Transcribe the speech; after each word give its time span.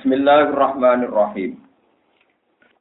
Bismillahirrahmanirrahim. 0.00 1.60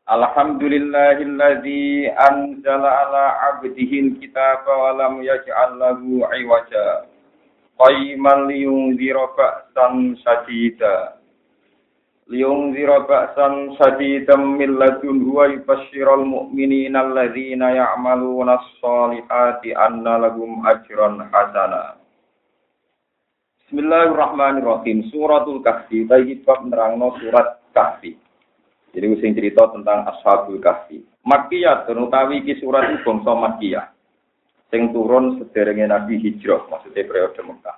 Alhamdulillahilladzi 0.07 2.07
anzala 2.15 2.87
ala 2.87 3.25
'abdihi 3.43 4.07
al-kitaba 4.07 4.71
wa 4.71 4.95
lam 4.95 5.19
yaj'al 5.19 5.83
lahu 5.83 6.23
'iwaja. 6.23 7.11
Qayyiman 7.75 8.47
liyunzira 8.47 9.35
ba'san 9.35 10.15
shadida. 10.23 11.19
Liyunzira 12.31 13.03
ba'san 13.03 13.75
shadidan 13.75 14.55
min 14.55 14.79
ladunhu 14.79 15.43
wa 15.43 15.51
yubashshiral 15.51 16.23
mu'minina 16.23 17.03
alladzina 17.03 17.83
ya'maluna 17.83 18.63
as-solihati 18.63 19.75
anna 19.75 20.23
lahum 20.23 20.63
ajran 20.63 21.27
hasana. 21.35 21.98
Bismillahirrahmanirrahim. 23.69 25.13
Suratul 25.13 25.61
Kahfi. 25.61 26.01
Baik 26.01 26.41
bab 26.41 26.65
nerangno 26.65 27.13
surat 27.21 27.61
Kahfi. 27.69 28.17
Jadi 28.97 29.05
sing 29.21 29.37
cerita 29.37 29.69
tentang 29.69 30.09
Ashabul 30.09 30.57
Kahfi. 30.57 31.05
Makkiyah 31.21 31.85
utawi 31.85 32.41
iki 32.41 32.57
surat 32.57 32.89
iki 32.89 33.05
bangsa 33.05 33.29
Makkiyah. 33.29 33.93
Sing 34.73 34.89
turun 34.89 35.37
sederenge 35.37 35.85
Nabi 35.85 36.17
Hijrah, 36.17 36.65
maksudnya 36.65 37.05
periode 37.05 37.37
Mekah. 37.45 37.77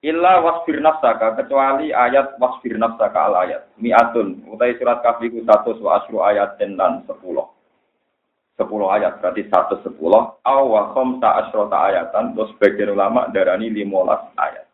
Illa 0.00 0.40
wasfir 0.40 0.80
nafsaka 0.80 1.36
kecuali 1.44 1.92
ayat 1.92 2.40
wasfir 2.40 2.80
nafsaka 2.80 3.28
al 3.28 3.44
ayat. 3.44 3.68
Mi'atun 3.76 4.48
utai 4.48 4.80
surat 4.80 5.04
Kahfi 5.04 5.28
ku 5.28 5.44
100 5.44 5.76
wa 5.84 6.00
asru 6.00 6.24
ayat 6.24 6.56
dan 6.56 6.80
10. 6.80 7.04
10 7.04 8.64
ayat 8.96 9.20
berarti 9.20 9.44
110 9.44 9.92
aw 10.40 10.62
wa 10.64 10.82
khamsa 10.96 11.28
asrota 11.44 11.76
ayatan 11.92 12.32
terus 12.32 12.48
sebagian 12.56 12.96
ulama 12.96 13.28
darani 13.28 13.68
15 13.68 14.40
ayat. 14.40 14.71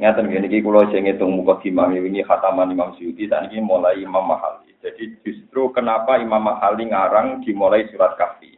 Ngeten 0.00 0.32
gini 0.32 0.64
kula 0.64 0.88
sing 0.88 1.04
ngitung 1.04 1.36
muka 1.36 1.60
imam 1.68 1.92
ini 1.92 2.24
khataman 2.24 2.72
Imam 2.72 2.96
Syuuti 2.96 3.28
dan 3.28 3.52
ini 3.52 3.60
mulai 3.60 4.00
Imam 4.00 4.24
Mahali. 4.24 4.72
Jadi 4.80 5.20
justru 5.20 5.68
kenapa 5.76 6.16
Imam 6.16 6.40
Mahali 6.40 6.88
ngarang 6.88 7.44
dimulai 7.44 7.84
surat 7.92 8.16
Kahfi? 8.16 8.56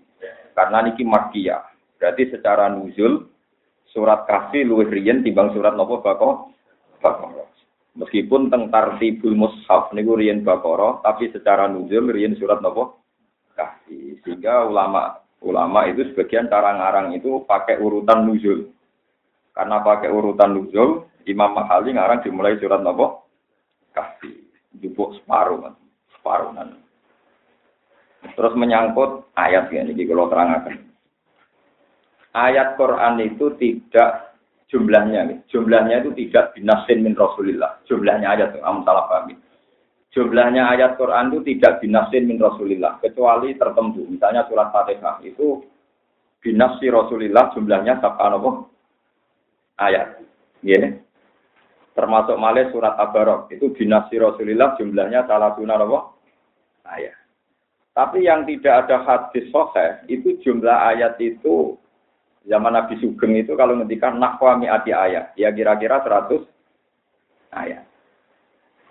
Karena 0.55 0.87
niki 0.87 1.03
Makkiyah. 1.03 1.67
Berarti 1.99 2.31
secara 2.31 2.71
nuzul 2.71 3.27
surat 3.91 4.25
Kahfi 4.31 4.63
luwih 4.63 4.87
riyen 4.87 5.27
timbang 5.27 5.51
surat 5.51 5.75
nopo 5.75 5.99
bako 5.99 6.55
Baqarah. 7.03 7.51
Meskipun 7.99 8.49
teng 8.49 8.71
tartibul 8.71 9.35
mushaf 9.35 9.91
niku 9.93 10.15
riyen 10.15 10.47
Baqarah, 10.47 11.03
tapi 11.03 11.29
secara 11.35 11.67
nuzul 11.67 12.09
riyen 12.15 12.39
surat 12.39 12.63
nopo 12.63 13.03
Kahfi. 13.59 14.23
Sehingga 14.23 14.63
ulama 14.63 15.19
ulama 15.43 15.91
itu 15.91 16.07
sebagian 16.15 16.47
cara 16.47 16.79
ngarang 16.79 17.19
itu 17.19 17.43
pakai 17.45 17.83
urutan 17.83 18.31
nuzul. 18.31 18.71
Karena 19.53 19.85
pakai 19.85 20.09
urutan 20.09 20.57
nuzul, 20.57 21.13
Imam 21.29 21.53
Mahali 21.53 21.93
ngarang 21.93 22.25
dimulai 22.25 22.57
surat 22.57 22.81
nopo 22.81 23.29
Kahfi. 23.93 24.33
Jupuk 24.81 25.21
separuh 25.21 25.61
kan. 25.61 25.75
Separuh 26.17 26.51
kan. 26.57 26.69
Terus 28.33 28.55
menyangkut 28.57 29.29
ayat 29.37 29.69
ya, 29.69 29.85
ini 29.85 30.09
kalau 30.09 30.33
terangkan. 30.33 30.89
Ayat 32.33 32.81
Quran 32.81 33.21
itu 33.21 33.53
tidak 33.61 34.33
jumlahnya, 34.73 35.45
jumlahnya 35.53 36.01
itu 36.01 36.17
tidak 36.17 36.57
binasin 36.57 37.05
min 37.05 37.13
Rasulillah. 37.13 37.85
Jumlahnya 37.85 38.33
ayat 38.33 38.57
am 38.65 38.81
salah 38.89 39.05
paham. 39.05 39.37
Jumlahnya 40.17 40.73
ayat 40.73 40.97
Quran 40.97 41.29
itu 41.29 41.41
tidak 41.53 41.85
binasin 41.85 42.25
min 42.25 42.41
Rasulillah, 42.41 42.97
kecuali 43.05 43.53
tertentu. 43.61 44.09
Misalnya 44.09 44.49
surat 44.49 44.73
Fatihah 44.73 45.21
itu 45.29 45.61
binasi 46.41 46.89
Rasulillah 46.89 47.53
jumlahnya 47.53 48.01
sabka 48.01 48.33
ayat. 49.91 50.23
Ya. 50.63 51.03
Termasuk 51.93 52.41
malih 52.41 52.73
surat 52.73 52.97
Tabarok 52.97 53.53
itu 53.53 53.69
dinasti 53.77 54.17
Rasulullah 54.17 54.73
jumlahnya 54.81 55.29
salah 55.29 55.53
sunnah? 55.59 55.77
Ayat. 56.89 57.13
Tapi 57.93 58.25
yang 58.25 58.49
tidak 58.49 58.89
ada 58.89 59.05
hadis 59.05 59.53
soheh 59.53 60.01
itu 60.09 60.41
jumlah 60.41 60.73
ayat 60.73 61.21
itu 61.21 61.77
zaman 62.49 62.73
Nabi 62.73 62.97
Sugeng 63.05 63.37
itu 63.37 63.53
kalau 63.53 63.77
ngendikan 63.77 64.17
nakwa 64.17 64.57
mi'ati 64.57 64.97
ayat 64.97 65.37
ya 65.37 65.53
kira-kira 65.53 66.01
100 66.01 66.41
ayat. 67.53 67.85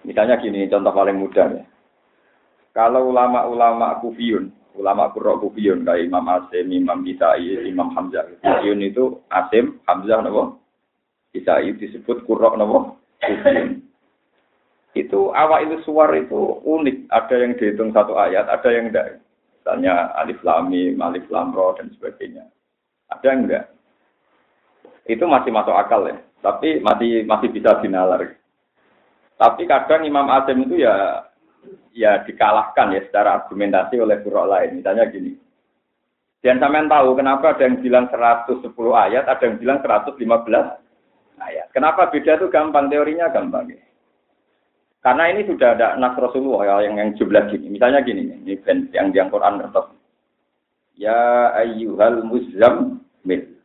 Misalnya 0.05 0.37
gini 0.37 0.69
contoh 0.69 0.93
paling 0.93 1.17
mudah 1.17 1.47
ya. 1.49 1.65
Kalau 2.71 3.09
ulama-ulama 3.11 3.99
kufiyun, 3.99 4.53
ulama 4.79 5.11
kurok 5.11 5.49
kufiyun 5.49 5.83
kayak 5.83 6.07
Imam 6.07 6.23
Asim, 6.31 6.71
Imam 6.71 7.03
Bisai, 7.03 7.67
Imam 7.67 7.91
Hamzah. 7.97 8.23
Kufiyun 8.39 8.85
itu 8.85 9.19
Asim, 9.27 9.81
Hamzah, 9.89 10.23
nabo, 10.23 10.60
bisa 11.31 11.63
itu 11.63 11.87
disebut 11.87 12.27
kurok 12.27 12.59
nopo 12.59 12.99
itu 14.91 15.31
awal 15.31 15.63
itu 15.63 15.79
suar 15.87 16.11
itu 16.19 16.59
unik. 16.67 17.07
Ada 17.07 17.35
yang 17.39 17.51
dihitung 17.55 17.95
satu 17.95 18.19
ayat 18.19 18.51
ada 18.51 18.69
yang 18.75 18.91
enggak. 18.91 19.23
Misalnya 19.61 20.11
alif 20.19 20.39
lamim 20.43 20.99
alif 20.99 21.23
lamro 21.31 21.79
dan 21.79 21.87
sebagainya. 21.95 22.43
Ada 23.07 23.25
yang 23.31 23.39
enggak? 23.47 23.65
Itu 25.07 25.23
masih 25.31 25.51
masuk 25.55 25.75
akal 25.75 26.11
ya. 26.11 26.19
Tapi 26.43 26.83
masih 26.83 27.23
masih 27.23 27.49
bisa 27.55 27.79
dinalar. 27.79 28.35
Tapi 29.39 29.63
kadang 29.63 30.03
Imam 30.03 30.27
Azim 30.27 30.59
itu 30.59 30.83
ya 30.83 31.23
ya 31.95 32.19
dikalahkan 32.27 32.91
ya 32.91 33.01
secara 33.07 33.43
argumentasi 33.43 33.95
oleh 33.95 34.19
kurok 34.19 34.49
lain. 34.51 34.83
Misalnya 34.83 35.07
gini. 35.07 35.39
Dan 36.41 36.57
sampean 36.57 36.89
tahu 36.89 37.13
kenapa 37.13 37.53
ada 37.53 37.69
yang 37.69 37.85
bilang 37.85 38.09
110 38.09 38.65
ayat, 38.97 39.29
ada 39.29 39.43
yang 39.45 39.61
bilang 39.61 39.77
115 39.85 40.80
ayat. 41.41 41.67
Kenapa 41.73 42.13
beda 42.13 42.37
itu 42.37 42.47
gampang, 42.53 42.87
teorinya 42.87 43.29
gampang. 43.33 43.73
Ya. 43.73 43.81
Karena 45.01 45.33
ini 45.33 45.49
sudah 45.49 45.73
ada 45.73 45.97
nas 45.97 46.13
Rasulullah 46.13 46.61
ya, 46.61 46.75
yang 46.85 46.95
yang 47.01 47.09
jumlah 47.17 47.49
gini. 47.49 47.73
Misalnya 47.73 48.05
gini, 48.05 48.29
ini 48.29 48.53
yang 48.93 49.09
di 49.09 49.17
Quran 49.17 49.57
ngertos. 49.57 49.97
Ya 50.93 51.49
ayyuhal 51.57 52.21
muzammil. 52.21 53.57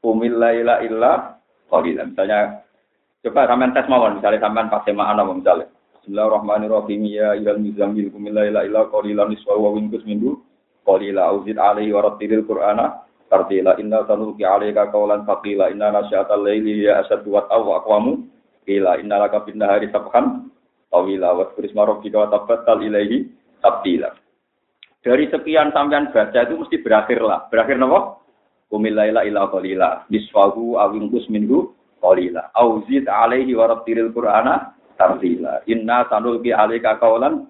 Umil 0.00 0.36
laila 0.38 0.80
illa 0.80 1.36
qalila. 1.68 2.08
Misalnya 2.08 2.64
coba 3.20 3.44
sampean 3.50 3.74
tes 3.76 3.88
mawon, 3.90 4.16
misalnya 4.16 4.40
sampean 4.40 4.72
pas 4.72 4.80
semaan 4.88 5.20
apa 5.20 5.32
misalnya. 5.36 5.66
Bismillahirrahmanirrahim. 6.00 7.00
Ya 7.04 7.36
ayyuhal 7.36 7.60
muzammil 7.60 8.08
umil 8.16 8.32
laila 8.32 8.64
illa 8.64 8.88
qalilan 8.88 9.28
niswa 9.28 9.60
wa 9.60 9.76
winkus 9.76 10.08
minhu 10.08 10.40
qalila 10.88 11.36
auzid 11.36 11.60
alaihi 11.60 11.92
wa 11.92 12.00
rattilil 12.06 12.46
qur'ana 12.48 13.05
tartila 13.30 13.76
inna 13.80 14.06
sanuki 14.06 14.46
alaika 14.46 14.90
qawlan 14.90 15.26
faqila 15.26 15.70
inna 15.70 15.90
nasyatal 15.90 16.42
laili 16.42 16.86
ya 16.86 17.02
asadu 17.02 17.36
wa 17.36 17.46
aw 17.50 17.82
aqwamu 17.82 18.26
qila 18.66 18.98
inna 19.02 19.22
laka 19.22 19.46
bin 19.46 19.58
nahari 19.58 19.90
sabhan 19.90 20.50
tawila 20.90 21.34
wa 21.34 21.50
turisma 21.54 21.86
rabbika 21.86 22.26
wa 22.26 22.78
ilaihi 22.82 23.26
tabtila 23.62 24.14
dari 25.06 25.30
sekian 25.30 25.70
sampean 25.70 26.10
baca 26.10 26.34
itu 26.42 26.58
mesti 26.58 26.82
berakhir 26.82 27.22
lah. 27.22 27.46
Berakhir 27.46 27.78
napa? 27.78 28.18
Kumil 28.66 28.98
laila 28.98 29.22
ila 29.22 29.46
qalila 29.54 30.02
biswahu 30.10 30.82
awingkus 30.82 31.30
minhu 31.30 31.70
qalila. 32.02 32.50
Auzid 32.58 33.06
alaihi 33.06 33.54
wa 33.54 33.70
rattilil 33.70 34.10
qur'ana 34.10 34.74
tartila 34.98 35.62
inna 35.70 36.10
sanuki 36.10 36.50
alaika 36.50 36.98
qawlan 36.98 37.46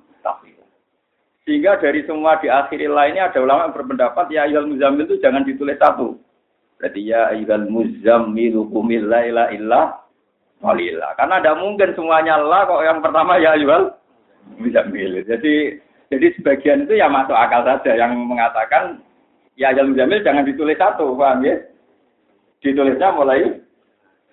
sehingga 1.47 1.79
dari 1.79 2.03
semua 2.11 2.43
di 2.43 2.51
akhir 2.51 2.83
lainnya 2.91 3.31
ada 3.31 3.39
ulama 3.39 3.71
yang 3.71 3.77
berpendapat 3.79 4.27
ya 4.35 4.51
ayat 4.51 4.67
muzammil 4.67 5.07
itu 5.07 5.23
jangan 5.23 5.47
ditulis 5.47 5.79
satu. 5.79 6.19
Berarti 6.83 7.07
ya 7.07 7.31
ayat 7.31 7.71
muzammil 7.71 8.67
kumil 8.67 9.07
laila 9.07 9.55
illa 9.55 10.03
qalila. 10.59 11.15
Karena 11.15 11.39
tidak 11.39 11.63
mungkin 11.63 11.95
semuanya 11.95 12.43
lah 12.43 12.67
kok 12.67 12.83
yang 12.83 12.99
pertama 12.99 13.39
ya 13.39 13.55
ayat 13.55 13.95
muzammil. 14.59 15.23
Jadi 15.23 15.79
jadi 16.11 16.27
sebagian 16.35 16.91
itu 16.91 16.99
ya 16.99 17.07
masuk 17.07 17.39
akal 17.39 17.63
saja 17.63 17.95
yang 17.95 18.19
mengatakan 18.27 18.99
ya 19.55 19.71
ayat 19.71 19.87
muzammil 19.87 20.27
jangan 20.27 20.43
ditulis 20.43 20.75
satu, 20.83 21.15
paham 21.15 21.47
ya? 21.47 21.63
Ditulisnya 22.59 23.15
mulai 23.15 23.63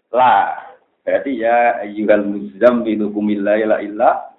lah. 0.09 0.65
Berarti 1.05 1.45
ya 1.45 1.77
ayat 1.85 2.25
muzammil 2.25 3.05
kumil 3.13 3.45
laila 3.45 3.85
illa 3.85 4.33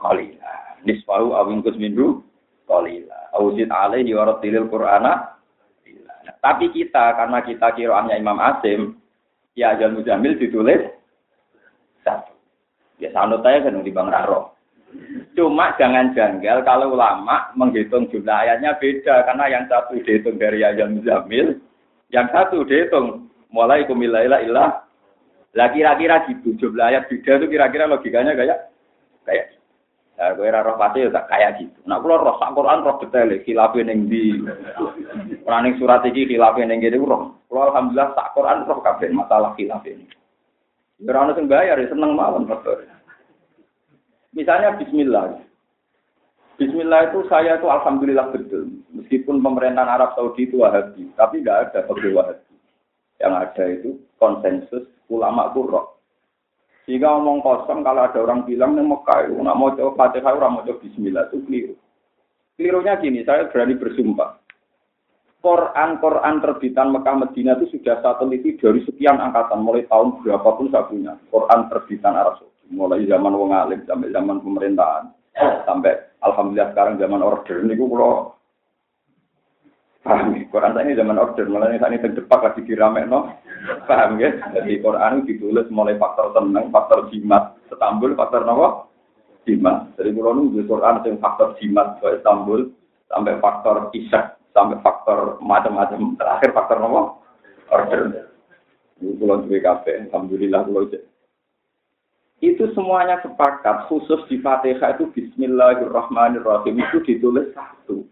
qalila 0.00 0.63
nisfahu 0.84 1.32
awingkus 1.34 1.76
minhu 1.76 2.22
kolila. 2.68 3.32
Auzid 3.36 3.68
alaihi 3.68 4.14
waratilil 4.14 4.68
qur'ana. 4.70 5.36
Tapi 6.44 6.72
kita, 6.72 7.16
karena 7.16 7.40
kita 7.40 7.72
kiroannya 7.72 8.20
Imam 8.20 8.36
Asim, 8.36 9.00
ya 9.56 9.72
Ajal 9.76 9.96
Mujamil 9.96 10.36
ditulis 10.36 10.80
satu. 12.04 12.36
Ya 13.00 13.10
sanut 13.16 13.40
saya 13.40 13.64
kan 13.64 13.80
di 13.80 13.92
Bang 13.92 14.12
Raro. 14.12 14.52
Cuma 15.34 15.74
jangan 15.74 16.14
janggal 16.14 16.62
kalau 16.62 16.94
ulama 16.94 17.50
menghitung 17.58 18.06
jumlah 18.12 18.46
ayatnya 18.46 18.78
beda 18.78 19.26
karena 19.26 19.44
yang 19.50 19.64
satu 19.66 19.98
dihitung 19.98 20.38
dari 20.38 20.62
Ajal 20.62 20.94
Mujamil, 20.94 21.58
yang 22.14 22.30
satu 22.30 22.62
dihitung 22.62 23.26
mulai 23.50 23.82
kumilaila 23.88 24.38
ilah. 24.44 24.86
Lah 25.54 25.68
kira-kira 25.70 26.28
gitu 26.30 26.54
jumlah 26.60 26.92
ayat 26.92 27.10
beda 27.10 27.42
itu 27.42 27.46
kira-kira 27.50 27.90
logikanya 27.90 28.36
kayak 28.38 28.58
kayak 29.26 29.54
Ya, 30.14 30.30
kowe 30.38 30.46
ora 30.46 30.62
roh 30.62 30.78
pasti 30.78 31.02
ya 31.02 31.10
tak 31.10 31.26
kaya 31.26 31.58
gitu. 31.58 31.74
Nah, 31.90 31.98
kula 31.98 32.22
roh 32.22 32.38
sak 32.38 32.54
Quran 32.54 32.86
roh 32.86 33.02
detail 33.02 33.34
khilafe 33.42 33.82
ning 33.82 34.06
ndi. 34.06 34.46
Ora 35.42 35.58
ning 35.58 35.74
surat 35.74 36.06
iki 36.06 36.30
khilafe 36.30 36.62
ning 36.62 36.78
kene 36.78 37.02
roh. 37.02 37.34
Kula 37.50 37.74
alhamdulillah 37.74 38.14
sak 38.14 38.30
Quran 38.38 38.62
roh 38.62 38.78
kabeh 38.78 39.10
masalah 39.10 39.58
khilafe 39.58 39.98
ini. 39.98 40.06
Ya, 41.02 41.18
sing 41.34 41.50
bayar 41.50 41.82
ya 41.82 41.90
seneng 41.90 42.14
mawon 42.14 42.46
faktor. 42.46 42.86
Misalnya 44.30 44.78
Bismillah. 44.78 45.42
Bismillah 46.54 47.10
itu 47.10 47.26
saya 47.26 47.58
itu 47.58 47.66
alhamdulillah 47.66 48.30
betul. 48.30 48.70
Meskipun 48.94 49.42
pemerintahan 49.42 49.90
Arab 49.90 50.14
Saudi 50.14 50.46
itu 50.46 50.62
wahabi, 50.62 51.10
tapi 51.18 51.42
nggak 51.42 51.70
ada 51.74 51.82
pegawai 51.90 52.14
wahabi. 52.14 52.54
Yang 53.18 53.34
ada 53.34 53.64
itu 53.66 53.90
konsensus 54.22 54.86
ulama 55.10 55.50
kurok. 55.50 55.93
Jika 56.84 57.08
ngomong 57.16 57.40
kosong, 57.40 57.80
kalau 57.80 58.04
ada 58.04 58.18
orang 58.20 58.44
bilang 58.44 58.76
nih 58.76 58.84
Mekah 58.84 59.18
itu 59.24 59.40
nggak 59.40 59.56
mau 59.56 59.72
coba 59.72 59.92
Fatihah, 59.96 60.36
orang 60.36 60.52
mau 60.60 60.64
coba 60.68 60.84
Bismillah 60.84 61.24
itu 61.32 61.40
keliru. 61.48 61.74
Kelirunya 62.60 62.94
gini, 63.00 63.24
saya 63.24 63.48
berani 63.48 63.74
bersumpah. 63.80 64.36
Quran-Quran 65.44 66.40
terbitan 66.40 66.88
Mekah 66.92 67.16
Medina 67.20 67.52
itu 67.60 67.76
sudah 67.76 68.00
saya 68.00 68.16
teliti 68.16 68.56
dari 68.56 68.80
sekian 68.84 69.20
angkatan, 69.20 69.60
mulai 69.60 69.84
tahun 69.88 70.20
berapapun 70.24 70.72
saya 70.72 70.88
punya. 70.88 71.16
Quran 71.28 71.68
terbitan 71.68 72.16
Arab 72.16 72.40
Saudi, 72.40 72.72
mulai 72.72 73.04
zaman 73.04 73.32
wong 73.36 73.52
alim 73.52 73.80
sampai 73.84 74.08
zaman 74.08 74.40
pemerintahan, 74.40 75.04
sampai 75.68 75.92
alhamdulillah 76.24 76.72
sekarang 76.72 76.96
zaman 76.96 77.20
order 77.20 77.60
ini 77.60 77.76
kalau 77.76 78.32
paham 80.04 80.36
ya? 80.36 80.44
Quran 80.52 80.76
ini 80.84 80.92
zaman 80.94 81.16
order, 81.16 81.48
malah 81.48 81.72
ini 81.72 81.80
ini 81.80 82.04
terdepak 82.04 82.40
lagi 82.44 82.60
dirame 82.62 83.08
no, 83.08 83.32
paham 83.88 84.20
ya? 84.20 84.36
Jadi 84.52 84.78
Quran 84.84 85.24
ditulis 85.24 85.66
mulai 85.72 85.96
faktor 85.96 86.36
tenang, 86.36 86.68
faktor 86.68 87.08
jimat, 87.08 87.56
Istanbul, 87.72 88.12
faktor 88.14 88.44
apa? 88.44 88.68
Jimat. 89.48 89.96
Jadi 89.96 90.12
kalau 90.12 90.36
nunggu 90.36 90.62
Quran 90.68 91.00
yang 91.04 91.16
faktor 91.18 91.56
jimat 91.58 91.98
ke 92.04 92.20
Istanbul, 92.20 92.68
sampai 93.08 93.40
faktor 93.40 93.88
isak, 93.96 94.36
sampai 94.52 94.78
faktor 94.84 95.40
macam-macam, 95.40 96.14
terakhir 96.20 96.52
faktor 96.52 96.78
apa? 96.84 97.02
Order. 97.72 98.02
Ini 99.00 99.18
pulau 99.18 99.42
BKP, 99.42 100.06
Alhamdulillah 100.06 100.62
pulau 100.68 100.86
itu 102.44 102.68
semuanya 102.76 103.24
sepakat 103.24 103.88
khusus 103.88 104.20
di 104.28 104.36
Fatihah 104.44 105.00
itu 105.00 105.08
Bismillahirrahmanirrahim 105.16 106.76
itu 106.76 107.00
ditulis 107.00 107.48
satu. 107.56 108.04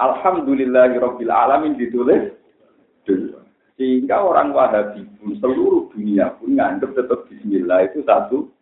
Alhamdulillahirabbil 0.00 1.28
alamin 1.28 1.76
ditulis. 1.76 2.32
Sehingga 3.76 4.20
orang 4.20 4.52
Wahabi 4.52 5.04
pun 5.20 5.36
seluruh 5.40 5.88
dunia 5.92 6.36
pun 6.36 6.56
nganggap 6.56 6.92
tetap 6.96 7.24
Bismillah 7.28 7.88
itu 7.88 8.04
satu 8.04 8.52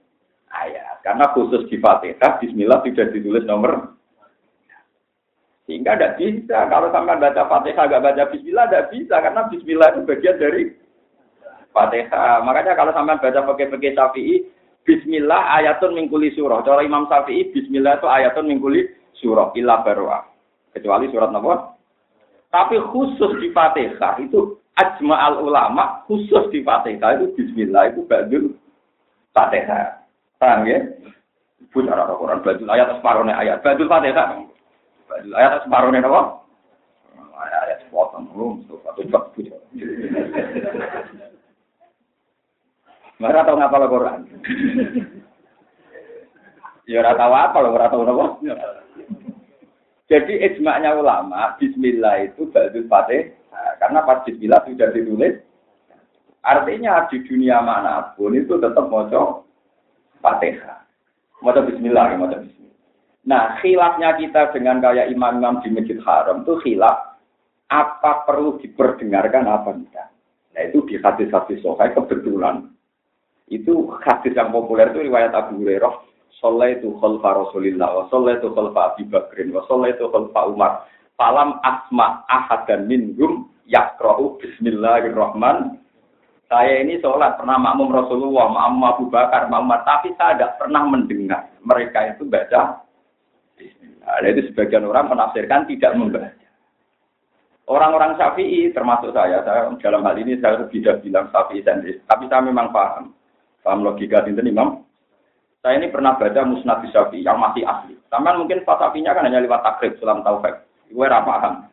ayat. 0.50 1.02
Karena 1.02 1.30
khusus 1.34 1.66
di 1.70 1.78
Fatihah 1.78 2.38
Bismillah 2.38 2.82
tidak 2.86 3.14
ditulis 3.14 3.42
nomor 3.46 3.98
sehingga 5.68 6.00
tidak 6.00 6.16
bisa 6.16 6.64
kalau 6.72 6.88
sampai 6.88 7.20
baca 7.20 7.44
Fatihah 7.44 7.84
agak 7.84 8.00
baca 8.00 8.22
Bismillah 8.32 8.66
tidak 8.72 8.88
bisa 8.88 9.14
karena 9.20 9.40
Bismillah 9.52 9.88
itu 9.92 10.00
bagian 10.08 10.36
dari 10.40 10.62
Fatihah. 11.76 12.40
Makanya 12.40 12.72
kalau 12.72 12.92
sampai 12.96 13.20
baca 13.20 13.40
pakai-pakai 13.44 13.92
Syafi'i, 13.92 14.48
Bismillah 14.88 15.60
ayatun 15.60 15.92
mingkuli 15.92 16.32
surah. 16.32 16.64
Cara 16.64 16.80
Imam 16.80 17.04
Syafi'i, 17.12 17.52
Bismillah 17.52 18.00
itu 18.00 18.08
ayatun 18.08 18.48
mingkuli 18.48 18.88
surah. 19.20 19.52
Illa 19.60 19.84
barwa. 19.84 20.24
Kecuali 20.78 21.10
surat 21.10 21.34
apa? 21.34 21.74
Tapi 22.54 22.78
khusus 22.94 23.34
di 23.42 23.50
Fatihah 23.50 24.14
itu 24.22 24.62
ajma 24.78 25.18
al 25.18 25.42
ulama 25.42 26.06
khusus 26.06 26.46
di 26.54 26.62
Fatihah 26.62 27.18
itu 27.18 27.34
Bismillah 27.34 27.90
itu 27.90 28.06
badul 28.06 28.54
Fatihah. 29.34 30.06
Paham 30.38 30.70
ya? 30.70 30.78
Punya 31.74 31.98
orang 31.98 32.14
Quran 32.14 32.42
badul 32.46 32.70
ayat 32.70 32.94
separuhnya 32.94 33.34
ayat 33.34 33.58
badul 33.66 33.90
Fatihah. 33.90 34.38
Badul 35.10 35.34
ayat 35.34 35.66
separuhnya 35.66 36.06
apa? 36.06 36.22
Ayat 37.42 37.78
sepotong 37.82 38.30
belum. 38.30 38.62
Satu 38.70 39.02
Mereka 43.18 43.46
tahu 43.50 43.56
ngapa 43.58 43.82
lo 43.82 43.86
Quran. 43.90 44.20
Ya 46.86 47.02
tahu 47.02 47.34
apa 47.34 47.58
lo, 47.60 47.74
ora 47.74 47.90
tahu 47.90 48.06
apa. 48.06 48.26
Jadi 50.08 50.40
ijma'nya 50.40 50.96
ulama, 50.96 51.52
bismillah 51.60 52.24
itu 52.24 52.48
ba'dul 52.48 52.88
fatih, 52.88 53.28
nah, 53.52 53.76
karena 53.76 54.00
pas 54.08 54.24
bismillah 54.24 54.64
sudah 54.64 54.88
ditulis, 54.96 55.36
artinya 56.40 57.04
di 57.12 57.20
dunia 57.28 57.60
mana 57.60 58.16
pun 58.16 58.32
itu 58.32 58.56
tetap 58.56 58.88
moco 58.88 59.44
fatihah. 60.24 60.80
Moco 61.44 61.60
bismillah, 61.68 62.16
moco 62.16 62.40
bismillah. 62.40 62.58
Nah, 63.28 63.60
khilafnya 63.60 64.16
kita 64.16 64.48
dengan 64.56 64.80
kayak 64.80 65.12
imam-imam 65.12 65.60
di 65.60 65.68
Masjid 65.76 66.00
Haram 66.00 66.48
itu 66.48 66.56
khilaf 66.64 67.20
apa 67.68 68.24
perlu 68.24 68.56
diperdengarkan 68.64 69.44
apa 69.44 69.76
tidak. 69.76 70.08
Nah, 70.56 70.62
itu 70.64 70.88
di 70.88 70.96
hadis-hadis 70.96 71.60
sohai 71.60 71.92
kebetulan 71.92 72.72
itu 73.52 73.92
hadis 74.04 74.32
yang 74.32 74.52
populer 74.52 74.88
itu 74.92 75.04
riwayat 75.04 75.36
Abu 75.36 75.60
Hurairah. 75.60 76.07
Itu 76.70 76.88
khalfa 77.02 77.30
Rasulillah 77.34 77.88
wa 77.88 78.04
itu 78.08 78.48
khalfa 78.54 78.80
Abi 78.94 79.02
Bakrin 79.08 79.50
wa 79.50 79.62
itu 79.88 80.04
khalfa 80.08 80.40
Umar. 80.46 80.72
Falam 81.18 81.58
asma 81.66 82.22
dan 82.70 82.86
minhum 82.86 83.50
yakra'u 83.66 84.38
bismillahirrahman. 84.38 85.82
Saya 86.48 86.80
ini 86.80 86.96
sholat 87.04 87.36
pernah 87.36 87.60
makmum 87.60 87.92
Rasulullah, 87.92 88.48
makmum 88.48 88.82
Abu 88.88 89.04
Bakar, 89.12 89.52
makmum 89.52 89.76
tapi 89.84 90.16
saya 90.16 90.32
tidak 90.38 90.56
pernah 90.56 90.80
mendengar 90.88 91.52
mereka 91.60 92.16
itu 92.16 92.24
baca 92.24 92.80
Bismillah. 93.58 94.22
Nah, 94.22 94.28
itu 94.30 94.48
sebagian 94.48 94.86
orang 94.86 95.12
menafsirkan 95.12 95.66
tidak 95.68 95.92
membaca. 95.98 96.46
Orang-orang 97.68 98.16
Syafi'i 98.16 98.72
termasuk 98.72 99.12
saya, 99.12 99.44
saya 99.44 99.68
dalam 99.76 100.00
hal 100.06 100.16
ini 100.16 100.40
saya 100.40 100.64
tidak 100.72 101.04
bilang 101.04 101.28
Syafi'i 101.28 101.60
sendiri, 101.60 102.00
tapi 102.08 102.24
saya 102.30 102.40
memang 102.40 102.72
paham 102.72 103.12
Paham 103.60 103.84
logika 103.84 104.24
ini 104.24 104.48
Imam? 104.48 104.87
Saya 105.58 105.82
ini 105.82 105.90
pernah 105.90 106.14
baca 106.14 106.46
Musnad 106.46 106.86
Syafi'i 106.86 107.26
yang 107.26 107.42
masih 107.42 107.66
asli. 107.66 107.98
Taman 108.14 108.38
mungkin 108.38 108.62
Fasafinya 108.62 109.10
kan 109.10 109.26
hanya 109.26 109.42
lewat 109.42 109.66
takrib 109.66 109.98
sulam 109.98 110.22
taufik. 110.22 110.54
Gue 110.88 111.06
paham. 111.10 111.66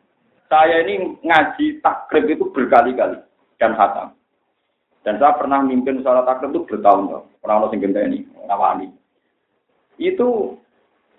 Saya 0.49 0.81
ini 0.81 1.13
ngaji 1.21 1.85
takrib 1.85 2.25
itu 2.25 2.49
berkali-kali 2.49 3.21
dan 3.61 3.77
hatam. 3.77 4.17
Dan 5.05 5.21
saya 5.21 5.37
pernah 5.37 5.61
mimpin 5.61 6.01
sholat 6.01 6.25
takrib 6.25 6.49
itu 6.49 6.65
bertahun-tahun. 6.65 7.29
Pernah 7.37 7.55
lo 7.61 7.69
singgah 7.69 8.09
ini, 8.09 8.25
nawani. 8.49 8.89
Itu 10.01 10.57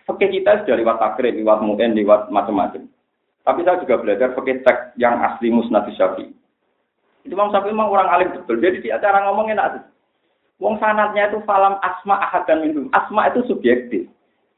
fakih 0.02 0.42
kita 0.42 0.66
sudah 0.66 0.74
lewat 0.74 0.98
takrib, 0.98 1.38
lewat 1.38 1.62
mungkin, 1.62 1.94
lewat 1.94 2.34
macam-macam. 2.34 2.90
Tapi 3.46 3.60
saya 3.62 3.78
juga 3.78 4.02
belajar 4.02 4.34
pakai 4.34 4.66
teks 4.66 4.98
yang 4.98 5.22
asli 5.22 5.54
Musnad 5.54 5.86
Syafi'i. 5.94 6.34
Itu 7.22 7.34
Imam 7.38 7.54
Syafi'i 7.54 7.70
memang 7.70 7.94
orang 7.94 8.10
alim 8.10 8.28
betul. 8.34 8.58
Jadi 8.58 8.82
di 8.82 8.90
acara 8.90 9.22
ngomongin 9.30 9.54
enak. 9.54 9.86
Wong 10.56 10.81
sanatnya 10.81 11.29
itu 11.29 11.44
falam 11.44 11.76
asma 11.85 12.17
ahad 12.17 12.49
dan 12.49 12.64
minum. 12.64 12.88
Asma 12.97 13.29
itu 13.29 13.44
subjektif. 13.44 14.08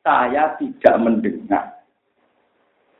Saya 0.07 0.55
tidak 0.63 0.95
mendengar. 1.03 1.75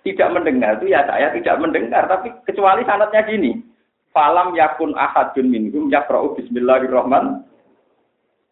Tidak 0.03 0.29
mendengar 0.35 0.83
itu 0.83 0.91
ya 0.91 1.07
saya 1.07 1.31
tidak 1.31 1.63
mendengar. 1.63 2.11
Tapi 2.11 2.35
kecuali 2.43 2.83
sanatnya 2.83 3.23
gini. 3.23 3.63
Falam 4.11 4.51
yakun 4.59 4.99
ahadun 4.99 5.47
minhum 5.47 5.87
yakra'u 5.95 6.35
bismillahirrahman. 6.35 7.47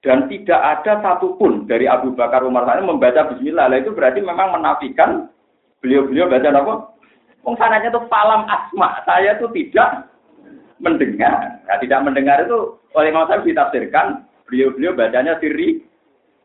Dan 0.07 0.31
tidak 0.31 0.61
ada 0.63 1.03
satupun 1.03 1.67
dari 1.67 1.91
Abu 1.91 2.15
Bakar 2.15 2.47
Umar 2.47 2.71
sana 2.71 2.87
membaca 2.87 3.27
bismillah. 3.35 3.67
Nah, 3.67 3.83
itu 3.83 3.91
berarti 3.91 4.23
memang 4.23 4.55
menafikan 4.55 5.27
beliau-beliau 5.83 6.31
baca 6.31 6.55
apa? 6.55 6.75
Wong 7.43 7.59
sanatnya 7.59 7.91
itu 7.91 8.03
falam 8.07 8.47
asma. 8.47 9.03
Saya 9.03 9.35
itu 9.35 9.51
tidak 9.51 10.07
mendengar. 10.79 11.59
Nah, 11.67 11.79
tidak 11.83 11.99
mendengar 12.07 12.47
itu 12.47 12.79
oleh 12.95 13.11
Imam 13.11 13.27
saya 13.27 13.43
ditafsirkan 13.43 14.26
beliau-beliau 14.47 14.95
bacanya 14.95 15.37
siri 15.43 15.83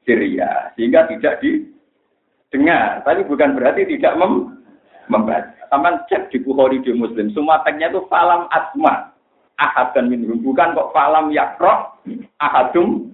Syria 0.03 0.73
sehingga 0.73 1.05
tidak 1.07 1.39
didengar 1.41 3.05
tapi 3.05 3.21
bukan 3.25 3.53
berarti 3.53 3.85
tidak 3.85 4.17
mem 4.17 4.61
membaca. 5.09 5.53
Taman 5.71 6.03
cek 6.11 6.35
di 6.35 6.37
Bukhari 6.43 6.83
di 6.83 6.91
Muslim 6.91 7.31
semua 7.31 7.63
teksnya 7.63 7.87
itu 7.91 8.03
falam 8.11 8.51
asma. 8.51 9.15
Ahad 9.55 9.93
dan 9.93 10.09
minhum. 10.09 10.41
Bukan 10.41 10.73
kok 10.73 10.91
falam 10.91 11.29
yakro 11.31 11.95
ahadum 12.41 13.13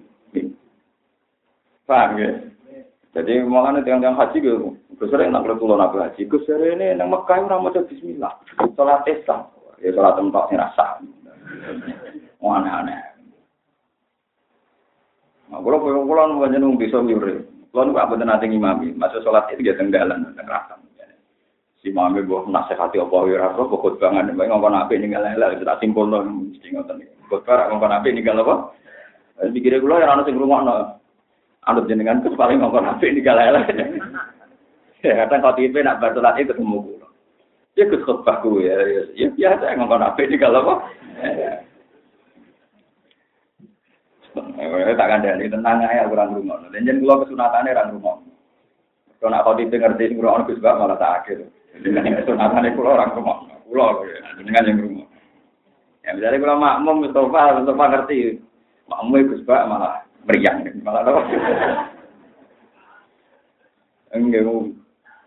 paham 1.84 2.20
ya? 2.20 2.30
Jadi 3.16 3.40
malah 3.44 3.78
yang 3.84 4.04
yang 4.04 4.16
haji 4.16 4.40
gitu. 4.40 4.76
Gus 4.98 5.08
sering 5.08 5.32
nak 5.32 5.46
tulo 5.56 5.76
nak 5.78 5.96
haji. 5.96 6.28
Gus 6.28 6.44
ini 6.48 6.96
nang 6.96 7.08
Mekah 7.12 7.46
orang 7.46 7.64
mau 7.64 7.72
Bismillah. 7.72 8.32
Sholat 8.76 9.06
Islam. 9.08 9.48
Ya 9.80 9.94
sholat 9.94 10.18
tempat 10.18 10.50
rasa. 10.52 11.00
Aneh-aneh 12.38 13.17
Nah, 15.48 15.60
kalau 15.64 15.80
pulang 15.80 16.04
pulang 16.04 16.36
bukan 16.36 16.60
nung 16.60 16.76
bisa 16.76 17.00
nyuri. 17.00 17.40
Kalau 17.72 17.92
nggak 17.92 18.08
betul 18.12 18.26
nanti 18.28 18.48
ngimami, 18.48 18.96
masuk 18.96 19.20
sholat 19.24 19.48
itu 19.52 19.64
dia 19.64 19.76
tenggelam. 19.76 20.32
Si 21.78 21.94
mami 21.94 22.26
buat 22.26 22.50
nasihati 22.50 22.98
apa 22.98 23.16
ya 23.30 23.38
rasa 23.38 23.62
pokok 23.62 24.02
banget, 24.02 24.34
baik 24.34 24.50
ngomong 24.50 24.74
apa 24.74 24.90
ini 24.98 25.14
nggak 25.14 25.38
lele, 25.38 25.62
kita 25.62 25.78
simpul 25.78 26.10
dong, 26.10 26.50
mesti 26.50 26.74
ngotot 26.74 26.98
nih. 26.98 27.06
Khotbah 27.30 27.70
ngomong 27.70 27.92
apa 27.94 28.06
ini 28.10 28.18
nggak 28.24 28.42
apa? 28.42 28.54
Pikirnya 29.54 29.78
gue 29.78 30.02
ya 30.02 30.10
anak 30.10 30.26
rumah 30.34 30.60
no, 30.66 30.74
anut 31.70 31.86
jenengan 31.86 32.18
tuh 32.26 32.34
paling 32.34 32.58
ngomong 32.58 32.82
apa 32.82 33.04
ini 33.06 33.22
nggak 33.22 33.38
lele. 33.38 33.62
Ya 35.06 35.14
kadang 35.22 35.46
kau 35.46 35.54
tipe 35.54 35.78
nak 35.78 36.02
bertolat 36.02 36.42
itu 36.42 36.50
ketemu 36.50 36.82
gue. 36.82 37.06
Dia 37.78 37.86
ikut 37.86 38.02
khotbah 38.02 38.42
gue 38.42 38.66
ya, 38.66 38.74
ya 39.14 39.30
biasa 39.30 39.78
ngomong 39.78 40.02
apa 40.02 40.18
ini 40.26 40.34
nggak 40.34 40.58
apa? 40.58 40.74
Eh, 44.58 44.94
tak 44.98 45.06
kandani 45.06 45.46
tenang 45.46 45.86
aja 45.86 46.10
kurang 46.10 46.34
rumah. 46.34 46.58
Dan 46.74 46.82
jadi 46.82 46.98
kalau 46.98 47.22
kesunatannya 47.22 47.74
orang 47.78 47.94
rumah. 47.94 48.16
Kalau 49.18 49.30
nak 49.30 49.42
kau 49.46 49.54
ngerti 49.54 50.14
ngurung 50.14 50.46
Gus 50.50 50.58
Bak 50.58 50.78
malah 50.78 50.98
tak 50.98 51.22
akhir. 51.22 51.46
Jadi 51.78 51.94
kesunatannya 51.94 52.74
pulau 52.74 52.98
orang 52.98 53.14
rumah. 53.14 53.36
Pulau 53.70 54.02
dengan 54.42 54.66
yang 54.66 54.82
rumah. 54.82 55.06
Ya 56.02 56.10
misalnya 56.18 56.42
kalau 56.42 56.58
makmum 56.58 57.06
Mustafa, 57.06 57.42
Mustafa 57.62 57.84
ngerti. 57.86 58.18
Makmum 58.90 59.30
Gus 59.30 59.46
Bak 59.46 59.62
malah 59.70 60.02
meriang. 60.26 60.66
Malah 60.82 61.06
apa? 61.06 61.22
Enggak, 64.08 64.48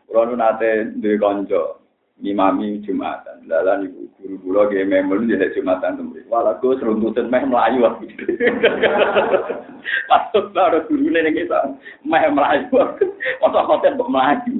kalau 0.09 0.33
nate 0.33 0.89
konco, 1.21 1.80
imami 2.21 2.81
jumatan, 2.85 3.41
lalu 3.49 3.89
ibu 3.89 4.01
guru 4.21 4.35
guru 4.45 4.59
gaya 4.69 4.85
memel 4.85 5.25
jadi 5.25 5.53
jumatan 5.57 5.97
temui. 5.97 6.21
Walau 6.29 6.57
gue 6.61 6.77
seruntutan 6.77 7.33
meh 7.33 7.41
melayu 7.45 7.89
aku. 7.89 8.05
Patut 10.09 10.53
guru 10.53 11.09
nih 11.09 11.33
kita, 11.33 11.73
meh 12.05 12.23
melayu. 12.29 12.69
Masa 13.41 13.59
hotel 13.65 13.97
kok 13.97 14.11
melayu. 14.13 14.53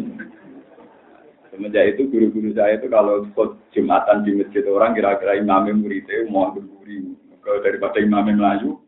Semenjak 1.52 1.94
itu 1.94 2.08
guru-guru 2.08 2.56
saya 2.56 2.80
itu 2.80 2.88
kalau 2.88 3.28
jumatan 3.76 4.24
di 4.24 4.40
masjid 4.40 4.64
orang 4.72 4.96
kira-kira 4.96 5.36
imamnya 5.36 5.76
muridnya 5.76 6.24
mau 6.32 6.50
berguri. 6.56 7.12
Kalau 7.44 7.60
daripada 7.60 8.00
imamnya 8.00 8.40
melayu. 8.40 8.80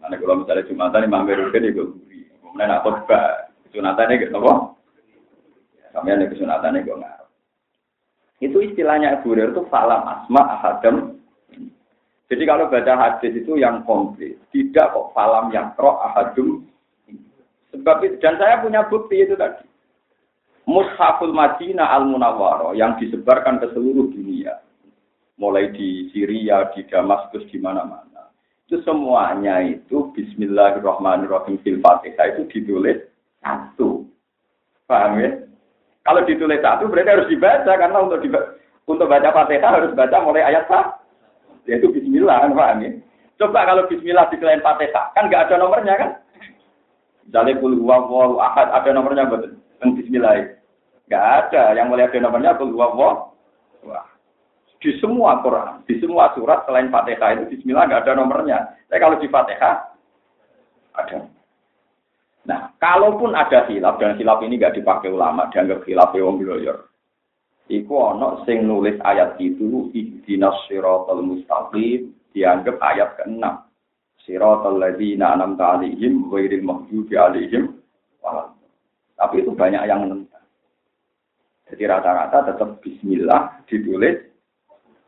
Karena 0.00 0.16
kalau 0.16 0.34
misalnya 0.40 0.66
jumatan 0.66 1.06
imamnya 1.06 1.38
rutin 1.44 1.68
ya 1.68 1.76
berguri. 1.76 2.20
Kemudian 2.40 2.68
nak 2.72 2.82
khutbah 2.88 3.52
Sunatannya 3.72 4.20
gitu 4.20 4.36
apa? 4.36 4.71
Kami 5.92 6.08
ada 6.08 6.24
kesunatannya 6.28 6.84
gue 6.84 6.96
ngarep. 6.96 7.28
Itu 8.42 8.58
istilahnya 8.58 9.20
Abu 9.20 9.32
Hurairah 9.32 9.54
itu 9.54 9.62
falam 9.70 10.02
asma 10.02 10.42
ahadam. 10.58 10.96
Jadi 12.26 12.42
kalau 12.48 12.72
baca 12.72 12.92
hadis 12.96 13.44
itu 13.44 13.60
yang 13.60 13.84
komplit, 13.84 14.40
tidak 14.56 14.96
kok 14.96 15.12
falam 15.12 15.52
yang 15.52 15.76
pro 15.76 16.00
ahadum. 16.00 16.64
Sebab 17.76 17.96
itu, 18.08 18.16
dan 18.24 18.40
saya 18.40 18.64
punya 18.64 18.88
bukti 18.88 19.20
itu 19.20 19.36
tadi. 19.36 19.68
Mushaful 20.64 21.36
Madinah 21.36 21.92
al 21.92 22.08
Munawwaro 22.08 22.72
yang 22.72 22.96
disebarkan 22.96 23.60
ke 23.60 23.68
seluruh 23.76 24.08
dunia, 24.14 24.64
mulai 25.36 25.68
di 25.76 26.08
Syria, 26.14 26.72
di 26.72 26.88
Damaskus, 26.88 27.44
di 27.52 27.60
mana-mana. 27.60 28.32
Itu 28.64 28.80
semuanya 28.86 29.60
itu 29.60 30.08
Bismillahirrahmanirrahim 30.16 31.60
fil 31.60 31.84
Fatihah 31.84 32.32
itu 32.32 32.48
ditulis 32.48 33.04
satu. 33.44 34.08
Paham 34.88 35.20
ya? 35.20 35.41
Kalau 36.02 36.26
ditulis 36.26 36.58
satu 36.58 36.90
berarti 36.90 37.14
harus 37.14 37.30
dibaca 37.30 37.72
karena 37.78 37.98
untuk 38.02 38.18
dibaca, 38.18 38.58
untuk 38.90 39.06
baca 39.06 39.28
Fatihah 39.30 39.70
harus 39.70 39.94
baca 39.94 40.16
mulai 40.18 40.42
ayat 40.42 40.66
sah. 40.66 40.98
Yaitu 41.70 41.94
bismillah 41.94 42.42
kan 42.42 42.58
paham 42.58 42.82
ya? 42.82 42.90
Coba 43.38 43.62
kalau 43.62 43.86
bismillah 43.86 44.26
di 44.26 44.36
selain 44.42 44.62
Fatihah, 44.66 45.14
kan 45.14 45.30
nggak 45.30 45.46
ada 45.46 45.62
nomornya 45.62 45.94
kan? 45.94 46.10
Misalnya 47.22 47.62
kul 47.62 47.78
huwallahu 47.78 48.42
ahad 48.42 48.66
ada 48.74 48.90
nomornya 48.90 49.30
betul. 49.30 49.54
Yang 49.78 49.90
bismillah. 50.02 50.58
Nggak 51.06 51.24
ada. 51.38 51.62
Yang 51.78 51.86
mulai 51.86 52.06
ada 52.10 52.18
nomornya 52.18 52.58
kul 52.58 52.74
huwallahu 52.74 53.30
Wah. 53.86 54.06
Di 54.82 54.98
semua 54.98 55.38
Quran, 55.46 55.86
di 55.86 56.02
semua 56.02 56.34
surat 56.34 56.66
selain 56.66 56.90
Fatihah 56.90 57.38
itu 57.38 57.54
bismillah 57.54 57.86
nggak 57.86 58.02
ada 58.02 58.18
nomornya. 58.18 58.58
Tapi 58.90 58.98
kalau 58.98 59.22
di 59.22 59.30
Fatihah 59.30 59.94
ada. 60.98 61.41
Nah, 62.42 62.74
kalaupun 62.82 63.38
ada 63.38 63.70
hilaf 63.70 64.02
dan 64.02 64.18
hilaf 64.18 64.42
ini 64.42 64.58
gak 64.58 64.74
dipakai 64.74 65.14
ulama, 65.14 65.46
dianggap 65.54 65.86
hilaf 65.86 66.10
wong 66.14 66.42
bloyor. 66.42 66.90
Iku 67.70 67.94
ono 67.94 68.42
sing 68.42 68.66
nulis 68.66 68.98
ayat 69.06 69.38
itu 69.38 69.88
ihdinas 69.94 70.66
siratal 70.66 71.22
mustaqim 71.22 72.10
dianggap 72.34 72.76
ayat 72.82 73.14
ke-6. 73.22 73.44
Siratal 74.26 74.82
ladzina 74.82 75.38
an'amta 75.38 75.78
'alaihim 75.78 76.26
ghairil 76.26 76.66
maghdubi 76.66 77.14
'alaihim 77.14 77.78
Tapi 79.14 79.34
itu 79.38 79.54
banyak 79.54 79.86
yang 79.86 80.02
menentang. 80.02 80.42
Jadi 81.70 81.82
rata-rata 81.86 82.50
tetap 82.50 82.82
bismillah 82.82 83.62
ditulis 83.70 84.18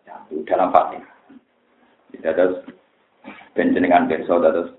satu 0.06 0.40
dalam 0.46 0.70
Fatihah. 0.70 1.12
Tidak 2.14 2.30
ada 2.30 2.46
penjenengan 3.52 4.06
besok, 4.06 4.40
terus 4.46 4.70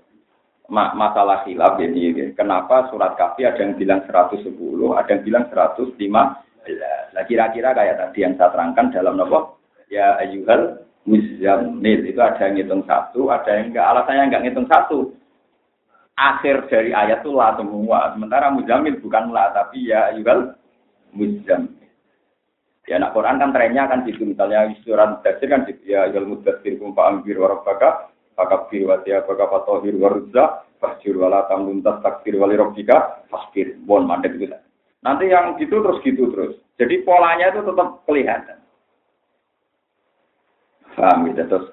masalah 0.70 1.46
hilaf 1.46 1.78
jadi 1.78 2.34
kenapa 2.34 2.90
surat 2.90 3.14
kafi 3.14 3.46
ada 3.46 3.62
yang 3.62 3.78
bilang 3.78 4.02
110, 4.02 4.50
ada 4.98 5.10
yang 5.14 5.22
bilang 5.22 5.44
115. 5.50 5.94
Nah 7.14 7.24
kira-kira 7.30 7.70
kayak 7.70 7.98
tadi 8.02 8.18
yang 8.26 8.34
saya 8.34 8.50
terangkan 8.50 8.90
dalam 8.90 9.14
nopo 9.14 9.62
ya 9.86 10.18
ayuhal 10.18 10.82
muzammil 11.06 12.00
itu 12.02 12.18
ada 12.18 12.50
yang 12.50 12.58
ngitung 12.58 12.82
satu, 12.84 13.30
ada 13.30 13.50
yang 13.54 13.70
enggak. 13.70 13.86
Alasannya 13.86 14.24
enggak 14.26 14.42
ngitung 14.42 14.68
satu. 14.68 14.98
Akhir 16.16 16.66
dari 16.72 16.90
ayat 16.96 17.22
itu 17.22 17.30
lah 17.30 17.54
semua. 17.54 18.10
Sementara 18.16 18.50
muzammil 18.50 18.98
bukan 18.98 19.30
lah, 19.30 19.54
tapi 19.54 19.86
ya 19.86 20.10
ayuhal 20.10 20.58
muzammil. 21.14 21.78
Ya 22.86 23.02
nak 23.02 23.14
Quran 23.14 23.38
kan 23.38 23.50
trennya 23.54 23.86
kan 23.86 24.02
gitu. 24.06 24.26
Misalnya 24.26 24.70
surat 24.82 25.22
tafsir 25.22 25.46
kan 25.46 25.62
gitu. 25.70 25.82
Ya 25.86 26.10
ayuhal 26.10 26.26
mudathir 26.26 26.74
kumpa 26.82 27.06
ambir 27.06 27.38
warabaka 27.38 28.10
fakabir 28.36 28.84
wa 28.84 29.00
tiya 29.02 29.24
fakapa 29.24 29.64
tohir 29.64 29.96
wa 29.96 30.12
ruzza 30.12 30.68
fasjur 30.78 31.16
wala 31.16 31.48
tamluntas 31.48 32.04
takbir 32.04 32.36
wali 32.36 32.54
robbika 32.54 33.26
fasbir. 33.32 33.80
Bon 33.82 34.04
mandek 34.04 34.36
itu 34.36 34.52
nanti 35.00 35.32
yang 35.32 35.56
gitu 35.56 35.80
terus 35.80 35.98
gitu 36.04 36.28
terus. 36.30 36.54
Jadi 36.76 37.02
polanya 37.02 37.50
itu 37.50 37.64
tetap 37.64 38.04
kelihatan. 38.04 38.58
Paham 40.96 41.28
gitu 41.32 41.42
terus 41.48 41.68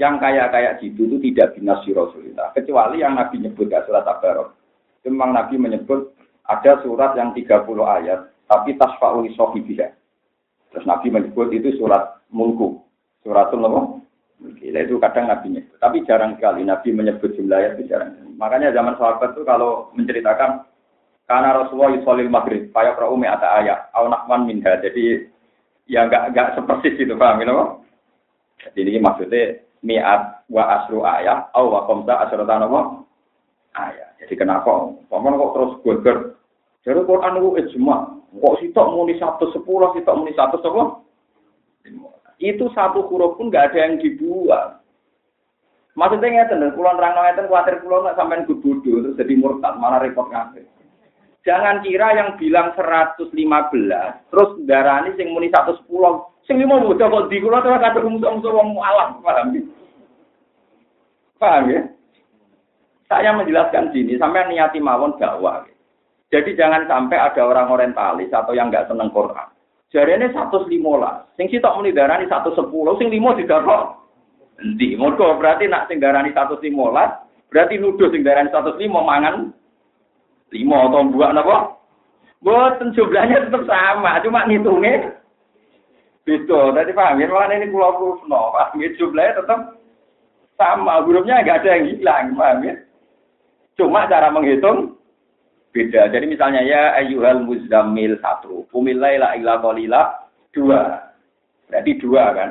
yang 0.00 0.16
kayak-kayak 0.16 0.80
gitu 0.80 1.04
itu 1.04 1.16
tidak 1.30 1.60
binasi 1.60 1.92
Rasulullah. 1.92 2.56
Kecuali 2.56 3.04
yang 3.04 3.20
Nabi 3.20 3.44
nyebut 3.44 3.68
gak 3.68 3.84
surat 3.84 4.08
Tabarok. 4.08 4.56
Memang 5.04 5.36
Nabi 5.36 5.60
menyebut 5.60 6.16
ada 6.48 6.80
surat 6.80 7.12
yang 7.20 7.36
30 7.36 7.68
ayat 7.84 8.32
tapi 8.48 8.74
tasfa'ul 8.80 9.28
sohibiyah 9.36 9.92
terus 10.72 10.86
Nabi 10.86 11.12
menyebut 11.12 11.52
itu 11.52 11.76
surat 11.76 12.22
mulku. 12.32 12.80
Suratul 13.20 13.68
apa? 13.68 13.99
Gila 14.40 14.80
itu 14.88 14.96
kadang 14.96 15.28
Nabi 15.28 15.52
nyebut. 15.52 15.76
Tapi 15.76 16.00
jarang 16.08 16.40
sekali 16.40 16.64
Nabi 16.64 16.88
menyebut 16.96 17.36
jumlah 17.36 17.76
itu 17.76 17.84
jarang. 17.92 18.16
Makanya 18.40 18.72
zaman 18.72 18.96
sahabat 18.96 19.36
itu 19.36 19.44
kalau 19.44 19.92
menceritakan 19.92 20.64
karena 21.28 21.62
Rasulullah 21.62 21.94
yusolil 21.94 22.32
maghrib, 22.32 22.74
payah 22.74 22.96
umi 23.06 23.28
ada 23.28 23.62
ayat, 23.62 23.92
au 23.94 24.10
nakman 24.10 24.50
minha. 24.50 24.80
Jadi 24.82 25.30
ya 25.86 26.08
enggak 26.08 26.34
enggak 26.34 26.58
sepersis 26.58 26.98
itu 26.98 27.14
paham 27.14 27.38
gitu 27.38 27.54
Jadi 28.66 28.78
ini 28.82 28.98
maksudnya 28.98 29.62
mi'at 29.84 30.50
wa 30.50 30.82
asru 30.82 31.06
ayat, 31.06 31.52
au 31.54 31.70
wa 31.70 31.86
komsa 31.86 32.26
asratan 32.26 32.66
apa? 32.66 32.80
Ayat. 33.78 34.18
Jadi 34.24 34.34
kenapa? 34.34 34.90
Paman 35.06 35.38
kok 35.38 35.52
terus 35.54 35.72
gue 35.86 36.12
Jadi 36.82 37.00
Quran 37.06 37.38
itu 37.38 37.50
ijma. 37.62 37.96
Kok 38.30 38.58
sitok 38.58 38.90
muni 38.90 39.14
satu 39.20 39.54
sepuluh, 39.54 39.94
sitok 39.94 40.16
muni 40.16 40.34
satu 40.34 40.58
sepuluh? 40.64 40.98
Itu 42.40 42.72
satu 42.72 43.04
huruf 43.12 43.36
pun 43.36 43.52
nggak 43.52 43.70
ada 43.70 43.78
yang 43.84 43.94
dibuang. 44.00 44.80
Maksudnya 45.92 46.48
ngeten, 46.48 46.72
kulon 46.72 46.96
terang 46.96 47.12
ngeten 47.12 47.46
khawatir 47.52 47.84
kulon 47.84 48.08
nggak 48.08 48.16
sampai 48.16 48.48
bodoh 48.48 48.80
terus 48.80 49.16
jadi 49.20 49.32
murtad 49.36 49.76
malah 49.76 50.00
repot 50.00 50.32
ngapain. 50.32 50.64
Jangan 51.44 51.84
kira 51.84 52.16
yang 52.16 52.28
bilang 52.40 52.72
115 52.72 53.28
terus 54.32 54.50
darani 54.64 55.12
sing 55.20 55.36
muni 55.36 55.52
110 55.52 55.84
sing 56.48 56.56
lima 56.56 56.80
muda 56.80 57.12
kok 57.12 57.28
di 57.28 57.36
kulon 57.44 57.60
terus 57.60 57.84
kata 57.84 57.98
musuh-musuh 58.00 58.52
wong 58.56 58.68
alam 58.80 59.20
paham 59.20 59.52
ya? 59.52 59.62
Paham 61.36 61.64
ya? 61.68 61.80
Saya 63.12 63.36
menjelaskan 63.36 63.92
sini 63.92 64.16
sampai 64.16 64.48
niati 64.48 64.80
mawon 64.80 65.20
dakwah. 65.20 65.68
Jadi 66.30 66.54
jangan 66.54 66.86
sampai 66.86 67.18
ada 67.18 67.42
orang 67.42 67.68
orientalis 67.68 68.30
atau 68.30 68.54
yang 68.54 68.72
nggak 68.72 68.86
seneng 68.88 69.10
Quran 69.12 69.59
Jarene 69.90 70.30
115. 70.30 70.70
Sing 71.34 71.46
sitok 71.50 71.74
muni 71.78 71.90
darani 71.90 72.30
110, 72.30 72.62
sing 72.98 73.08
limo 73.10 73.34
didarok. 73.34 73.98
Endi? 74.62 74.94
Mergo 74.94 75.34
berarti 75.40 75.66
nak 75.66 75.90
sing 75.90 75.98
darani 75.98 76.30
115, 76.30 76.70
berarti 77.50 77.74
nuduh 77.80 78.08
sing 78.14 78.22
darani 78.22 78.52
105 78.54 78.76
mangan 78.86 79.50
5 80.52 80.86
atau 80.86 81.02
buah 81.10 81.30
napa? 81.34 81.58
Boten 82.40 82.96
jumlahnya 82.96 83.48
tetap 83.48 83.68
sama, 83.68 84.16
cuma 84.24 84.48
ngitungnya 84.48 85.12
beda. 86.24 86.72
Tadi 86.72 86.92
paham 86.96 87.20
ya, 87.20 87.28
malah 87.28 87.52
ini 87.52 87.68
pulau 87.68 87.96
kusno, 88.00 88.54
paham 88.56 88.80
ya, 88.80 88.88
jumlahnya 88.96 89.44
tetap 89.44 89.60
sama, 90.56 91.04
hurufnya 91.04 91.44
nggak 91.44 91.60
ada 91.60 91.70
yang 91.76 91.84
hilang, 91.92 92.24
paham 92.38 92.64
ya? 92.64 92.74
Cuma 93.76 94.08
cara 94.08 94.32
menghitung 94.32 94.99
beda. 95.70 96.10
Jadi 96.10 96.26
misalnya 96.26 96.60
ya 96.66 96.94
ayyuhal 96.98 97.46
muzammil 97.46 98.18
satu, 98.18 98.66
kumilaila 98.74 99.34
illa 99.38 99.58
qalila 99.62 100.02
dua. 100.50 101.10
Berarti 101.70 101.92
dua 102.02 102.24
kan? 102.34 102.50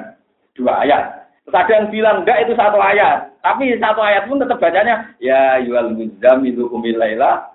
Dua 0.56 0.84
ayat. 0.84 1.04
Terus 1.44 1.56
ada 1.56 1.72
yang 1.72 1.88
bilang 1.92 2.18
enggak 2.24 2.48
itu 2.48 2.54
satu 2.56 2.80
ayat. 2.80 3.32
Tapi 3.40 3.76
satu 3.80 4.00
ayat 4.04 4.28
pun 4.28 4.40
tetap 4.40 4.60
bacanya 4.60 5.12
ya 5.20 5.60
ayyuhal 5.60 5.96
muzammil 5.96 6.68
kumilaila 6.72 7.50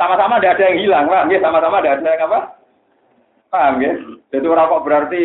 sama-sama 0.00 0.40
tidak 0.40 0.56
ada 0.56 0.64
yang 0.72 0.78
hilang, 0.80 1.04
paham 1.12 1.28
ya? 1.28 1.38
Sama-sama 1.44 1.76
tidak 1.84 2.00
ada 2.00 2.08
yang 2.08 2.24
apa? 2.24 2.40
Paham 3.52 3.74
ya? 3.84 3.92
Jadi 4.32 4.46
orang 4.48 4.70
kok 4.72 4.84
berarti 4.88 5.22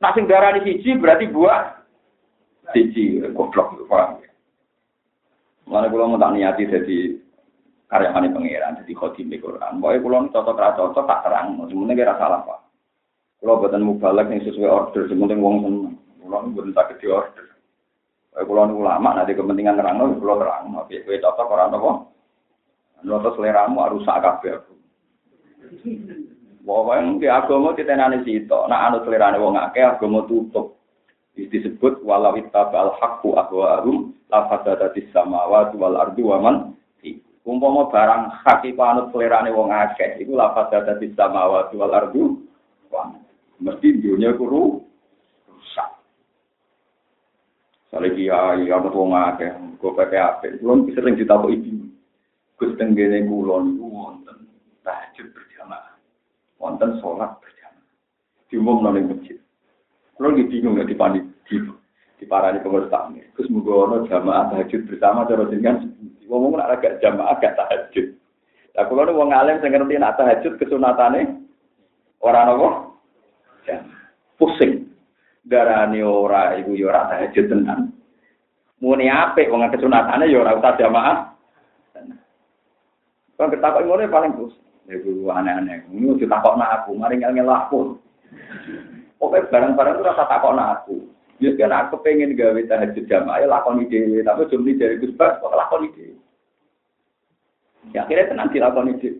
nasi 0.00 0.20
darah 0.24 0.56
di 0.56 0.60
siji 0.64 0.96
berarti 0.96 1.28
buah 1.28 1.60
siji, 2.72 3.20
goblok, 3.36 3.84
paham 3.84 4.24
ya? 4.24 4.32
Mulane 5.68 5.92
kula 5.92 6.08
mau 6.08 6.16
tak 6.16 6.32
niati 6.32 6.64
jadi 6.72 6.98
karyawan 7.88 8.32
pangeran, 8.32 8.78
jadi 8.82 8.92
khotim 8.96 9.28
di 9.28 9.38
Quran. 9.38 9.78
Pokoknya 9.78 10.02
kula 10.02 10.18
cocok 10.32 10.60
ra 10.60 10.76
cocok 10.76 11.04
tak 11.04 11.22
terang, 11.28 11.60
semuanya 11.68 11.94
kira 11.94 12.14
salah 12.16 12.40
pak. 12.42 12.60
Kula 13.40 13.60
buatan 13.60 13.84
mubalak 13.84 14.32
yang 14.32 14.40
sesuai 14.42 14.70
order, 14.72 15.02
semuanya 15.06 15.36
wong 15.38 15.56
seneng. 15.62 15.94
Kula 16.24 16.48
buatan 16.48 16.72
sakit 16.72 16.96
di 16.98 17.06
order. 17.12 17.46
Pokoknya 18.32 18.48
kula 18.48 18.62
ulama, 18.72 19.08
nanti 19.14 19.36
kepentingan 19.36 19.78
terang, 19.78 20.00
kula 20.16 20.34
terang. 20.40 20.62
Tapi 20.72 21.04
kue 21.04 21.20
cocok 21.20 21.52
orang 21.52 21.76
apa? 21.76 21.90
Noto 23.04 23.36
seleramu 23.36 23.84
harus 23.84 24.04
sak 24.08 24.24
kabeh. 24.24 24.64
Wong 26.64 27.20
ke 27.20 27.28
agama 27.28 27.76
ditenani 27.76 28.24
sito, 28.24 28.64
nak 28.64 28.88
anut 28.88 29.04
selerane 29.04 29.36
wong 29.36 29.60
akeh 29.60 29.84
agama 29.84 30.24
tutup. 30.24 30.80
disebut 31.34 31.98
walau 32.06 32.38
ittabal 32.38 32.94
haqqu 33.02 33.34
ahwa'ahum 33.34 34.14
la 34.30 34.46
fasadatis 34.46 35.10
samawati 35.10 35.74
wal 35.74 35.98
ardi 35.98 36.22
wa 36.22 36.38
umpama 37.44 37.92
barang 37.92 38.22
hak 38.40 38.64
iku 38.64 38.80
anut 38.80 39.06
selerane 39.12 39.52
wong 39.52 39.68
akeh 39.68 40.16
iku 40.16 40.32
la 40.32 40.56
fasadatis 40.56 41.12
samawati 41.12 41.76
wal 41.76 41.92
ardi 41.92 42.24
mesti 43.60 44.00
dunia 44.00 44.34
kuru 44.34 44.80
rusak. 45.46 45.88
Soalnya 47.92 48.16
kiai 48.16 48.66
anut 48.72 48.96
wong 48.96 49.12
akeh, 49.14 49.52
gue 49.78 49.92
pakai? 49.92 50.58
Belum 50.58 50.88
sering 50.96 51.14
ditakuti 51.20 51.60
ibu. 51.60 51.86
Gus 52.54 52.72
tenggene 52.78 53.26
kulon 53.26 53.76
wonten 53.82 54.46
tahajud 54.86 55.26
berjamaah. 55.34 55.98
Wonten 56.62 57.02
sholat 57.02 57.34
berjamaah. 57.42 57.88
Diumum 58.46 58.82
nang 58.82 58.94
masjid. 59.10 59.38
Kulo 60.14 60.30
nggih 60.32 60.46
bingung 60.46 60.78
nggak 60.78 60.90
dipani 60.94 61.20
di 62.18 62.22
di 62.22 62.30
parani 62.30 62.62
pengurus 62.62 62.90
tamu. 62.90 63.20
Gus 63.34 63.50
mugo 63.50 64.06
jamaah 64.06 64.54
tahajud 64.54 64.86
bersama 64.86 65.26
cara 65.26 65.50
jenengan 65.50 65.90
ngomong 66.24 66.56
nak 66.56 66.78
agak 66.78 67.02
jamaah 67.02 67.34
agak 67.34 67.58
tahajud. 67.58 68.14
Lah 68.74 68.84
kulo 68.86 69.06
wong 69.12 69.30
alim 69.34 69.58
sing 69.60 69.74
ngerti 69.74 69.98
nak 69.98 70.16
tahajud 70.18 70.56
kesunatane 70.56 71.42
ora 72.22 72.46
nopo? 72.46 72.98
Jamaah. 73.66 74.02
Pusing. 74.40 74.88
Darane 75.44 76.00
ora 76.00 76.56
iku 76.56 76.72
ya 76.78 76.88
ora 76.88 77.10
tahajud 77.12 77.44
tenan. 77.50 77.92
Muni 78.80 79.10
apik 79.10 79.50
wong 79.50 79.66
kesunatane 79.68 80.30
ya 80.30 80.38
ora 80.40 80.56
usah 80.56 80.74
jamaah. 80.78 81.16
Kalau 83.34 83.50
kita 83.50 83.66
kok 83.66 83.82
ngono 83.82 84.06
paling 84.06 84.32
bos. 84.38 84.54
Ya 84.84 85.00
gue 85.00 85.26
aneh-aneh. 85.26 85.88
Ini 85.88 86.12
udah 86.12 86.28
takut 86.28 86.54
nak 86.60 86.84
aku, 86.84 86.92
mari 86.92 87.16
ngel 87.16 87.48
aku. 87.48 87.96
Barang-barang 89.18 89.96
itu 89.96 90.04
rasa 90.04 90.28
takut 90.28 90.52
nak 90.52 90.84
aku. 90.84 91.08
Ya 91.42 91.50
kan 91.58 91.74
aku 91.74 91.98
pengen 92.06 92.38
gawe 92.38 92.60
tahajud 92.70 93.10
jamaah 93.10 93.42
ya 93.42 93.50
lakon 93.50 93.82
ide, 93.82 94.22
tapi 94.22 94.46
cuma 94.48 94.70
dari 94.70 95.02
Gus 95.02 95.16
Bas 95.18 95.38
kok 95.42 95.50
lakon 95.50 95.90
ide. 95.90 96.14
Ya 97.90 98.06
akhirnya 98.06 98.30
tenang 98.30 98.54
dilakon 98.54 98.94
ide. 98.94 99.18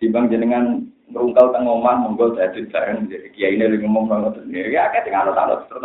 Timbang 0.00 0.32
jenengan 0.32 0.88
merungkal 1.12 1.52
teng 1.52 1.68
omah 1.68 2.00
monggo 2.00 2.32
tahajud 2.32 2.72
bareng 2.72 3.12
jadi 3.12 3.28
kiai 3.36 3.60
ini 3.60 3.76
ngomong 3.84 4.08
ngono. 4.08 4.28
Ya 4.48 4.88
akeh 4.88 5.04
sing 5.04 5.12
anut-anut 5.12 5.68
terus 5.68 5.84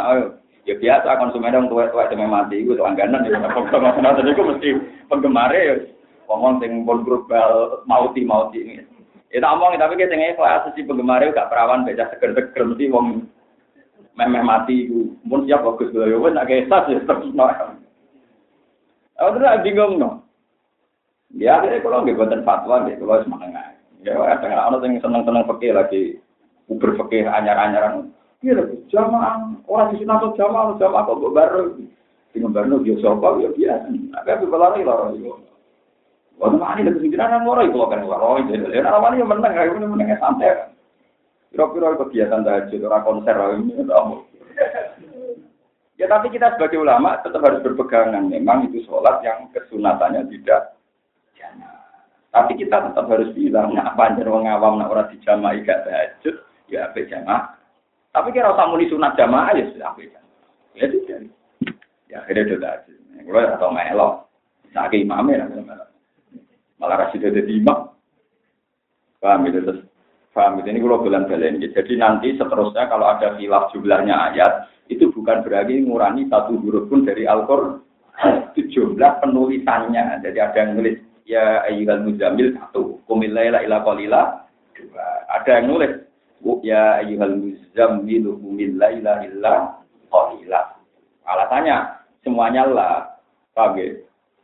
ya 0.69 0.75
biasa 0.77 1.17
konsumen 1.17 1.55
yang 1.55 1.65
tua-tua 1.65 2.05
itu 2.05 2.15
mati 2.29 2.61
itu 2.61 2.77
langganan 2.77 3.25
ya 3.25 3.41
penggemar 3.49 3.97
itu 4.21 4.41
mesti 4.45 4.69
penggemar 5.09 5.49
ya 5.49 5.81
ngomong 6.29 6.61
sing 6.61 6.85
pun 6.85 7.01
global 7.01 7.81
mauti 7.89 8.21
mauti 8.21 8.61
ini 8.61 8.85
itu 9.33 9.41
omong 9.45 9.77
tapi 9.81 9.97
kita 9.97 10.13
nggak 10.13 10.37
kelas 10.37 10.69
si 10.77 10.85
penggemar 10.85 11.25
itu 11.25 11.33
gak 11.33 11.49
perawan 11.49 11.89
baca 11.89 12.05
seger 12.13 12.37
seger 12.37 12.63
mesti 12.69 12.85
wong 12.93 13.25
memeh 14.19 14.43
mati 14.43 14.85
itu 14.85 15.15
pun 15.23 15.47
siap 15.47 15.63
bagus 15.63 15.95
lah 15.95 16.11
ya 16.11 16.17
nak 16.19 16.51
ya 16.51 16.67
terus 16.67 17.31
no 17.31 17.45
aku 19.15 19.35
tuh 19.39 19.61
bingung 19.63 19.95
no 19.95 20.09
ya 21.31 21.63
akhirnya 21.63 21.79
kalau 21.79 22.03
nggak 22.03 22.19
buatan 22.19 22.43
fatwa 22.43 22.83
deh 22.83 22.99
kalau 22.99 23.23
semangat 23.23 23.79
ya 24.03 24.19
ada 24.19 24.43
nggak 24.43 24.65
orang 24.67 24.83
yang 24.83 24.99
seneng 24.99 25.23
seneng 25.23 25.47
fakir 25.47 25.71
lagi 25.71 26.01
uber 26.67 26.99
fakir 26.99 27.23
anyar 27.31 27.55
anyaran 27.55 28.11
Iya, 28.39 28.63
jamaah 28.87 29.51
orang 29.67 29.91
di 29.91 29.99
sini 29.99 30.15
atau 30.15 30.31
jamaah 30.31 30.79
jamaah 30.79 31.11
kok 31.11 31.27
baru 31.35 31.75
dengan 32.31 32.55
baru 32.55 32.79
dia 32.87 32.95
siapa 33.03 33.35
ya 33.43 33.51
biasa. 33.51 33.91
Tapi 33.91 34.29
aku 34.31 34.45
berlari 34.47 34.87
lari 34.87 35.19
itu. 35.19 35.35
Wah, 36.39 36.47
mana 36.55 36.79
ini 36.79 36.87
lebih 36.87 37.11
jiran 37.11 37.43
orang 37.43 37.67
itu 37.67 37.75
kan 37.83 37.99
orang 37.99 38.47
itu. 38.47 38.63
Ya, 38.71 38.87
orang 38.87 39.19
yang 39.19 39.27
menang, 39.27 39.51
ini 39.51 39.83
menangnya 39.83 40.23
santai. 40.23 40.71
Kira-kira 41.49 41.97
kegiatan 41.97 42.45
tahajud 42.45 42.81
orang 42.85 43.05
konser 43.05 43.35
Ya 45.99 46.07
tapi 46.07 46.31
kita 46.31 46.55
sebagai 46.55 46.79
ulama 46.79 47.19
tetap 47.19 47.43
harus 47.43 47.59
berpegangan. 47.59 48.31
Memang 48.31 48.71
itu 48.71 48.87
sholat 48.87 49.19
yang 49.19 49.51
kesunatannya 49.51 50.31
tidak 50.31 50.79
jamaah. 51.35 52.07
Tapi 52.31 52.55
kita 52.55 52.87
tetap 52.87 53.05
harus 53.11 53.35
bilang, 53.35 53.75
nah 53.75 53.91
apa 53.91 54.15
aja 54.15 54.23
orang 54.23 54.47
awam, 54.47 54.79
nah 54.79 54.87
orang 54.87 55.11
di 55.11 55.19
jamaah 55.27 55.59
gak 55.59 55.83
tahajud, 55.83 56.35
ya 56.71 56.87
apa 56.87 57.03
jamaah. 57.03 57.41
Tapi 58.15 58.31
kira 58.31 58.55
usah 58.55 58.69
muni 58.71 58.87
sunat 58.87 59.19
jamaah 59.19 59.51
ya 59.59 59.65
sudah 59.75 59.91
beda. 59.91 60.21
Ya 60.79 60.85
sudah. 60.87 61.19
Ya 62.07 62.15
akhirnya 62.23 62.55
sudah. 62.55 62.71
Kalau 63.19 63.41
ya 63.43 63.59
tau 63.59 63.75
melok, 63.75 64.13
sakit 64.71 65.03
imamnya 65.03 65.45
malah 66.79 66.95
kasih 67.05 67.19
dia 67.27 67.35
jadi 67.35 67.51
imam. 67.59 67.91
Paham 69.19 69.51
itu 69.51 69.59
terus. 69.59 69.78
Paham 70.39 70.63
ini 70.63 70.79
kalau 70.79 71.03
bulan 71.03 71.27
balen. 71.27 71.59
Jadi 71.59 71.99
nanti 71.99 72.31
seterusnya 72.39 72.87
kalau 72.87 73.11
ada 73.11 73.35
khilaf 73.35 73.75
jumlahnya 73.75 74.31
ayat 74.31 74.71
itu 74.87 75.11
bukan 75.11 75.43
berarti 75.43 75.83
ngurangi 75.83 76.31
satu 76.31 76.55
huruf 76.63 76.87
pun 76.87 77.03
dari 77.03 77.27
Al-Qur'an. 77.27 77.83
Itu 78.55 78.71
jumlah 78.71 79.19
penulisannya. 79.19 80.23
Jadi 80.23 80.39
ada 80.39 80.55
yang 80.55 80.79
nulis 80.79 80.95
ya 81.27 81.63
ayyuhal 81.67 82.07
muzamil 82.07 82.55
satu, 82.55 83.03
kumilaila 83.03 83.59
ila 83.67 83.83
qalila 83.83 84.47
dua. 84.79 85.07
Ada 85.27 85.59
yang 85.59 85.65
nulis 85.75 85.91
ya 86.63 87.03
ayyuhal 87.03 87.35
muzammilu 87.35 88.39
min 88.39 88.79
laila 88.79 89.19
illa 89.27 89.83
qalila. 90.07 90.61
Alasannya 91.27 91.77
semuanya 92.23 92.63
lah. 92.63 92.95
Paham 93.51 93.75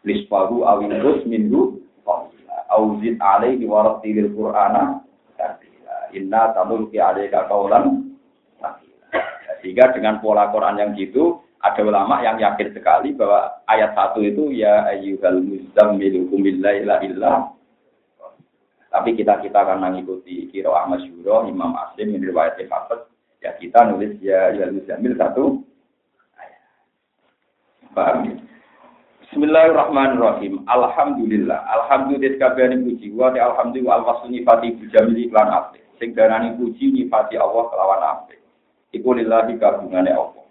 Lispahu 0.04 0.68
awin 0.68 0.92
rus 1.00 1.24
minhu 1.24 1.80
qalila. 2.04 2.58
Auzid 2.76 3.16
alaihi 3.24 3.64
wa 3.64 3.96
rattilil 3.96 4.30
qur'ana 4.36 5.02
tartila. 5.40 5.75
Inna 6.16 6.56
tamulki 6.56 6.98
alaika 6.98 7.46
qawlan 7.52 8.16
Sehingga 9.60 9.92
dengan 9.92 10.22
pola 10.22 10.54
Quran 10.54 10.78
yang 10.78 10.92
gitu, 10.94 11.42
ada 11.60 11.82
ulama 11.82 12.22
yang 12.22 12.38
yakin 12.38 12.70
sekali 12.72 13.18
bahwa 13.18 13.66
ayat 13.66 13.98
satu 13.98 14.22
itu 14.22 14.54
ya 14.54 14.86
ayyuhal 14.86 15.42
muzammilu 15.42 16.30
min 16.38 16.62
laila 16.62 17.02
illa 17.02 17.56
tapi 18.96 19.12
kita 19.12 19.44
kita 19.44 19.60
akan 19.60 19.84
mengikuti 19.84 20.48
kiro 20.56 20.72
Ahmad 20.72 21.04
Syuro, 21.04 21.44
Imam 21.52 21.76
Aslim, 21.76 22.16
ini 22.16 22.32
riwayat 22.32 22.56
Hafiz. 22.72 23.04
Ya 23.44 23.52
kita 23.60 23.92
nulis 23.92 24.16
ya 24.24 24.56
ya 24.56 24.72
Jamil 24.72 25.20
satu. 25.20 25.60
Paham 27.92 28.24
ya? 28.24 28.36
Bismillahirrahmanirrahim. 29.28 30.64
Alhamdulillah. 30.64 31.60
Alhamdulillah 31.76 32.40
puji 32.88 33.12
wa 33.12 33.36
alhamdulillah 33.36 34.64
bijamil 34.80 35.20
iklan 35.28 35.48
apik. 35.52 35.85
Sing 35.96 36.12
darani 36.12 36.56
puji 36.60 36.92
nifati 36.92 37.40
Allah 37.40 37.64
kelawan 37.72 38.04
apik. 38.04 38.40
Iku 38.92 39.16
lillahi 39.16 39.56
kagungane 39.60 40.12
Allah. 40.12 40.46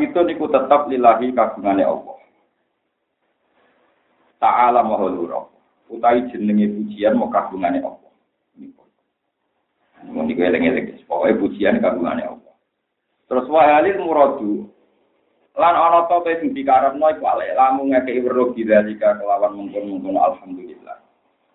Itu 0.00 0.20
niku 0.24 0.48
tetap 0.48 0.88
lillahi 0.88 1.32
kagungane 1.36 1.84
Allah. 1.84 2.16
Ta'ala 4.40 4.80
mahulurah 4.80 5.50
utai 5.90 6.30
jenenge 6.30 6.70
pujian 6.70 7.18
mau 7.18 7.28
kagungane 7.28 7.82
Allah. 7.82 8.10
Mau 10.08 10.24
niku 10.24 10.40
eling-eling, 10.40 11.04
pokoknya 11.04 11.36
pujian 11.36 11.76
kagungane 11.82 12.24
Allah. 12.24 12.54
Terus 13.28 13.46
wahalil 13.50 13.98
muradu 14.00 14.52
lan 15.58 15.74
ana 15.76 16.08
te 16.08 16.40
sing 16.40 16.56
dikarepno 16.56 17.04
iku 17.10 17.24
ale 17.26 17.52
lamun 17.52 17.92
ngekeki 17.92 18.24
weruh 18.24 18.54
bidzalika 18.54 19.18
kelawan 19.20 19.60
mungkon-mungkon 19.60 20.16
alhamdulillah. 20.16 20.99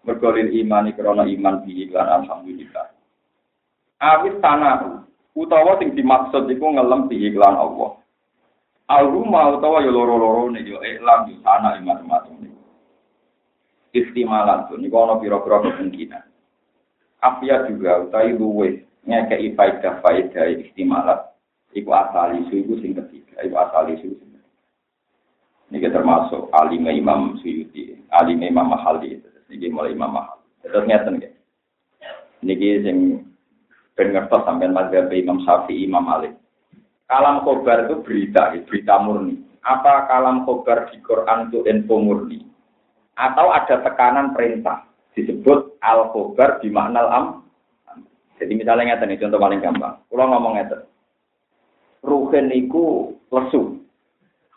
Mergo 0.05 0.29
lil 0.31 0.53
imani 0.53 0.93
krana 0.93 1.25
iman 1.25 1.65
bi 1.65 1.89
lan 1.89 2.23
alhamdulillah. 2.23 2.87
Awis 3.99 4.37
tanah 4.37 5.01
utawa 5.33 5.81
sing 5.81 5.97
dimaksud 5.97 6.45
iku 6.49 6.77
ngelem 6.77 7.09
bi 7.09 7.25
iklan 7.25 7.57
Allah. 7.57 7.97
Al-rumah 8.85 9.57
utawa 9.57 9.81
ya 9.81 9.89
loro-loro 9.89 10.53
nih 10.53 10.61
yo 10.61 10.77
iklan 10.79 11.33
yo 11.33 11.41
tanah 11.41 11.81
iman-iman 11.81 12.53
istimalan 13.95 14.67
tuh 14.67 14.75
ini 14.75 14.91
kalau 14.91 15.23
piro-piro 15.23 15.63
kemungkinan. 15.63 16.27
Afia 17.23 17.63
juga 17.71 18.03
utai 18.03 18.35
luwe 18.35 18.83
ngekei 19.07 19.55
faidah 19.55 20.03
faidah 20.03 20.51
istimalan 20.59 21.23
iku 21.71 21.89
asal 21.95 22.35
isu 22.45 22.53
iku 22.61 22.73
sing 22.83 22.91
ketiga 22.93 23.39
iku 23.41 23.55
asal 23.57 23.87
isu 23.89 24.13
sing 24.19 24.29
ini 25.73 25.81
termasuk 25.89 26.53
alim 26.53 26.85
Imam 26.85 27.41
Suyuti 27.41 27.97
alim 28.13 28.37
Imam 28.45 28.69
Mahali 28.69 29.17
ini 29.51 29.67
mulai 29.69 29.93
Imam 29.93 30.11
Mahali 30.13 30.45
terus 30.65 30.85
ngeten 30.85 31.21
ya 31.21 31.29
ini 32.45 32.85
sing 32.85 32.97
ben 33.97 34.11
sampai 34.29 34.69
mazhab 34.69 35.09
Imam 35.09 35.41
Syafi'i 35.41 35.89
Imam 35.89 36.05
Malik. 36.05 36.35
Kalam 37.09 37.41
kobar 37.41 37.89
itu 37.89 38.01
berita 38.05 38.53
berita 38.65 39.01
murni. 39.01 39.41
Apa 39.65 40.05
kalam 40.05 40.45
khobar 40.45 40.89
di 40.93 41.01
Quran 41.01 41.49
itu 41.49 41.65
info 41.65 41.97
murni? 41.97 42.45
Atau 43.17 43.49
ada 43.49 43.81
tekanan 43.81 44.35
perintah 44.37 44.85
disebut 45.17 45.79
al 45.81 46.13
khobar 46.13 46.61
di 46.61 46.69
makna 46.69 47.07
am? 47.07 47.25
Jadi 48.35 48.51
misalnya 48.51 48.93
ngeten 48.93 49.15
contoh 49.15 49.39
paling 49.39 49.63
gampang. 49.63 49.95
Kalau 50.11 50.25
ngomong 50.27 50.53
ngeten. 50.59 50.81
Ruhin 52.03 52.51
iku 52.53 53.15
lesu. 53.31 53.79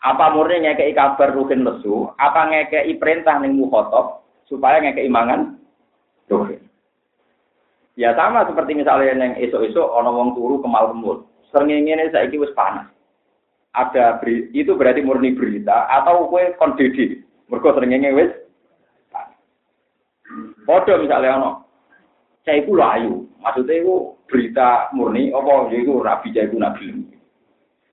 Apa 0.03 0.35
murni 0.35 0.67
ngekei 0.67 0.93
kabar 0.93 1.31
ruhin 1.31 1.63
lesu? 1.63 2.11
Apa 2.19 2.49
ngekei 2.53 2.97
perintah 2.99 3.39
ning 3.39 3.55
mukhotob 3.55 4.28
supaya 4.49 4.81
ngekei 4.81 5.07
mangan 5.07 5.55
ruhin 6.27 6.59
ya 7.93 8.17
sama 8.17 8.43
seperti 8.49 8.73
misalnya 8.73 9.13
yang 9.13 9.37
esok-esok 9.37 9.85
ono 9.85 10.09
wong 10.11 10.29
turu 10.33 10.59
kemal 10.59 10.89
kemul 10.89 11.29
sering 11.49 11.85
ini 11.85 12.09
saya 12.13 12.29
wis 12.29 12.53
panas. 12.53 12.87
Ada 13.69 14.17
beri, 14.17 14.49
itu 14.49 14.73
berarti 14.73 15.05
murni 15.05 15.37
berita 15.37 15.85
atau 15.93 16.25
kue 16.25 16.57
kondisi 16.57 17.21
mereka 17.45 17.77
seringnya 17.77 18.17
wis 18.17 18.33
Podo 20.65 21.01
misalnya 21.01 21.37
ono 21.37 21.51
saya 22.45 22.61
itu 22.61 22.73
layu 22.73 23.29
maksudnya 23.41 23.81
itu 23.81 24.13
berita 24.29 24.89
murni 24.93 25.33
apa? 25.33 25.69
Ya 25.73 25.77
itu 25.81 25.93
rabi 26.01 26.29
saya 26.33 26.49
itu 26.49 26.57
nabi. 26.57 26.85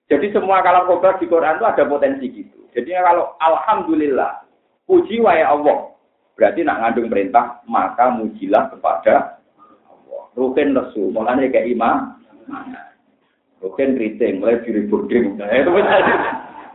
Jadi 0.07 0.27
semua 0.33 0.63
kalau 0.63 0.87
kobar 0.87 1.19
di 1.19 1.27
Quran 1.29 1.59
itu 1.59 1.67
ada 1.67 1.83
potensi 1.89 2.27
gitu. 2.31 2.59
Jadi 2.77 2.93
kalau 2.97 3.37
alhamdulillah 3.41 4.45
puji 4.85 5.21
wa 5.21 5.33
Allah 5.33 5.96
berarti 6.37 6.61
nak 6.63 6.79
ngandung 6.85 7.09
perintah 7.09 7.65
maka 7.67 8.13
mujilah 8.13 8.69
kepada 8.71 9.41
rukin 10.37 10.77
lesu 10.77 11.11
mulanya 11.11 11.49
kayak 11.49 11.73
imam 11.73 12.17
Bukan 13.57 13.97
keriting, 13.97 14.45
mulai 14.45 14.61
diri 14.63 14.85
itu 14.87 15.71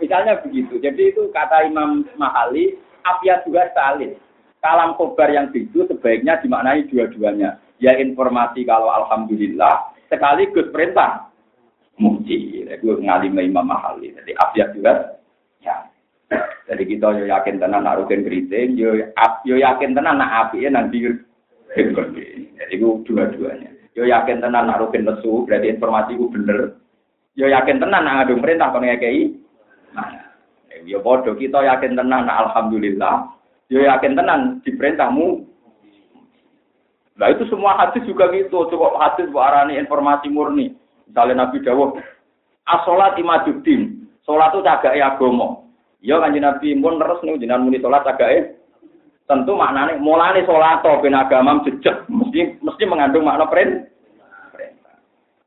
misalnya, 0.02 0.42
begitu. 0.42 0.82
Jadi 0.82 1.14
itu 1.14 1.30
kata 1.30 1.70
Imam 1.70 2.02
Mahali, 2.18 2.74
afiat 3.06 3.46
juga 3.46 3.70
salin. 3.78 4.18
Kalam 4.62 4.98
kobar 4.98 5.30
yang 5.30 5.54
itu 5.54 5.86
sebaiknya 5.86 6.42
dimaknai 6.42 6.90
dua-duanya. 6.90 7.62
Ya 7.78 7.98
informasi 7.98 8.66
kalau 8.66 8.90
Alhamdulillah, 8.90 9.94
sekaligus 10.10 10.74
perintah. 10.74 11.30
Muji, 12.02 12.66
itu 12.66 12.98
ngalim 12.98 13.38
Imam 13.38 13.70
Mahali. 13.70 14.10
Jadi 14.18 14.34
afiat 14.34 14.74
juga, 14.74 15.22
ya. 15.62 15.86
Jadi 16.72 16.88
kita 16.88 17.12
yo 17.20 17.28
yakin 17.28 17.60
tenan 17.60 17.84
nak 17.84 18.00
rugen 18.00 18.24
keriting, 18.24 18.80
yo, 18.80 18.96
yo 19.44 19.56
yakin 19.60 19.92
tenan 19.92 20.24
nak 20.24 20.48
api 20.48 20.64
nanti 20.72 21.04
Jadi 21.76 22.72
itu 22.72 23.04
dua-duanya. 23.04 23.76
Yo 23.92 24.08
yakin 24.08 24.40
tenan 24.40 24.72
nak 24.72 24.80
rugen 24.80 25.04
lesu, 25.04 25.44
berarti 25.44 25.68
informasi 25.68 26.16
ku 26.16 26.32
bener. 26.32 26.80
Yo 27.36 27.52
yakin 27.52 27.84
tenan 27.84 28.08
nak 28.08 28.24
ngadu 28.24 28.40
perintah 28.40 28.72
kon 28.72 28.88
ngekei. 28.88 29.36
Nah, 29.92 30.32
yo 30.88 31.04
bodoh 31.04 31.36
kita 31.36 31.60
yakin 31.60 32.00
tenan 32.00 32.32
alhamdulillah. 32.32 33.36
Yo 33.68 33.84
yakin 33.84 34.16
tenan 34.16 34.64
diperintahmu. 34.64 35.44
Nah 37.20 37.28
itu 37.36 37.52
semua 37.52 37.76
hadis 37.84 38.08
juga 38.08 38.32
gitu. 38.32 38.72
Coba 38.72 38.96
hadis 39.12 39.28
bu 39.28 39.44
arani 39.44 39.76
informasi 39.76 40.32
murni. 40.32 40.72
Misalnya 41.12 41.44
Nabi 41.44 41.60
Dawud, 41.68 42.00
asolat 42.64 43.20
imaduddin. 43.20 44.08
Sholat 44.24 44.56
itu 44.56 44.64
cagai 44.64 45.04
agama. 45.04 45.68
Yo 46.02 46.18
kanji 46.18 46.42
Nabi 46.42 46.74
pun 46.82 46.98
terus 46.98 47.22
nih 47.22 47.38
jenengan 47.38 47.62
muni 47.62 47.78
sholat 47.78 48.02
cagai 48.02 48.58
tentu 49.30 49.54
maknanya 49.54 50.02
mulane 50.02 50.42
sholat 50.50 50.82
atau 50.82 50.98
ben 51.00 51.14
agama 51.14 51.62
jejak 51.62 52.10
mesti 52.10 52.58
mesti 52.58 52.84
mengandung 52.90 53.30
makna 53.30 53.46
perintah. 53.46 53.88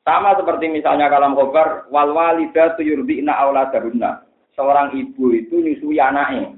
Sama 0.05 0.37
seperti 0.39 0.69
misalnya 0.71 1.11
kalam 1.11 1.35
khobar 1.35 1.91
wal 1.91 2.15
walida 2.15 2.77
tuyurdina 2.79 3.35
auladahunna. 3.35 4.23
Seorang 4.55 4.95
ibu 4.95 5.35
itu 5.35 5.59
nyusui 5.59 5.99
anaknya. 5.99 6.55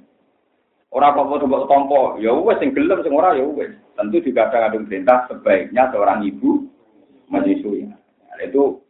Orang 0.92 1.16
kok 1.16 1.48
mau 1.48 1.64
tompo, 1.66 2.02
ya 2.20 2.30
wes 2.36 2.60
sing 2.60 2.76
gelem 2.76 3.00
sing 3.00 3.16
ora 3.16 3.32
ya 3.32 3.48
wes. 3.48 3.72
Tentu 3.96 4.20
juga 4.20 4.52
ada 4.52 4.68
kandung 4.68 4.84
perintah 4.86 5.24
sebaiknya 5.30 5.88
seorang 5.88 6.20
ibu 6.26 6.68
menyusui. 7.32 7.88
Nah, 7.88 8.38
itu 8.44 8.80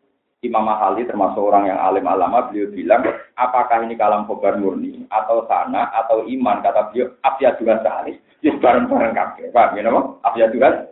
Imam 0.47 0.65
Mahali 0.65 1.05
termasuk 1.05 1.43
orang 1.43 1.69
yang 1.69 1.79
alim 1.83 2.07
alama 2.07 2.47
beliau 2.49 2.71
bilang 2.71 3.03
apakah 3.35 3.83
ini 3.83 3.99
kalam 3.99 4.25
khobar 4.31 4.57
murni 4.57 5.05
atau 5.11 5.45
sana 5.51 5.91
atau 5.93 6.23
iman 6.25 6.63
kata 6.63 6.95
beliau 6.95 7.11
abya 7.27 7.59
juga 7.59 7.83
sehari 7.83 8.17
Ya 8.45 8.53
bareng-bareng 8.63 9.17
kabeh. 9.17 9.49
Paham 9.51 9.75
ya 9.75 9.83
napa? 9.83 10.01
Afia 10.23 10.53
juga. 10.53 10.87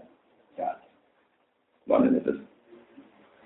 Mana 1.84 2.08
itu? 2.08 2.32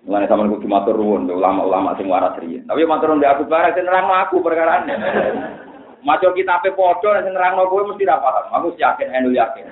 Sama 0.08 0.48
kudu 0.48 0.64
matur 0.70 0.94
nuwun 0.94 1.26
ulama-ulama 1.26 1.98
sing 1.98 2.06
waras. 2.06 2.38
Tapi 2.38 2.82
matur 2.86 3.12
nuwun 3.12 3.26
aku 3.26 3.44
bareng 3.50 3.74
sing 3.74 3.84
nerangno 3.84 4.14
aku 4.14 4.40
perkara 4.40 4.86
Maca 6.06 6.30
kitabe 6.30 6.70
padha 6.78 7.26
sing 7.26 7.34
nerangno 7.34 7.66
kowe 7.66 7.82
mesti 7.84 8.06
paham. 8.06 8.48
Aku 8.54 8.78
yakin 8.78 9.12
enu 9.12 9.34
yakin. 9.34 9.66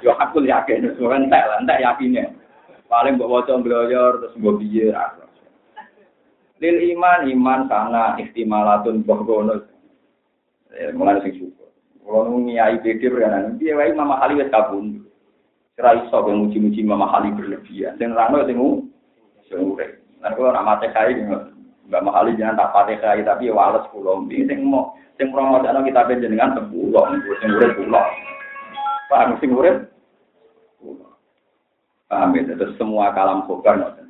Yo 0.00 0.14
aku 0.16 0.44
yakin, 0.44 0.94
soalnya 1.00 1.26
entek 1.28 1.44
lah, 1.48 1.58
entek 1.64 1.80
yakinnya. 1.80 2.24
Paling 2.92 3.16
mbok 3.16 3.40
waca 3.40 3.56
mbloyor 3.56 4.20
terus 4.20 4.36
mbok 4.36 4.60
piye 4.60 4.92
Lil 6.62 6.78
iman 6.94 7.26
iman 7.26 7.60
sana 7.66 8.14
istimalatun 8.22 9.02
bohgono. 9.02 9.66
Eh, 10.74 10.90
mulai 10.94 11.22
sing 11.22 11.38
syukur. 11.38 11.70
Kalau 12.04 12.36
ngiyai 12.36 12.82
pikir 12.82 13.14
kan, 13.16 13.56
dia 13.56 13.78
wae 13.78 13.94
Mama 13.94 14.20
Ali 14.20 14.38
wes 14.38 14.50
kabun. 14.50 15.06
Kira 15.74 15.98
iso 16.06 16.18
yang 16.30 16.46
muji-muji 16.46 16.86
Mama 16.86 17.10
Ali 17.14 17.34
berlebihan. 17.34 17.98
Dan 17.98 18.14
rano 18.14 18.46
sing 18.46 18.58
urip. 18.58 19.90
Nah 20.22 20.32
kalau 20.32 20.56
nama 20.56 20.80
kai 20.80 21.14
Mbak 21.84 22.00
Mahali 22.00 22.32
jangan 22.40 22.56
tak 22.56 22.72
pateh 22.72 22.96
kai 22.96 23.20
tapi 23.20 23.52
wales 23.52 23.84
pulau. 23.92 24.24
Ini 24.24 24.48
sing 24.48 24.64
mau 24.64 24.96
sing 25.20 25.28
promosikan 25.28 25.84
kita 25.84 26.16
dengan 26.16 26.56
sepuluh, 26.56 27.04
sing 27.44 27.50
urip 27.52 27.76
pulau. 27.76 28.04
Paham 29.12 29.36
sing 29.36 29.52
urip? 29.52 29.92
Paham 32.08 32.32
ya? 32.32 32.56
Terus 32.56 32.72
semua 32.80 33.12
kalam 33.12 33.44
khobar 33.44 34.00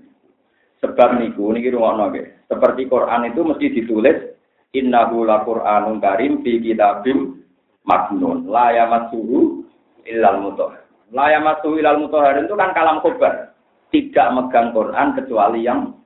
Sebab 0.84 1.16
niku 1.16 1.48
niki 1.48 1.72
rumono 1.72 2.12
nggih. 2.12 2.44
Seperti 2.44 2.84
Quran 2.84 3.32
itu 3.32 3.40
mesti 3.40 3.66
ditulis 3.72 4.36
innahu 4.76 5.24
la 5.24 5.40
Qur'anun 5.40 5.96
karim 5.96 6.44
fi 6.44 6.60
kitabim 6.60 7.40
maknun. 7.88 8.52
La 8.52 8.68
yamassuhu 8.76 9.64
illal 10.04 10.44
mutahhar 10.44 10.84
la 11.16 11.32
yamassuhu 11.32 11.80
illal 11.80 12.04
mutahhar 12.04 12.36
itu 12.44 12.52
kan 12.52 12.76
kalam 12.76 13.00
khobar. 13.00 13.56
Tidak 13.88 14.28
megang 14.36 14.76
Quran 14.76 15.16
kecuali 15.16 15.64
yang 15.64 15.96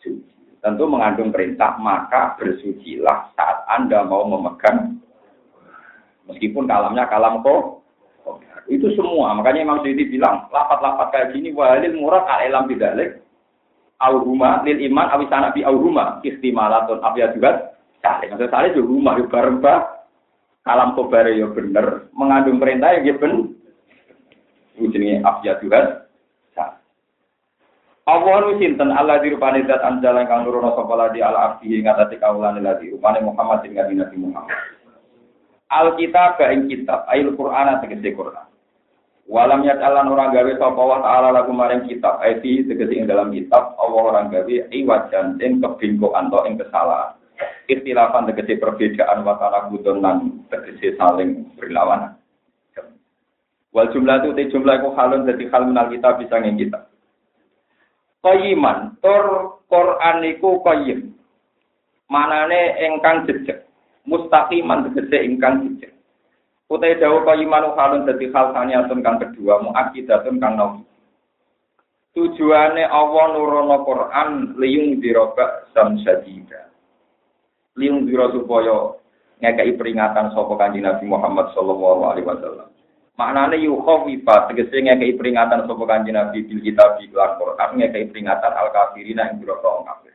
suci. 0.00 0.32
Tentu 0.64 0.88
mengandung 0.88 1.28
perintah 1.28 1.76
maka 1.76 2.38
bersucilah 2.40 3.36
saat 3.36 3.68
anda 3.68 4.06
mau 4.06 4.24
memegang 4.24 4.96
meskipun 6.24 6.64
kalamnya 6.64 7.04
kalam 7.10 7.44
kok 7.44 7.84
itu 8.70 8.88
semua. 8.96 9.34
Makanya 9.36 9.66
Imam 9.66 9.82
Syuuti 9.82 10.06
bilang 10.06 10.46
lapat-lapat 10.54 11.10
kayak 11.12 11.30
gini 11.34 11.50
walil 11.50 11.98
murad 11.98 12.24
al-ilam 12.30 12.70
bidalik 12.70 13.20
au-huma 14.02 14.66
lil 14.66 14.82
iman 14.90 15.06
awisana 15.14 15.54
bi 15.54 15.62
au-huma 15.62 16.18
istimalatun 16.26 16.98
abya 17.00 17.30
juga 17.32 17.78
salih 18.02 18.34
maksudnya 18.34 18.50
salih 18.50 18.70
juga 18.74 18.90
rumah 18.90 19.14
bareng 19.30 19.58
kalam 20.62 20.94
kobare 20.94 21.34
ya 21.34 21.50
bener, 21.50 22.06
mengandung 22.14 22.62
perintah 22.62 22.94
ya 22.94 23.14
bener. 23.18 23.50
Ujungnya 24.78 25.20
afya 25.20 25.60
Tuhan. 25.60 26.00
Allah 28.02 28.34
nu 28.42 28.58
sinten 28.58 28.90
Allah 28.90 29.22
di 29.22 29.30
rupane 29.30 29.62
zat 29.62 29.78
anjala 29.78 30.26
kang 30.26 30.42
nurono 30.42 30.74
sapa 30.74 30.90
ladi 30.98 31.22
ala 31.22 31.54
abdi 31.54 31.78
ing 31.78 31.86
atase 31.86 32.18
kaulane 32.18 32.58
ladi 32.58 32.90
rupane 32.90 33.22
Muhammad 33.22 33.62
ing 33.62 33.78
Nabi 33.78 34.16
Muhammad. 34.18 34.58
Alkitab 35.70 36.42
ing 36.50 36.66
kitab, 36.66 37.06
ayil 37.06 37.30
Qur'an 37.38 37.78
tegese 37.78 38.10
Qur'an. 38.10 38.50
Walam 39.30 39.62
yatalan 39.64 40.10
orang 40.10 40.34
gawe 40.34 40.52
sapa 40.58 40.82
wa 40.82 40.98
ta'ala 40.98 41.28
lagu 41.30 41.54
maring 41.54 41.86
kitab, 41.86 42.18
ayati 42.20 42.66
tegese 42.66 42.92
ing 42.92 43.06
dalam 43.06 43.30
kitab 43.30 43.78
Allah 43.78 44.02
orang 44.12 44.26
gawe 44.34 44.54
iwajan 44.74 45.38
ing 45.38 45.62
kebingkoan 45.62 46.28
atau 46.28 46.44
ing 46.44 46.58
kesalahan 46.58 47.22
ikhtilafan 47.70 48.28
tegese 48.30 48.58
perbedaan 48.58 49.24
watara 49.26 49.68
budon 49.70 50.02
lan 50.02 50.44
tegese 50.50 50.94
saling 50.98 51.48
berlawanan. 51.56 52.18
Wal 53.72 53.88
jumlah 53.88 54.20
itu 54.20 54.36
te 54.36 54.52
jumlah 54.52 54.84
itu 54.84 54.90
halun 54.92 55.24
jadi 55.24 55.44
hal 55.48 55.62
menal 55.64 55.88
kita 55.88 56.20
bisa 56.20 56.36
ngin 56.44 56.60
kita. 56.60 56.80
Qayiman, 58.20 59.00
tor 59.00 59.58
Quran 59.66 60.28
iku 60.28 60.60
qayyim. 60.60 61.16
Manane 62.12 62.76
engkang 62.84 63.24
jejeg. 63.24 63.64
Mustaqiman 64.04 64.92
tegese 64.92 65.24
ingkang 65.24 65.64
jejeg. 65.64 65.91
Utai 66.72 66.96
dawu 66.96 67.20
qayiman 67.28 67.76
halun 67.76 68.08
dadi 68.08 68.32
hal 68.32 68.56
saniatun 68.56 69.04
kang 69.04 69.20
kedua 69.20 69.60
muakidatun 69.60 70.40
kang 70.40 70.56
nawi. 70.56 70.80
Tujuane 72.16 72.88
Allah 72.88 73.24
nurono 73.36 73.84
Quran 73.84 74.56
liyung 74.56 75.00
diroba 75.04 75.68
sam 75.76 76.00
sadida 76.00 76.72
liung 77.76 78.04
biro 78.04 78.28
supaya 78.32 78.96
ngekei 79.40 79.74
peringatan 79.80 80.32
sapa 80.36 80.52
kanjeng 80.60 80.84
Nabi 80.84 81.04
Muhammad 81.08 81.50
sallallahu 81.56 82.02
alaihi 82.04 82.28
wasallam. 82.28 82.68
Maknane 83.16 83.56
yukhawifa 83.64 84.48
tegese 84.52 84.76
ngekei 84.76 85.16
peringatan 85.16 85.64
sapa 85.64 85.84
kanjeng 85.88 86.16
Nabi 86.16 86.44
bil 86.44 86.60
kitab 86.60 87.00
di 87.00 87.08
Quran 87.08 87.70
ngekei 87.80 88.08
peringatan 88.12 88.52
al 88.52 88.68
kafirin 88.70 89.20
yang 89.20 89.40
biro 89.40 89.56
kafir. 89.60 90.11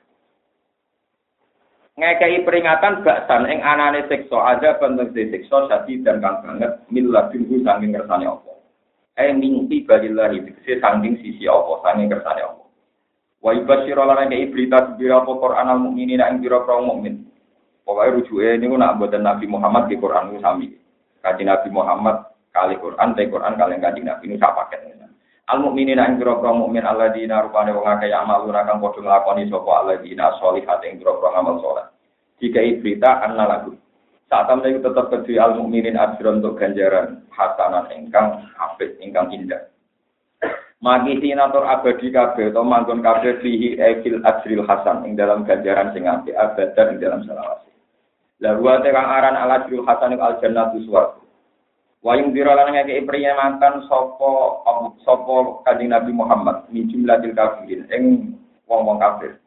Ngekei 1.98 2.46
peringatan 2.46 3.02
baksan 3.02 3.50
ing 3.50 3.60
anane 3.66 4.06
siksa 4.06 4.38
ada 4.38 4.78
bentuk 4.78 5.18
siksa 5.18 5.66
sadi 5.66 6.06
dan 6.06 6.22
kang 6.22 6.46
banget 6.46 6.78
miladun 6.94 7.50
ku 7.50 7.58
saking 7.66 7.92
kersane 7.98 8.30
apa. 8.30 8.54
Eh 9.18 9.34
mimpi 9.34 9.82
balillahi 9.82 10.46
dikse 10.46 10.78
saking 10.78 11.18
sisi 11.26 11.50
apa 11.50 11.82
saking 11.82 12.14
kersane 12.14 12.46
apa. 12.46 12.64
Wa 13.42 13.52
ibasyira 13.58 14.06
lan 14.06 14.30
ngekei 14.30 14.54
berita 14.54 14.94
bira 14.94 15.26
apa 15.26 15.32
Quran 15.34 15.72
al 15.74 15.80
mukminin 15.82 16.22
ing 16.22 16.38
bira 16.40 16.62
kaum 16.70 16.86
mukmin. 16.86 17.26
Pokoke 17.82 18.22
rujuke 18.22 18.60
niku 18.62 18.76
nak 18.78 19.00
mboten 19.00 19.24
Nabi 19.26 19.48
Muhammad 19.48 19.90
di 19.90 19.96
Quran 19.98 20.36
ku 20.36 20.38
sami. 20.44 20.70
Nabi 21.24 21.70
Muhammad 21.74 22.30
kali 22.56 22.80
Quran 22.80 23.16
te 23.18 23.28
Quran 23.28 23.60
kali 23.60 23.76
kaji 23.84 24.02
Nabi 24.06 24.24
ini 24.32 24.40
paket 24.40 24.87
Al 25.48 25.64
mukminin 25.64 25.96
ing 25.96 26.20
bira-bira 26.20 26.52
mukmin 26.52 26.84
alladzina 26.84 27.40
rupane 27.40 27.72
wong 27.72 27.88
akeh 27.88 28.12
malu 28.28 28.52
kang 28.52 28.84
padha 28.84 29.00
nglakoni 29.00 29.48
sapa 29.48 29.72
alladzina 29.80 30.36
sholihat 30.44 30.84
ing 30.84 31.00
bira-bira 31.00 31.40
amal 31.40 31.64
saleh. 31.64 31.88
Jika 32.44 32.60
berita 32.84 33.24
anna 33.24 33.48
lagu. 33.48 33.72
Saat 34.28 34.52
temen 34.52 34.76
itu 34.76 34.84
tetap 34.84 35.08
kedui 35.08 35.40
al 35.40 35.56
mukminin 35.56 35.96
ajron 35.96 36.44
untuk 36.44 36.60
ganjaran 36.60 37.24
hasanan 37.32 37.88
ingkang 37.96 38.44
apik 38.60 39.00
ingkang 39.00 39.32
indah. 39.32 39.72
Magi 40.84 41.16
sinatur 41.24 41.64
abadi 41.64 42.12
kabeh 42.12 42.52
atau 42.52 42.68
manggon 42.68 43.00
kabeh 43.00 43.40
fihi 43.40 43.80
ekil 43.80 44.20
ajril 44.28 44.68
hasan 44.68 45.08
ing 45.08 45.16
dalam 45.16 45.48
ganjaran 45.48 45.96
sing 45.96 46.12
apik 46.12 46.36
abadan 46.36 46.92
ing 46.92 47.00
dalam 47.00 47.24
selawase. 47.24 47.72
Lalu 48.44 48.64
ada 48.68 48.90
kang 48.92 49.08
aran 49.08 49.36
al 49.40 49.52
ajril 49.64 49.88
hasan 49.88 50.20
al 50.20 50.44
jannatu 50.44 50.84
suwarga. 50.84 51.27
Wayung 52.06 52.30
dira 52.30 52.54
lan 52.54 52.78
ngeke 52.78 53.10
makan 53.10 53.90
sopo 53.90 54.62
sopo 55.02 55.66
kanjeng 55.66 55.90
Nabi 55.90 56.14
Muhammad 56.14 56.70
min 56.70 56.86
jumlatil 56.94 57.34
kafirin 57.34 57.90
ing 57.90 58.04
wong-wong 58.70 59.02
kafir. 59.02 59.42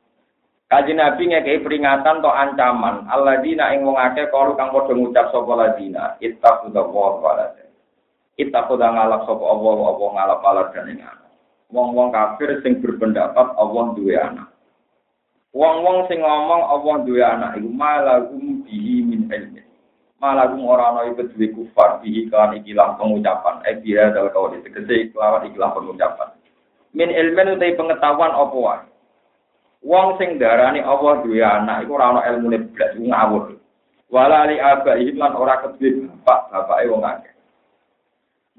Kanjeng 0.67 0.99
Nabi 0.99 1.31
ngeke 1.31 1.63
peringatan 1.63 2.19
to 2.19 2.31
ancaman 2.31 3.07
alladzina 3.07 3.71
ing 3.71 3.87
wong 3.87 3.95
akeh 3.95 4.27
kalu 4.35 4.59
kang 4.59 4.75
padha 4.75 4.99
ngucap 4.99 5.31
sapa 5.31 5.53
ladina 5.55 6.19
ittaqullah 6.19 6.85
wa 6.91 7.47
Ittaqullah 8.35 8.89
ngalap 8.99 9.31
sapa 9.31 9.45
Allah 9.47 9.75
apa 9.87 10.05
ngalap 10.11 10.41
alat 10.43 10.69
dan 10.75 10.91
ing 10.91 11.01
Wong-wong 11.71 12.11
kafir 12.11 12.59
sing 12.67 12.83
berpendapat 12.83 13.47
Allah 13.55 13.95
duwe 13.95 14.19
anak. 14.19 14.51
Wong-wong 15.55 16.11
sing 16.11 16.19
ngomong 16.19 16.67
Allah 16.67 16.95
duwe 17.07 17.23
anak 17.23 17.63
iku 17.63 17.71
malahum 17.71 18.67
bihi 18.67 19.07
min 19.07 19.31
ilmi 19.31 19.70
malah 20.21 20.53
kum 20.53 20.69
ora 20.69 20.93
ana 20.93 21.09
iku 21.09 21.25
duwe 21.33 21.49
kufar 21.57 22.05
bihi 22.05 22.29
kan 22.29 22.53
ikilah 22.53 23.01
pengucapan. 23.01 23.65
Eh 23.65 23.81
biha 23.81 24.13
dal 24.13 24.29
kau 24.31 24.53
tegese 24.53 25.11
kelawan 25.17 25.49
pengucapan. 25.49 26.29
Min 26.93 27.09
ilmen 27.09 27.57
utai 27.57 27.75
pengetahuan 27.75 28.37
apa 28.37 28.57
wae? 28.61 28.85
Wong 29.81 30.21
sing 30.21 30.37
darani 30.37 30.85
Allah 30.85 31.25
duwe 31.25 31.41
anak 31.41 31.89
iku 31.89 31.97
ora 31.97 32.13
ana 32.13 32.21
ilmune 32.29 32.69
blas 32.77 32.93
ngawur. 33.01 33.57
Wala 34.13 34.45
li 34.53 34.61
abaihim 34.61 35.17
lan 35.17 35.33
ora 35.33 35.65
kedue 35.65 36.05
bapak 36.05 36.53
bapake 36.53 36.91
wong 36.93 37.01
akeh. 37.01 37.35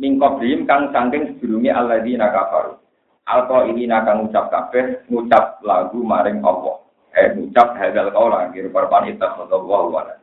Mingkoblihim 0.02 0.66
kang 0.66 0.90
saking 0.90 1.38
sedurunge 1.38 1.70
alladzina 1.70 2.34
kafaru. 2.34 2.82
Alqa 3.30 3.70
ini 3.70 3.86
nakang 3.86 4.26
ngucap 4.26 4.50
kabeh 4.50 5.06
ngucap 5.14 5.62
lagu 5.62 6.02
maring 6.02 6.42
Allah. 6.42 6.82
Eh 7.14 7.38
ngucap 7.38 7.78
hadal 7.78 8.10
kaula 8.10 8.50
kira 8.50 8.72
parpan 8.74 9.14
ittakhadallahu 9.14 9.94
wa 9.94 10.21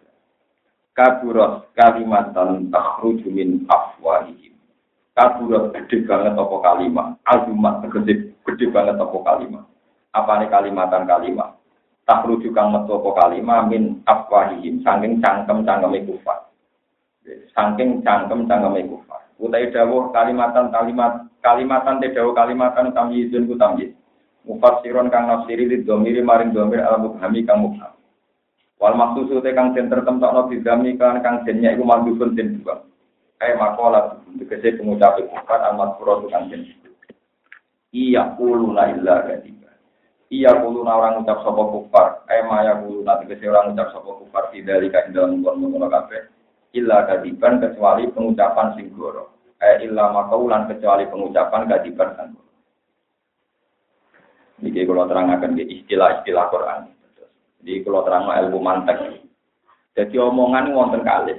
kaburat 0.98 1.70
kalimatan 1.78 2.74
takhruju 2.74 3.30
min 3.30 3.62
afwahihim. 3.70 4.58
Kaburat 5.14 5.70
gede 5.70 6.02
banget 6.10 6.34
apa 6.34 6.56
kalimat 6.58 7.14
azumat 7.22 7.86
gede 7.86 8.34
gede 8.34 8.66
banget 8.74 8.98
apa 8.98 9.18
kalimat 9.22 9.64
apa 10.10 10.32
nih 10.42 10.50
kalimatan 10.50 11.06
kalimat 11.06 11.54
takhruju 12.02 12.50
kang 12.50 12.74
metu 12.74 12.98
apa 12.98 13.10
kalimat 13.14 13.70
min 13.70 14.02
afwahihim. 14.10 14.82
Saking 14.82 15.22
cangkem 15.22 15.62
cangkeme 15.62 16.02
kufar 16.02 16.50
saking 17.54 18.02
cangkem 18.02 18.50
cangkeme 18.50 18.90
kufar. 18.90 19.22
Utai 19.38 19.70
dawuh 19.70 20.10
kalimatan 20.10 20.74
kalimat 20.74 21.30
kalimatan 21.38 22.02
te 22.02 22.10
dawuh 22.10 22.34
kalimatan 22.34 22.90
tamyizun 22.90 23.46
ku 23.46 23.54
tamyiz. 23.54 23.94
Mufassiron 24.42 25.14
kang 25.14 25.30
nafsiri 25.30 25.70
lid 25.70 25.86
domiri 25.86 26.26
maring 26.26 26.50
domir 26.50 26.82
al 26.82 26.98
mubhami 26.98 27.46
kang 27.46 27.62
mubham 27.62 27.97
Wal 28.78 28.94
maksusu 28.94 29.42
te 29.42 29.50
kang 29.58 29.74
den 29.74 29.90
tertemtokno 29.90 30.46
bidami 30.46 30.94
kan 30.94 31.18
kang 31.18 31.42
jennya 31.42 31.74
iku 31.74 31.82
mandhupun 31.82 32.38
den 32.38 32.62
dua. 32.62 32.78
Kae 33.38 33.58
makola 33.58 34.22
tegese 34.38 34.78
pengucap 34.78 35.18
kufar 35.18 35.66
amat 35.74 35.98
pura 35.98 36.22
kang 36.30 36.46
den. 36.46 36.62
Iya 37.90 38.38
kulu 38.38 38.70
la 38.74 38.94
illa. 38.94 39.26
Iya 40.30 40.50
kulu 40.62 40.86
na 40.86 40.94
orang 40.94 41.26
ucap 41.26 41.42
sapa 41.42 41.62
kufar. 41.74 42.06
Kae 42.30 42.46
maya 42.46 42.78
kulu 42.78 43.02
na 43.02 43.18
tegese 43.18 43.50
orang 43.50 43.74
ucap 43.74 43.90
sapa 43.90 44.10
kufar 44.22 44.44
tidak 44.54 44.86
ing 44.86 45.10
dalam 45.10 45.42
ngono 45.42 45.90
kabeh. 45.90 46.30
Illa 46.78 47.02
kadiban 47.02 47.58
kecuali 47.58 48.06
pengucapan 48.14 48.78
sing 48.78 48.94
goro. 48.94 49.42
Illa 49.58 50.14
makaulan 50.14 50.70
kecuali 50.70 51.02
pengucapan 51.10 51.66
kadiban 51.66 52.10
kan. 52.14 52.28
Niki 54.58 54.86
kalau 54.86 55.06
terangkan 55.06 55.54
di 55.54 55.66
istilah-istilah 55.66 56.46
Quran. 56.50 56.97
Di 57.58 57.82
kalau 57.82 58.06
terang 58.06 58.30
ilmu 58.30 58.58
mantek. 58.62 59.26
Jadi 59.98 60.14
omongan 60.14 60.70
wonten 60.70 61.02
kali. 61.02 61.34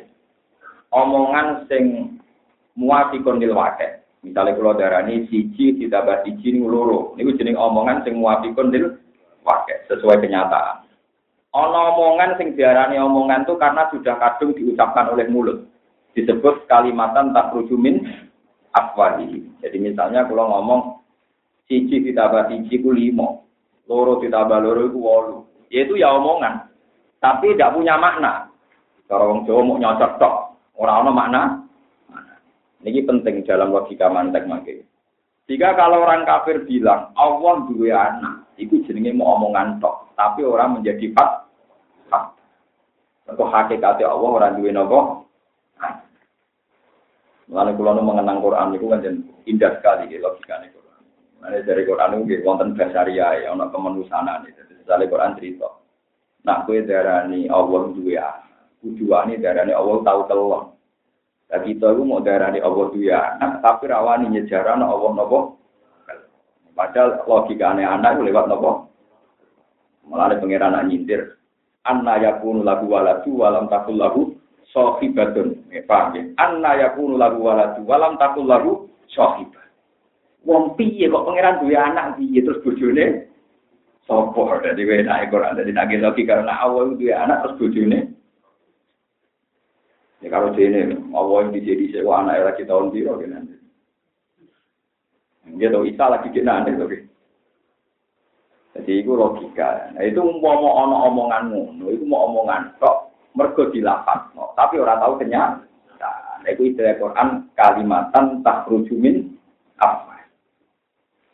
Omongan 0.91 1.63
sing 1.71 2.15
muafikun 2.75 3.39
lil 3.39 3.55
wake. 3.55 4.03
Misalnya 4.19 4.59
kalau 4.59 4.75
darani 4.75 5.23
siji 5.31 5.79
ditambah 5.79 6.27
siji 6.27 6.51
ini 6.51 6.67
loro. 6.67 7.15
Ini 7.15 7.39
jenis 7.39 7.55
omongan 7.55 8.03
sing 8.03 8.19
muafikun 8.19 8.67
lil 8.67 8.99
wake. 9.47 9.87
Sesuai 9.87 10.19
kenyataan. 10.19 10.91
Ono 11.55 11.79
omongan 11.95 12.35
sing 12.35 12.51
diarani 12.59 12.99
omongan 12.99 13.47
itu 13.47 13.55
karena 13.55 13.87
sudah 13.95 14.19
kadung 14.19 14.51
diucapkan 14.51 15.07
oleh 15.15 15.31
mulut. 15.31 15.63
Disebut 16.11 16.67
kalimatan 16.67 17.31
tak 17.31 17.55
rujumin 17.55 18.03
afwadi. 18.75 19.39
Jadi 19.63 19.77
misalnya 19.79 20.27
kalau 20.27 20.51
ngomong 20.51 20.81
siji 21.71 22.11
ditambah 22.11 22.51
siji 22.51 22.83
ku 22.83 22.91
limo. 22.91 23.47
Loro 23.87 24.19
ditambah 24.19 24.59
loro 24.61 24.83
itu 24.83 24.99
wolu 24.99 25.48
yaitu 25.69 25.97
ya 25.97 26.13
omongan, 26.17 26.69
tapi 27.21 27.53
tidak 27.53 27.77
punya 27.77 27.95
makna. 27.95 28.49
Kalau 29.09 29.33
orang 29.33 29.45
Jawa 29.45 29.61
mau 29.65 29.81
nyocok 29.81 30.11
tok, 30.21 30.35
orang 30.77 30.97
orang 31.05 31.17
makna. 31.17 31.41
Ini 32.79 33.03
penting 33.03 33.43
dalam 33.43 33.75
logika 33.75 34.07
mantek 34.07 34.47
mangke. 34.47 34.85
Jika 35.49 35.73
kalau 35.75 36.05
orang 36.05 36.23
kafir 36.29 36.63
bilang 36.63 37.11
Allah 37.17 37.65
dua 37.67 37.89
anak, 38.13 38.35
itu 38.61 38.85
jenenge 38.85 39.11
mau 39.17 39.35
omongan 39.35 39.81
tok, 39.81 40.13
tapi 40.13 40.45
orang 40.45 40.79
menjadi 40.79 41.09
fak. 41.11 41.31
Atau 43.29 43.45
hakikatnya 43.45 44.09
Allah 44.09 44.29
orang 44.29 44.57
dua 44.57 44.69
nopo. 44.73 44.99
Lalu 47.49 47.81
kalau 47.81 48.05
mengenang 48.05 48.45
Quran 48.45 48.77
itu 48.77 48.85
kan 48.85 49.01
indah 49.49 49.71
sekali 49.81 50.05
logikanya. 50.21 50.69
Nah, 51.39 51.55
dari 51.63 51.87
Quran 51.87 52.27
itu 52.27 52.43
wonten 52.43 52.75
basaria 52.75 53.39
ya, 53.39 53.55
ono 53.55 53.71
kemanusiaan 53.71 54.43
itu. 54.43 54.59
Misalnya 54.83 55.07
Quran 55.07 55.35
cerita. 55.39 55.69
Nak 56.43 56.67
kue 56.67 56.83
darani 56.83 57.47
Allah 57.51 57.91
dua 57.95 58.27
Tujuannya 58.79 59.43
darani 59.43 59.75
Allah 59.75 59.97
tahu 60.07 60.21
telur. 60.31 60.71
Nah 61.51 61.59
kita 61.65 61.87
itu 61.91 62.01
mau 62.07 62.23
darani 62.23 62.63
Allah 62.63 62.87
dua 62.95 63.17
anak, 63.35 63.59
tapi 63.59 63.91
rawani 63.91 64.31
nyejaran 64.31 64.79
Allah 64.79 65.11
nopo. 65.11 65.59
Padahal 66.71 67.27
logika 67.27 67.75
aneh 67.75 67.83
anak 67.83 68.23
lewat 68.23 68.47
nopo. 68.47 68.87
Malah 70.07 70.39
pangeran 70.39 70.73
anak 70.73 70.87
nyindir. 70.87 71.35
Anna 71.83 72.23
yakunu 72.23 72.63
lagu 72.63 72.87
waladu 72.87 73.29
walam 73.35 73.67
takul 73.67 73.99
lagu 73.99 74.21
sohibatun. 74.71 75.69
Eh, 75.75 75.83
paham 75.83 76.15
ya? 76.15 76.23
Anna 76.39 76.79
yakunu 76.79 77.19
lagu 77.19 77.43
waladu 77.43 77.83
walam 77.83 78.15
takul 78.15 78.47
lagu 78.47 78.71
sohibat. 79.11 79.68
Wong 80.47 80.79
piye 80.79 81.11
kok 81.11 81.25
pangeran 81.27 81.59
dua 81.61 81.79
anak 81.91 82.15
piye 82.15 82.39
terus 82.39 82.63
bojone 82.63 83.29
Sopo 84.09 84.49
dari 84.57 84.89
wena 84.89 85.21
Quran 85.29 85.53
dari 85.53 85.69
nagi 85.69 86.01
lagi 86.01 86.25
karena 86.25 86.57
awal 86.65 86.97
ya 86.97 87.29
anak 87.29 87.45
terus 87.45 87.57
bujune. 87.61 88.09
Ya 90.25 90.33
kalau 90.33 90.49
ini 90.57 90.97
awal 91.13 91.53
yang 91.53 91.61
dijadi 91.61 91.93
sewa 91.93 92.25
anak 92.25 92.41
lagi 92.41 92.65
tahun 92.65 92.89
biru 92.89 93.21
kan 93.21 93.29
nanti. 93.29 93.53
Dia 95.61 95.69
tahu 95.69 95.85
Isa 95.85 96.09
lagi 96.09 96.33
kena 96.33 96.65
nanti 96.65 96.73
oke. 96.81 96.99
Jadi 98.81 98.91
itu 98.97 99.13
logika. 99.13 99.93
Nah 99.93 100.01
itu 100.01 100.25
mau 100.25 100.57
mau 100.57 100.73
ono 100.89 100.95
omongan 101.13 101.43
ngono, 101.53 101.85
itu 101.93 102.05
mau 102.09 102.33
omongan 102.33 102.81
kok 102.81 103.13
mergo 103.37 103.69
dilapat. 103.69 104.33
No. 104.33 104.57
Tapi 104.57 104.81
orang 104.81 105.05
tahu 105.05 105.21
kenyataan. 105.21 106.39
Nah, 106.39 106.49
itu 106.49 106.73
istilah 106.73 106.97
Quran 106.97 107.45
kalimatan 107.53 108.41
tak 108.41 108.65
rujumin 108.65 109.37
apa 109.77 110.08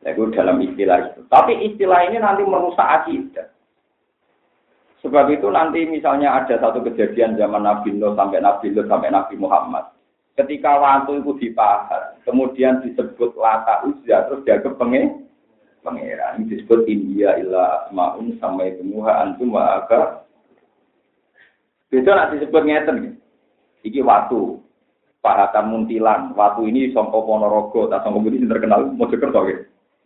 itu 0.06 0.30
dalam 0.38 0.62
istilah 0.62 1.10
itu. 1.10 1.26
Tapi 1.34 1.66
istilah 1.66 2.06
ini 2.06 2.22
nanti 2.22 2.46
merusak 2.46 2.86
akidah. 2.86 3.50
Sebab 5.02 5.30
itu 5.34 5.50
nanti 5.50 5.86
misalnya 5.86 6.34
ada 6.34 6.58
satu 6.62 6.82
kejadian 6.82 7.38
zaman 7.38 7.66
Nabi 7.66 7.94
Nuh 7.94 8.14
sampai 8.14 8.42
Nabi 8.42 8.74
Nuh 8.74 8.86
sampai 8.86 9.10
Nabi 9.10 9.38
Muhammad. 9.38 9.90
Ketika 10.38 10.78
waktu 10.78 11.22
itu 11.22 11.32
dipahar, 11.42 12.20
kemudian 12.28 12.84
disebut 12.84 13.34
lata 13.40 13.88
uzza, 13.88 14.28
terus 14.28 14.44
dia 14.44 14.60
ke 14.60 14.68
penge, 14.76 15.26
pangeran. 15.86 16.50
Disebut 16.50 16.90
India 16.90 17.38
illa 17.38 17.86
asma'un 17.86 18.36
sampai 18.42 18.76
temuha 18.82 19.22
antum 19.22 19.54
wa 19.54 19.86
aga. 19.86 20.26
Nak 21.94 22.36
disebut 22.36 22.62
ngeten. 22.66 23.22
Iki 23.86 24.02
watu. 24.02 24.60
Pahatan 25.22 25.72
Muntilan. 25.72 26.34
Watu 26.34 26.66
ini 26.68 26.92
Songko 26.92 27.24
Ponorogo. 27.24 27.88
Tak 27.88 28.04
Songko 28.04 28.26
terkenal 28.28 28.92
Mojokerto. 28.92 29.40
Gitu. 29.48 29.64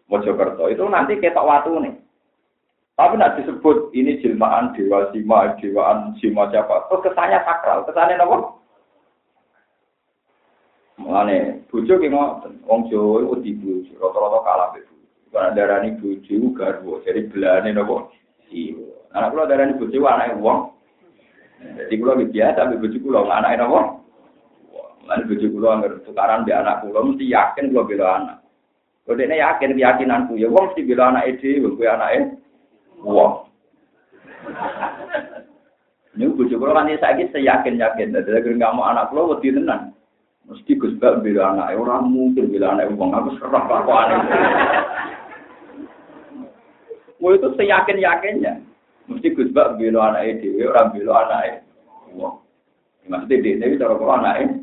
Mojokerto. 0.09 0.65
Itu 0.67 0.89
nanti 0.89 1.21
ketok 1.21 1.45
watu 1.45 1.77
nih. 1.77 1.93
Tapi 2.99 3.15
nak 3.15 3.39
disebut 3.39 3.95
ini 3.95 4.19
jelmaan 4.19 4.75
dewa 4.75 5.07
sima, 5.15 5.55
dewaan 5.55 6.19
sima 6.19 6.51
siapa? 6.51 6.91
Terus 6.91 7.07
kesannya 7.07 7.39
sakral, 7.47 7.87
kesannya 7.87 8.19
apa? 8.19 8.59
Mulane 10.99 11.63
bojo 11.71 11.95
ki 11.95 12.11
ngoten, 12.11 12.59
wong 12.67 12.91
Jawa 12.91 13.23
wedi 13.23 13.55
bojo, 13.55 13.95
rata-rata 14.03 14.39
kalah 14.43 14.67
bojo. 14.75 14.95
Karena 15.31 15.55
darani 15.55 15.95
bojo 15.95 16.35
garwa, 16.51 16.99
jadi 17.07 17.31
belane 17.31 17.71
napa? 17.71 18.11
Iya. 18.51 18.83
Anak 19.15 19.31
kula 19.31 19.47
darani 19.47 19.79
bojo 19.79 19.97
anake 20.03 20.35
wong. 20.43 20.59
Jadi 21.79 21.93
kula 22.03 22.19
biasa 22.19 22.67
be 22.67 22.83
bojo 22.83 22.97
kula 22.99 23.31
anake 23.31 23.63
napa? 23.63 23.79
Lan 25.07 25.23
bojo 25.23 25.47
kula 25.47 25.67
anggere 25.79 26.03
tukaran 26.03 26.43
be 26.43 26.51
anak 26.51 26.83
kula 26.83 26.99
mesti 26.99 27.31
yakin 27.31 27.71
kula 27.71 27.87
bela 27.87 28.07
anak. 28.19 28.37
Kok 29.09 29.17
dekne 29.17 29.41
yakin 29.41 29.73
keyakinanku 29.73 30.37
ya 30.37 30.53
wong 30.53 30.69
mesti 30.69 30.85
bela 30.85 31.09
anake 31.09 31.41
dhewe 31.41 31.73
kuwi 31.73 31.89
anake 31.89 32.37
wong. 33.01 33.49
Ini 36.13 36.29
bojo 36.29 36.55
kula 36.61 36.77
kan 36.77 36.93
saiki 36.93 37.33
seyakin-yakin, 37.33 38.13
dadi 38.13 38.53
nggak 38.53 38.75
mau 38.77 38.85
anak 38.85 39.09
kula 39.09 39.33
wedi 39.33 39.49
tenan. 39.49 39.97
Mesti 40.45 40.77
Gus 40.77 40.93
Bak 41.01 41.25
bila 41.25 41.57
anak 41.57 41.73
orang 41.73 42.05
mungkin 42.05 42.53
bila 42.53 42.77
anak 42.77 42.93
uang 42.93 43.09
aku 43.09 43.33
serah 43.41 43.65
aneh. 43.65 44.19
Mau 47.17 47.33
itu 47.33 47.49
seyakin 47.57 47.97
yakinnya. 47.97 48.61
Mesti 49.09 49.33
Gus 49.33 49.49
Bak 49.49 49.81
bila 49.81 50.13
anak 50.13 50.37
dewi 50.37 50.69
orang 50.69 50.93
bila 50.93 51.25
anak 51.25 51.65
uang. 52.13 52.45
Maksudnya 53.09 53.41
dia 53.41 53.57
itu 53.57 53.81
cara 53.81 53.97
kalau 53.97 54.17
anak 54.21 54.53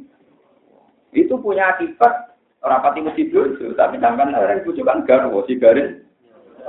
itu 1.17 1.35
punya 1.35 1.75
akibat 1.75 2.26
orang 2.67 2.83
pati 2.83 2.99
mesti 2.99 3.31
bojo, 3.31 3.79
tapi 3.79 4.03
sampai 4.03 4.35
orang 4.35 4.67
bojo 4.67 4.83
kan 4.83 5.07
garwo 5.07 5.47
si 5.47 5.55
garis. 5.55 6.03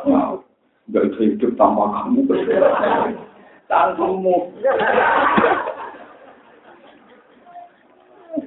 Mau 0.05 0.45
gak 0.93 1.09
bisa 1.09 1.21
hidup 1.25 1.57
tanpa 1.57 2.05
kamu. 2.05 2.29
Tanpamu. 3.65 4.35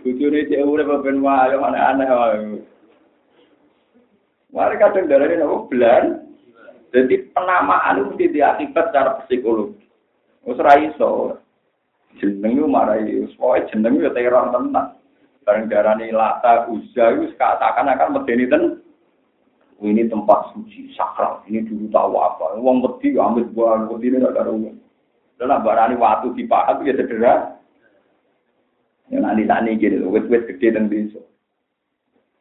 Bujune 0.00 0.46
cek 0.46 0.62
urip 0.62 0.86
ben 1.02 1.18
wae 1.26 1.58
aneh-aneh 1.58 2.06
wae. 2.06 2.62
Mari 4.54 4.78
kadang 4.78 5.10
darane 5.10 5.34
nopo 5.34 5.66
belan. 5.66 6.30
Jadi 6.94 7.34
penamaan 7.34 8.02
itu 8.02 8.06
mesti 8.14 8.34
diakibat 8.34 8.90
secara 8.90 9.22
psikologi. 9.26 9.82
Wis 10.46 10.58
iso. 10.58 11.38
Jeneng 12.18 12.62
marai 12.70 13.26
pokoke 13.34 13.70
jeneng 13.74 13.98
yo 13.98 14.14
teror. 14.14 14.50
Bareng 15.44 15.72
darani 15.72 16.12
lata 16.12 16.68
uza 16.68 17.16
itu 17.16 17.32
seakan-akan 17.34 18.20
medeni 18.20 18.44
ten. 18.46 18.62
Ini 19.80 20.12
tempat 20.12 20.52
suci 20.52 20.92
sakral. 20.92 21.40
Ini 21.48 21.64
dulu 21.64 21.88
tahu 21.88 22.12
apa. 22.20 22.60
Wong 22.60 22.84
wedi 22.84 23.16
ambil 23.16 23.48
buah 23.48 23.88
wedi 23.88 24.12
ini 24.12 24.20
ada 24.20 24.44
umum. 24.52 24.76
Dan 25.40 25.56
barani 25.64 25.96
waktu 25.96 26.36
dipahat 26.36 26.84
ya 26.84 26.92
sederhana. 26.92 27.56
Yang 29.10 29.22
nanti 29.26 29.42
tani 29.48 29.70
gini, 29.74 30.06
wet-wet 30.06 30.46
gede 30.46 30.76
dan 30.76 30.86
desa. 30.86 31.18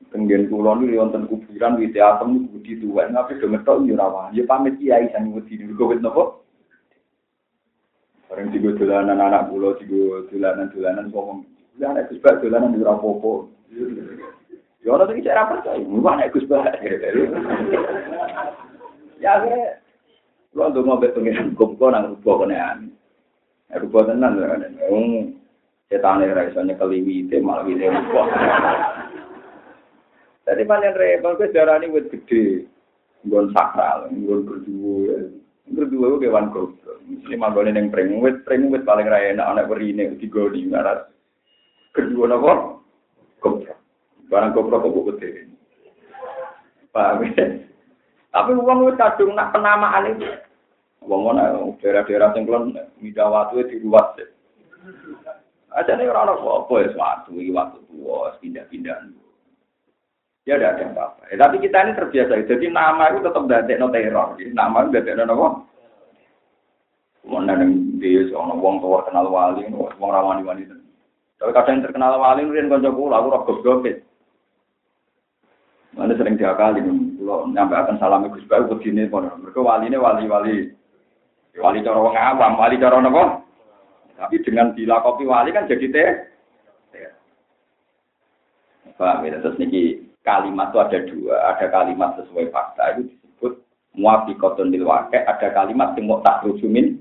Tenggen 0.10 0.50
kulon 0.50 0.86
itu 0.86 0.98
wonten 0.98 1.26
kuburan 1.30 1.78
wit 1.78 1.98
atom 1.98 2.34
itu 2.34 2.46
budi 2.50 2.74
tua, 2.82 3.06
tapi 3.10 3.38
do 3.38 3.46
metok 3.46 3.86
yo 3.86 3.94
rawan. 3.94 4.34
Ya 4.34 4.46
pamit 4.46 4.78
kiai 4.82 5.10
sang 5.14 5.34
wedi 5.34 5.58
niku 5.58 5.90
wit 5.90 6.02
napa? 6.02 6.42
Orang 8.30 8.54
tiga 8.54 8.74
dolanan 8.78 9.22
anak 9.22 9.50
pulau, 9.50 9.78
tiga 9.82 10.26
dolanan 10.30 10.70
dolanan 10.74 11.10
ngomong. 11.10 11.46
Ya 11.80 11.96
anak 11.96 12.12
Gus 12.12 12.20
Bak 12.20 12.44
dolanan 12.44 12.76
di 12.76 12.84
rapopo. 12.84 13.48
Ya 14.84 14.96
orang 14.96 15.16
itu 15.16 15.28
cara 15.28 15.48
percaya, 15.48 15.80
mulu 15.80 16.08
anak 16.12 16.36
Gus 16.36 16.44
Bak. 16.46 16.84
Ya 19.20 19.40
akhirnya, 19.40 19.80
lu 20.56 20.64
untuk 20.64 20.84
ngobrol 20.84 21.16
pengiran 21.16 21.56
kumpul 21.56 21.92
nang 21.92 22.20
rubah 22.20 22.44
kenean. 22.44 22.92
Rubah 23.72 24.12
tenan, 24.12 24.40
Setan 25.90 26.22
ora 26.22 26.46
iso 26.46 26.62
nyekeli 26.62 27.02
wite 27.02 27.42
malah 27.42 27.66
wite 27.66 27.90
rupa. 27.90 28.24
Jadi 30.46 30.62
panen 30.70 30.94
repot 30.94 31.34
kuwi 31.42 31.50
darani 31.50 31.90
wit 31.90 32.14
gede. 32.14 32.70
Nggon 33.26 33.50
sakral, 33.58 34.06
nggon 34.14 34.46
berdua. 34.46 35.18
Berdua 35.66 36.14
ku 36.14 36.22
kewan 36.22 36.54
goblok. 36.54 37.02
Mesti 37.10 37.34
manggone 37.34 37.74
ning 37.74 37.90
pring 37.90 38.22
wit, 38.22 38.46
pring 38.46 38.70
wit 38.70 38.86
paling 38.86 39.10
ra 39.10 39.18
enak 39.18 39.50
ana 39.50 39.66
werine 39.66 40.14
digoni 40.22 40.70
ngaras. 40.70 41.10
Kedua 41.94 42.26
napa? 42.30 42.54
Goblok. 43.42 43.78
Barang 44.30 44.54
goblok 44.54 44.86
kok 44.86 45.06
gede. 45.16 45.50
Paham 46.94 47.26
Tapi 48.30 48.52
uang 48.54 48.86
wis 48.86 49.00
kadung 49.00 49.34
nak 49.34 49.50
penamaan 49.54 50.14
itu. 50.14 50.30
Wong 51.02 51.34
ana 51.34 51.56
daerah-daerah 51.82 52.36
sing 52.36 52.46
kelon 52.46 52.78
midawatu 53.02 53.66
di 53.66 53.82
luas. 53.82 54.14
Aja 55.74 55.98
nih 55.98 56.10
orang 56.10 56.38
orang 56.38 56.66
apa 56.66 56.74
ya 56.82 56.88
suatu 56.94 57.32
waktu 57.38 57.80
tua 57.90 58.38
pindah-pindah. 58.42 58.98
Ya 60.46 60.58
udah 60.58 60.70
ada 60.74 60.86
apa-apa. 60.94 61.30
Eh, 61.30 61.38
tapi 61.38 61.62
kita 61.62 61.78
ini 61.86 61.94
terbiasa. 61.94 62.42
Jadi 62.50 62.74
nama 62.74 63.14
itu 63.14 63.22
tetap 63.22 63.46
dari 63.46 63.78
no 63.78 63.94
teror. 63.94 64.34
Nama 64.38 64.78
itu 64.86 64.90
dari 64.98 65.14
no 65.14 65.30
apa? 65.30 65.48
Mana 67.30 67.54
yang 67.62 68.02
dia 68.02 68.26
seorang 68.30 68.58
wong 68.58 68.76
tua 68.82 69.06
kenal 69.06 69.30
wali, 69.30 69.62
wong 69.70 70.10
ramani 70.10 70.42
wali. 70.42 70.64
Tapi 71.40 71.52
kadang 71.56 71.80
terkenal 71.80 72.20
wali, 72.20 72.44
rian 72.44 72.68
konco 72.68 72.92
kula, 72.92 73.24
aku 73.24 73.32
roh 73.32 73.42
goblok 73.48 73.88
Mana 75.96 76.14
sering 76.16 76.38
diakali, 76.38 76.84
kalau 76.84 77.50
nyampe 77.50 77.74
akan 77.74 77.98
salam 77.98 78.30
Gus 78.30 78.46
Bayu 78.46 78.70
begini, 78.70 79.10
mereka 79.10 79.60
wali 79.60 79.90
ini 79.90 79.98
wali-wali, 79.98 80.70
wali 81.58 81.80
cara 81.82 81.98
wong 81.98 82.16
awam, 82.16 82.60
wali 82.62 82.78
cara 82.78 83.02
apa? 83.02 83.24
Tapi 84.20 84.36
dengan 84.44 84.76
dilakopi 84.76 85.24
wali 85.26 85.50
kan 85.56 85.66
jadi 85.66 85.88
teh. 85.90 86.10
Paham 89.00 89.24
ya? 89.24 89.40
Terus 89.40 89.56
niki 89.56 90.12
kalimat 90.28 90.76
itu 90.76 90.78
ada 90.84 91.00
dua. 91.08 91.36
Ada 91.56 91.66
kalimat 91.72 92.20
sesuai 92.20 92.52
fakta 92.52 93.00
itu 93.00 93.08
disebut 93.08 93.54
muafiqatun 93.96 94.76
lil 94.76 94.84
waqi', 94.84 95.24
ada 95.24 95.48
kalimat 95.56 95.96
yang 95.96 96.12
mau 96.12 96.20
tak 96.20 96.44
rujumin 96.44 97.00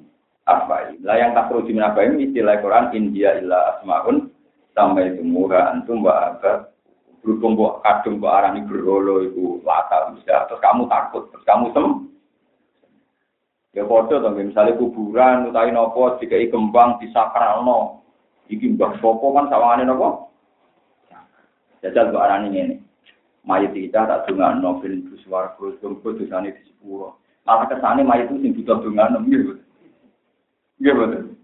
apa 0.48 0.96
Lah 1.04 1.16
yang 1.20 1.36
tak 1.36 1.52
apa 1.52 2.00
ini 2.08 2.32
istilah 2.32 2.56
Quran 2.64 2.88
India 2.96 3.36
illa 3.36 3.76
asmaun 3.76 4.32
sampai 4.72 5.12
semua 5.20 5.76
antum 5.76 6.00
wa 6.00 6.32
apa 6.32 6.72
berhubung 7.20 7.60
buat 7.60 7.84
kadung 7.84 8.22
buat 8.22 8.40
arani 8.40 8.64
berholo 8.64 9.26
itu 9.26 9.60
lata 9.66 10.16
bisa 10.16 10.48
terus 10.48 10.62
kamu 10.64 10.88
takut 10.88 11.28
terus 11.28 11.44
kamu 11.44 11.66
sem 11.76 11.86
Ya 13.76 13.84
padha 13.84 14.18
to 14.18 14.32
misalnya 14.32 14.80
kuburan 14.80 15.52
utawi 15.52 15.70
napa 15.70 16.16
dikai 16.18 16.48
kembang 16.48 16.96
disakralno. 16.98 18.00
Iki 18.48 18.74
mbah 18.74 18.96
sapa 18.96 19.26
kan 19.28 19.46
sawangane 19.52 19.84
napa? 19.84 20.08
Jajal 21.84 22.10
kok 22.10 22.24
arane 22.26 22.48
ngene. 22.48 22.74
Mayit 23.44 23.76
kita 23.76 24.08
tak 24.08 24.24
dongano 24.24 24.80
ben 24.80 25.04
swarga 25.20 25.78
sumpu 25.78 26.16
dosane 26.16 26.56
di 26.56 26.62
sepuro. 26.64 27.20
Malah 27.44 27.68
kesane 27.68 28.02
mayit 28.02 28.32
itu 28.32 28.40
sing 28.40 28.52
butuh 28.56 28.80
dongano 28.80 29.20
nggih. 29.20 29.60
Betul. 30.78 31.34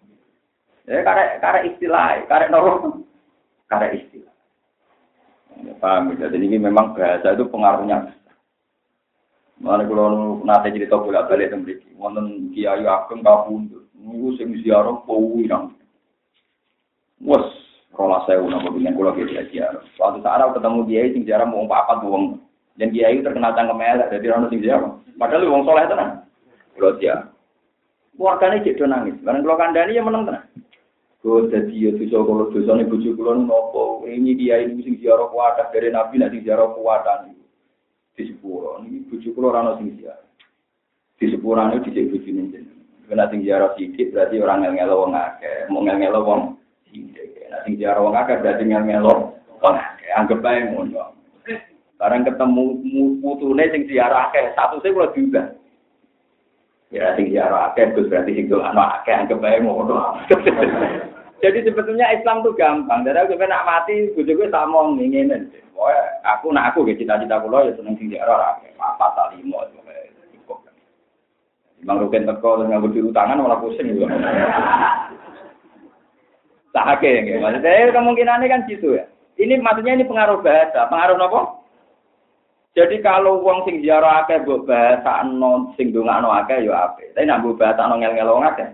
Ya 0.84 1.00
karek 1.00 1.40
karek 1.40 1.66
istilah, 1.74 2.22
karek 2.28 2.50
noro. 2.52 3.02
Karek 3.66 4.04
istilah. 4.04 4.34
Ya, 5.64 5.72
paham 5.80 6.12
ya? 6.14 6.28
Jadi 6.28 6.44
ini 6.44 6.58
memang 6.58 6.92
bahasa 6.92 7.32
itu 7.32 7.46
pengaruhnya 7.48 8.14
Mana 9.62 9.86
kalau 9.86 10.42
nanti 10.42 10.74
cerita 10.74 10.98
bolak 10.98 11.30
balik 11.30 11.54
dan 11.54 11.62
beri, 11.62 11.78
wonten 11.94 12.50
kiai 12.50 12.82
ageng 12.82 13.22
kabundut, 13.22 13.86
nunggu 13.94 14.34
sing 14.34 14.50
ziarah 14.60 14.98
powi 15.06 15.46
nang. 15.46 15.78
Wes, 17.22 17.46
rola 17.94 18.26
saya 18.26 18.42
udah 18.42 18.60
dengan 18.74 18.98
kalau 18.98 19.14
kiai 19.14 19.46
ziarah. 19.54 19.80
Suatu 19.94 20.18
saat 20.26 20.42
aku 20.42 20.58
ketemu 20.58 20.80
kiai 20.90 21.14
sing 21.14 21.22
ziarah 21.22 21.46
mau 21.46 21.64
apa 21.70 22.02
tuh 22.02 22.34
dan 22.74 22.90
kiai 22.90 23.22
terkenal 23.22 23.54
cangkem 23.54 23.78
elek, 23.78 24.10
jadi 24.10 24.26
orang 24.34 24.50
sing 24.50 24.60
ziarah. 24.60 24.90
Padahal 25.16 25.46
wong 25.46 25.62
soleh 25.62 25.86
tenan. 25.86 26.26
Kalau 26.74 26.98
dia, 26.98 27.30
keluarganya 28.14 28.64
cek 28.64 28.78
nangis. 28.86 29.18
Karena 29.22 29.42
kalau 29.42 29.58
kandani 29.58 29.98
ya 29.98 30.02
menang 30.02 30.24
tenan. 30.26 30.44
Jadi 31.24 31.72
ya 31.80 31.90
dosa 31.96 32.20
kalau 32.20 32.52
dosa 32.52 32.76
nih 32.76 32.84
bujuk 32.84 33.16
kulon 33.16 33.48
nopo, 33.48 34.04
ini 34.04 34.36
dia 34.36 34.60
ini 34.60 34.84
sing 34.84 35.00
ziarah 35.00 35.32
kuat 35.32 35.56
dari 35.72 35.88
nabi 35.88 36.20
nanti 36.20 36.44
ziarah 36.44 36.68
kuat 36.76 37.00
di 38.12 38.28
sepuro. 38.28 38.84
Ini 38.84 39.08
bujuk 39.08 39.32
kulo 39.32 39.48
rano 39.48 39.80
sing 39.80 39.96
ziarah. 39.96 40.20
Di 41.16 41.32
sepuro 41.32 41.64
ini 41.64 41.80
dicek 41.80 42.12
bujuk 42.12 42.28
ini. 42.28 42.60
Kena 43.08 43.24
sing 43.32 43.40
ziarah 43.40 43.72
sedikit 43.72 44.12
berarti 44.12 44.36
orang 44.36 44.68
ngel 44.68 44.72
ngelo 44.76 44.94
wong 45.00 45.12
akeh. 45.16 45.56
Mau 45.72 45.80
ngel 45.80 45.96
ngelo 45.96 46.20
wong. 46.28 46.40
Nah 47.48 47.60
sing 47.64 47.72
ziarah 47.80 48.04
wong 48.04 48.12
akeh 48.20 48.36
berarti 48.44 48.62
ngel 48.68 48.84
ngelo 48.84 49.12
wong 49.64 49.74
akeh. 49.80 50.10
Anggap 50.12 50.44
aja 50.44 50.60
ngono. 50.76 51.04
Sekarang 51.96 52.28
ketemu 52.28 52.64
putune 53.24 53.64
sing 53.72 53.88
ziarah 53.88 54.28
akeh. 54.28 54.52
Satu 54.52 54.76
saya 54.84 54.92
kulo 54.92 55.08
juga. 55.16 55.56
Ya 56.94 57.10
sing 57.18 57.34
ziarah 57.34 57.74
akeh 57.74 57.90
terus 57.90 58.06
berarti 58.06 58.38
sing 58.38 58.46
doa 58.46 58.70
akeh. 58.70 59.10
Anggap 59.10 59.42
aja 59.42 59.58
ngono. 59.58 60.14
Jadi 61.42 61.66
sebetulnya 61.66 62.06
Islam 62.14 62.46
tuh 62.46 62.54
gampang. 62.54 63.02
Jadi 63.02 63.18
aku 63.18 63.34
nak 63.34 63.66
mati, 63.66 64.14
gue 64.14 64.22
juga 64.22 64.48
sama 64.54 64.94
ngingin. 64.94 65.50
Aku 66.22 66.54
nak 66.54 66.72
aku 66.72 66.86
gitu 66.86 67.02
cita-cita 67.02 67.42
kulo 67.42 67.66
ya 67.66 67.74
seneng 67.74 67.98
sing 67.98 68.08
diarah 68.08 68.56
apa 68.78 69.06
tak 69.18 69.34
limo 69.36 69.60
cukup. 69.74 70.62
Bang 71.84 72.00
Rukin 72.00 72.24
teko 72.24 72.62
dengan 72.62 72.80
berdiri 72.80 73.10
tangan 73.10 73.42
malah 73.42 73.58
pusing 73.60 73.92
juga. 73.92 74.08
Tak 76.74 77.06
ya, 77.06 77.38
maksudnya 77.38 77.94
kemungkinannya 77.94 78.50
kan 78.50 78.66
gitu 78.66 78.98
ya. 78.98 79.06
Ini 79.38 79.62
maksudnya 79.62 79.94
ini 79.94 80.10
pengaruh 80.10 80.42
bahasa, 80.42 80.90
pengaruh 80.90 81.22
apa? 81.22 81.40
Jadi 82.74 82.98
kalau 83.06 83.38
wong 83.38 83.62
sing 83.70 83.86
ziarah 83.86 84.26
akeh 84.26 84.42
mbok 84.42 84.66
bahasa 84.66 85.22
non 85.22 85.70
sing 85.78 85.94
dongakno 85.94 86.26
akeh 86.34 86.66
ya 86.66 86.90
apik. 86.90 87.14
Tapi 87.14 87.22
nek 87.22 87.38
mbok 87.46 87.62
bahasa 87.62 87.86
ngel-ngelo 87.86 88.42
akeh. 88.42 88.68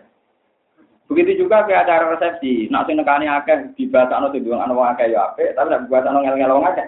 Begitu 1.10 1.44
juga 1.44 1.66
ke 1.66 1.74
acara 1.74 2.14
resepsi, 2.14 2.70
nak 2.70 2.86
sing 2.86 2.96
nekani 2.96 3.26
akeh 3.26 3.74
dibahasano 3.74 4.30
sing 4.32 4.46
dongakno 4.46 4.78
akeh 4.78 5.10
ya 5.10 5.34
apik, 5.34 5.52
tapi 5.52 5.68
nek 5.68 5.90
bahasano 5.90 6.22
ngel-ngelo 6.24 6.64
akeh. 6.64 6.86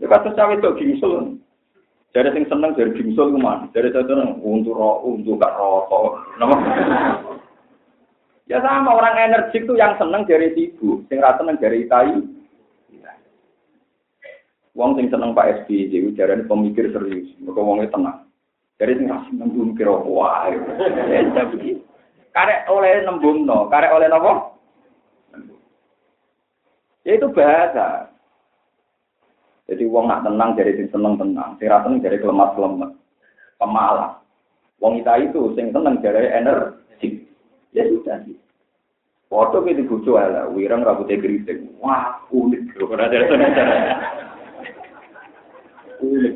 Ya 0.00 0.06
kasus 0.08 0.32
cawe 0.38 0.56
itu 0.56 0.70
gingsul. 0.80 1.36
Jadi 2.16 2.28
sing 2.32 2.44
seneng 2.48 2.72
dari 2.72 2.94
gingsul 2.96 3.34
kuman, 3.34 3.68
dari 3.76 3.92
seneng 3.92 4.40
untuk 4.40 4.76
ro, 4.76 5.00
untuk 5.04 5.40
gak 5.40 5.56
rokok. 5.56 6.22
Nama. 6.36 6.56
Ya 8.46 8.60
sama 8.60 8.94
orang 8.94 9.16
energik 9.16 9.64
tuh 9.64 9.80
yang 9.80 9.96
seneng 9.96 10.28
dari 10.28 10.52
sibuk, 10.52 11.08
sing 11.08 11.18
rasa 11.24 11.40
seneng 11.40 11.56
dari 11.56 11.88
tai. 11.88 12.14
Wong 14.72 14.96
sing 14.96 15.12
seneng 15.12 15.36
Pak 15.36 15.68
SBY, 15.68 15.92
jadi 15.92 16.08
jarane 16.16 16.48
pemikir 16.48 16.88
serius, 16.96 17.28
mergo 17.44 17.60
wonge 17.60 17.92
tenang. 17.92 18.24
Jadi 18.80 18.96
sing 18.96 19.06
rasa 19.12 19.28
nembung 19.36 19.76
kira 19.76 19.92
wae. 19.92 20.56
Karek 22.32 22.64
oleh 22.72 23.04
nembung 23.04 23.44
no, 23.44 23.68
karek 23.68 23.92
oleh 23.92 24.08
nopo? 24.08 24.56
Ya 27.04 27.20
itu 27.20 27.28
bahasa. 27.36 28.08
Jadi 29.68 29.84
wong 29.84 30.08
nak 30.08 30.24
tenang 30.24 30.56
jadi 30.56 30.72
sing 30.72 30.88
seneng 30.88 31.20
tenang, 31.20 31.60
sing 31.60 31.68
ra 31.68 31.84
seneng 31.84 32.00
jadi 32.00 32.16
kelemat 32.24 32.56
kelemat, 32.56 32.90
pemalas. 33.60 34.24
Wong 34.80 35.04
kita 35.04 35.20
itu 35.20 35.52
sing 35.52 35.68
seneng 35.68 36.00
jadi 36.00 36.32
energi. 36.32 37.28
Ya 37.76 37.84
sudah 37.92 38.24
sih. 38.24 38.40
Foto 39.28 39.60
kita 39.64 39.84
bucu 39.84 40.16
ala, 40.16 40.48
wirang 40.48 40.80
rambutnya 40.80 41.20
geriting. 41.20 41.76
Wah, 41.80 42.24
unik. 42.32 42.76
Kalau 42.76 42.96
ada 42.96 43.16
unik 43.16 43.52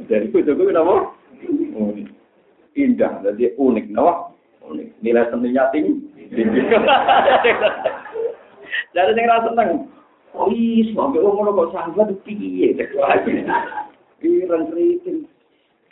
dari 0.07 0.27
juga 0.31 0.63
kenapa 0.63 1.13
unik 1.77 2.09
indah 2.79 3.13
jadi 3.27 3.55
unik 3.59 3.85
kenapa 3.93 4.33
unik 4.67 4.89
nilai 5.03 5.29
seninya 5.31 5.71
tinggi 5.71 5.95
jadi 8.95 9.13
yang 9.15 9.31
rasa 9.31 9.51
seneng 9.53 9.71
oh 10.35 10.49
iya 10.51 10.91
sampai 10.95 11.23
umur 11.23 11.53
kok 11.55 11.71
sahabat 11.77 12.15
piye 12.25 12.75
Piran 14.17 14.73
kritik. 14.73 15.29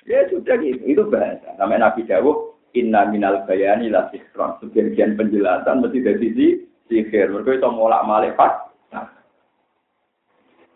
Ya 0.05 0.29
sudah 0.29 0.61
gitu, 0.61 0.85
itu 0.85 1.03
bahasa. 1.09 1.57
Namanya 1.57 1.93
Nabi 1.93 2.05
Dawuh, 2.05 2.57
Inna 2.77 3.09
minal 3.09 3.45
bayani 3.49 3.89
la 3.89 4.09
sikron. 4.12 4.61
Sebagian 4.61 5.17
penjelasan 5.17 5.81
mesti 5.81 6.05
dari 6.05 6.19
sisi 6.21 6.47
sihir. 6.93 7.33
Mereka 7.33 7.57
itu 7.57 7.69
molak 7.73 8.05
malik 8.05 8.37
pas. 8.37 8.69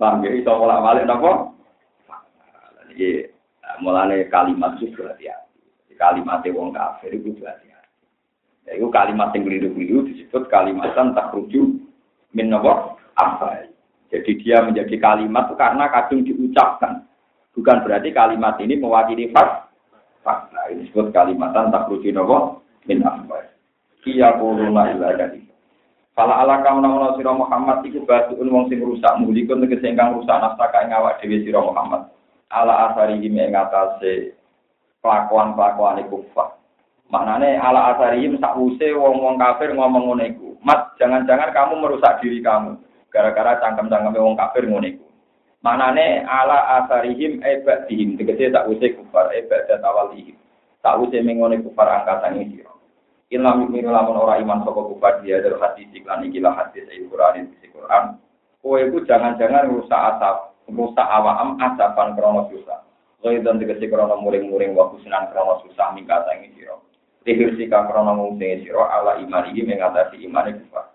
Paham 0.01 0.25
ya? 0.25 0.31
Itu 0.33 0.49
molak 0.49 0.81
malik 0.81 1.11
apa? 1.11 1.53
Jadi 2.99 3.31
mulane 3.79 4.27
kalimat 4.27 4.75
itu 4.83 4.91
berhati-hati. 4.91 5.95
Kalimat 5.95 6.43
wong 6.51 6.75
kafir 6.75 7.15
itu 7.15 7.31
berhati-hati. 7.39 7.95
Ya, 8.67 8.75
itu 8.75 8.91
kalimat 8.91 9.31
yang 9.31 9.47
keliru-keliru 9.47 10.11
disebut 10.11 10.51
kalimatan 10.51 11.15
tak 11.15 11.31
rujuk 11.31 11.79
min 12.35 12.51
apa. 12.51 13.71
Jadi 14.11 14.31
dia 14.43 14.67
menjadi 14.67 14.99
kalimat 14.99 15.47
itu 15.47 15.55
karena 15.55 15.87
kadung 15.95 16.27
diucapkan. 16.27 17.07
Bukan 17.55 17.87
berarti 17.87 18.11
kalimat 18.11 18.59
ini 18.59 18.75
mewakili 18.83 19.31
fak. 19.31 19.71
Fakta 20.27 20.75
ini 20.75 20.91
disebut 20.91 21.15
kalimatan 21.15 21.71
tak 21.71 21.87
rujuk 21.87 22.11
nopo 22.11 22.67
min 22.91 23.07
apa. 23.07 23.47
Kia 24.03 24.35
kuruna 24.43 24.91
ila 24.91 25.15
dari. 25.15 25.47
Fala 26.19 26.43
ala 26.43 26.67
kamu 26.67 26.83
nama 26.83 27.15
Muhammad 27.15 27.87
iku 27.87 28.03
batuun 28.03 28.51
wong 28.51 28.67
sing 28.67 28.83
rusak 28.83 29.23
mulikun 29.23 29.63
tegese 29.63 29.95
rusak 29.95 30.35
nastaka 30.43 30.83
ing 30.83 30.91
awak 30.91 31.23
dhewe 31.23 31.47
sira 31.47 31.63
Muhammad 31.63 32.11
ala 32.49 32.93
asarihim 32.93 33.37
ing 33.37 33.53
atase 33.53 34.33
kelakuan-kelakuan 35.05 36.01
kufar. 36.09 36.57
Maknane 37.09 37.57
ala 37.57 37.97
asarihim 37.97 38.37
sakwuse 38.41 38.93
wong-wong 38.93 39.41
kafir 39.41 39.73
ngomong 39.73 40.13
ngono 40.13 40.25
iku. 40.29 40.49
Mat, 40.61 40.93
jangan-jangan 41.01 41.55
kamu 41.57 41.81
merusak 41.81 42.21
diri 42.21 42.45
kamu 42.45 42.77
gara-gara 43.09 43.57
cangkem-cangkem 43.65 44.21
wong 44.21 44.37
kafir 44.37 44.69
ngono 44.69 44.87
iku. 44.89 45.07
Maknane 45.65 46.23
ala 46.29 46.85
asarihim 46.85 47.41
ebadihim 47.41 48.21
tegese 48.21 48.53
sakwuse 48.53 48.97
kufar 48.97 49.33
ebadat 49.33 49.81
awalihim. 49.81 50.37
Sakwuse 50.85 51.19
mengone 51.25 51.61
kufar 51.65 51.89
angkatan 51.89 52.41
iki. 52.45 52.65
Ilam 53.29 53.69
yumiru 53.69 53.93
lamun 53.93 54.25
ora 54.25 54.41
iman 54.41 54.65
saka 54.65 54.81
kufar 54.89 55.21
dia 55.21 55.45
dari 55.45 55.53
hadis 55.61 55.85
iklan 55.93 56.25
iki 56.25 56.41
lah 56.41 56.57
hadis 56.57 56.89
Al-Qur'an 56.89 57.45
isi 57.45 57.69
Qur'an. 57.69 58.17
Kowe 58.65 58.81
iku 58.81 59.05
jangan-jangan 59.05 59.69
rusak 59.69 60.01
asap 60.17 60.57
rusak 60.73 61.09
awam 61.09 61.57
asapan 61.61 62.13
krono 62.13 62.53
susah. 62.53 62.85
dan 63.25 63.59
tegesi 63.59 63.91
krono 63.91 64.21
muring-muring 64.21 64.77
waktu 64.79 65.03
sinan 65.03 65.27
krono 65.33 65.59
susah 65.67 65.91
mingkata 65.97 66.39
ini 66.39 66.55
siro. 66.55 66.85
Tihir 67.27 67.57
sika 67.59 67.89
krono 67.89 68.15
mungsingi 68.15 68.69
siro 68.69 68.87
ala 68.87 69.19
iman 69.19 69.51
ini 69.51 69.75
mengatasi 69.75 70.23
iman 70.29 70.49
itu 70.53 70.63
kufar. 70.69 70.95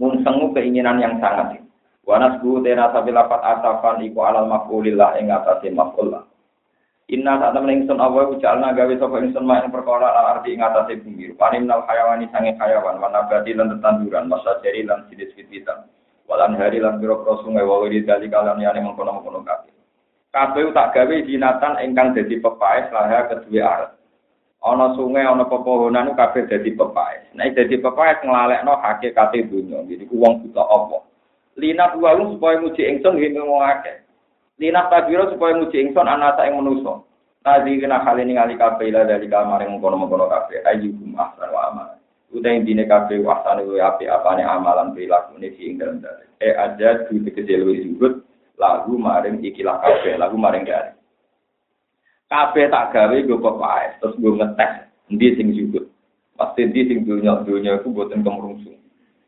Mungsengu 0.00 0.56
keinginan 0.56 1.02
yang 1.02 1.20
sangat. 1.20 1.60
Wanas 2.08 2.40
bu 2.40 2.64
tena 2.64 2.88
sabi 2.90 3.12
lapat 3.12 3.38
asapan 3.44 4.00
iku 4.08 4.24
alal 4.24 4.48
mafulillah 4.48 5.20
ing 5.20 5.28
mafullah. 5.76 6.24
Inna 7.10 7.42
saat 7.42 7.52
temen 7.58 7.74
ingsun 7.74 7.98
Allah 7.98 8.30
ujalna 8.30 8.70
gawe 8.70 8.94
sapa 8.96 9.18
ingsun 9.18 9.42
mak 9.44 9.66
ing 9.66 9.74
perkara 9.74 10.14
al 10.14 10.26
ardi 10.38 10.54
ing 10.56 10.62
atase 10.62 10.94
bumi. 11.02 11.34
Panim 11.34 11.66
nal 11.66 11.82
hayawani 11.84 12.30
sange 12.30 12.54
hayawan, 12.54 13.02
wanabati 13.02 13.50
lan 13.50 13.76
tetanduran, 13.76 14.30
masa 14.30 14.62
jari 14.62 14.86
lan 14.86 15.04
sidis 15.10 15.34
fitwitan 15.34 15.90
walan 16.30 16.54
hari 16.54 16.78
lan 16.78 17.02
biro 17.02 17.26
pro 17.26 17.42
sungai 17.42 17.66
wa 17.66 17.82
wiri 17.82 18.06
dali 18.06 18.30
kalam 18.30 18.62
yani 18.62 18.78
mengkono 18.78 19.18
mengkono 19.18 19.42
kabeh. 19.42 19.74
Kabeh 20.30 20.70
tak 20.70 20.94
gawe 20.94 21.16
jinatan 21.26 21.82
ingkang 21.82 22.14
dadi 22.14 22.38
pepaes 22.38 22.86
laha 22.94 23.26
kedua 23.26 23.62
aret 23.66 23.90
ana 24.62 24.94
sungai 24.94 25.26
ana 25.26 25.42
pepohonan 25.50 26.14
kabeh 26.14 26.46
dadi 26.46 26.70
pepaes. 26.70 27.34
Nek 27.34 27.58
dadi 27.58 27.82
pepaes 27.82 28.22
nglalekno 28.22 28.78
hakikate 28.78 29.50
dunya 29.50 29.82
jadi 29.90 30.06
wong 30.06 30.46
buta 30.46 30.62
apa? 30.62 31.02
Lina 31.58 31.90
buwalu 31.90 32.38
supaya 32.38 32.62
muji 32.62 32.86
ingsun 32.86 33.18
ing 33.18 33.34
wong 33.42 33.66
akeh. 33.66 34.06
Lina 34.62 34.86
tabiro 34.86 35.26
supaya 35.34 35.58
muji 35.58 35.82
ingsun 35.82 36.06
anata 36.06 36.46
ing 36.46 36.54
manusa 36.54 37.02
Tadi 37.40 37.80
kena 37.80 38.04
kali 38.04 38.28
ini 38.28 38.36
kali 38.36 38.54
kafe 38.60 38.92
lah 38.92 39.08
dari 39.08 39.24
kamar 39.24 39.64
yang 39.64 39.80
mengkono 39.80 39.96
mengkono 39.96 40.28
kafe 40.28 40.60
ayu 40.68 40.92
ahsan 41.16 41.48
wa 41.48 41.72
amal 41.72 41.88
Udah 42.30 42.54
intine 42.54 42.86
kabeh 42.86 43.18
wasane 43.26 43.66
kuwi 43.66 43.82
apik 43.82 44.06
apane 44.06 44.46
amalan 44.46 44.94
perilaku 44.94 45.34
ini 45.42 45.50
sing 45.58 45.82
dalam 45.82 45.98
dalem. 45.98 46.30
Eh 46.38 46.54
aja 46.54 47.10
di 47.10 47.26
tegese 47.26 47.58
luwih 47.58 47.82
zuhud 47.82 48.22
lagu 48.54 48.94
maring 48.94 49.42
ikilah 49.42 49.82
kabeh, 49.82 50.14
lagu 50.14 50.38
maring 50.38 50.62
dari. 50.62 50.94
Kabeh 52.30 52.70
tak 52.70 52.94
gawe 52.94 53.16
gue 53.18 53.34
pepaes, 53.34 53.98
terus 53.98 54.14
gue 54.14 54.38
ngetes 54.38 54.72
endi 55.10 55.28
sing 55.34 55.48
zuhud. 55.58 55.90
Pasti 56.38 56.70
di 56.70 56.86
sing 56.86 57.02
dunya 57.02 57.42
dunya 57.42 57.82
iku 57.82 57.90
boten 57.90 58.22
kemrungsung. 58.22 58.78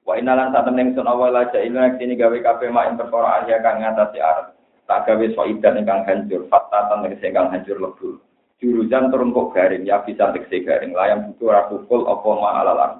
Wa 0.06 0.14
inalan 0.14 0.54
saat 0.54 0.70
temen 0.70 0.94
sun 0.94 1.10
awal 1.10 1.34
aja 1.34 1.58
ini 1.58 1.74
sini 1.98 2.14
gawe 2.14 2.38
kabeh 2.38 2.70
mak 2.70 2.86
ing 2.86 2.96
perkara 3.02 3.42
aja 3.42 3.58
kang 3.66 3.82
ngatasi 3.82 4.22
arep. 4.22 4.54
Tak 4.86 5.10
gawe 5.10 5.26
soidan 5.34 5.82
ingkang 5.82 6.06
hancur, 6.06 6.46
fatatan 6.46 7.02
tegese 7.02 7.34
ingkang 7.34 7.50
hancur 7.50 7.82
lebur 7.82 8.22
jurusan 8.62 9.10
turun 9.10 9.34
kok 9.34 9.58
garing 9.58 9.82
ya 9.82 10.06
bisa 10.06 10.30
tegese 10.30 10.62
garing. 10.62 10.94
Layang 10.94 11.34
butuh 11.34 11.66
pukul 11.66 12.06
apa 12.06 12.28
ma 12.38 12.50
alalan 12.62 12.92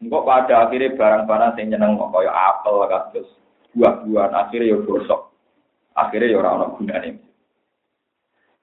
engkau 0.00 0.24
pada 0.24 0.68
akhirnya 0.68 0.96
barang-barang 0.96 1.52
sing 1.56 1.72
nyeneng 1.72 2.00
kok 2.00 2.12
kaya 2.12 2.32
apel 2.32 2.84
kados 2.88 3.28
buah-buahan 3.76 4.32
akhirnya 4.32 4.72
ya 4.72 4.78
gosok. 4.80 5.20
Akhirnya 5.94 6.32
ya 6.32 6.40
ora 6.40 6.50
ana 6.56 6.66
gunane. 6.74 7.10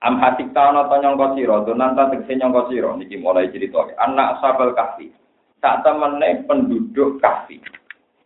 Am 0.02 0.18
hasik 0.18 0.50
ta 0.58 0.74
to 0.74 0.96
nyangka 0.98 1.38
sira? 1.38 1.62
Donanta 1.62 2.10
tegese 2.10 2.34
nyangka 2.34 2.68
sira? 2.74 2.90
Niki 2.98 3.22
mulai 3.22 3.54
cerita. 3.54 3.86
Anak 4.02 4.42
sabal 4.42 4.74
kahfi. 4.74 5.14
Tak 5.62 5.86
temene 5.86 6.42
penduduk 6.50 7.22
kahfi. 7.22 7.62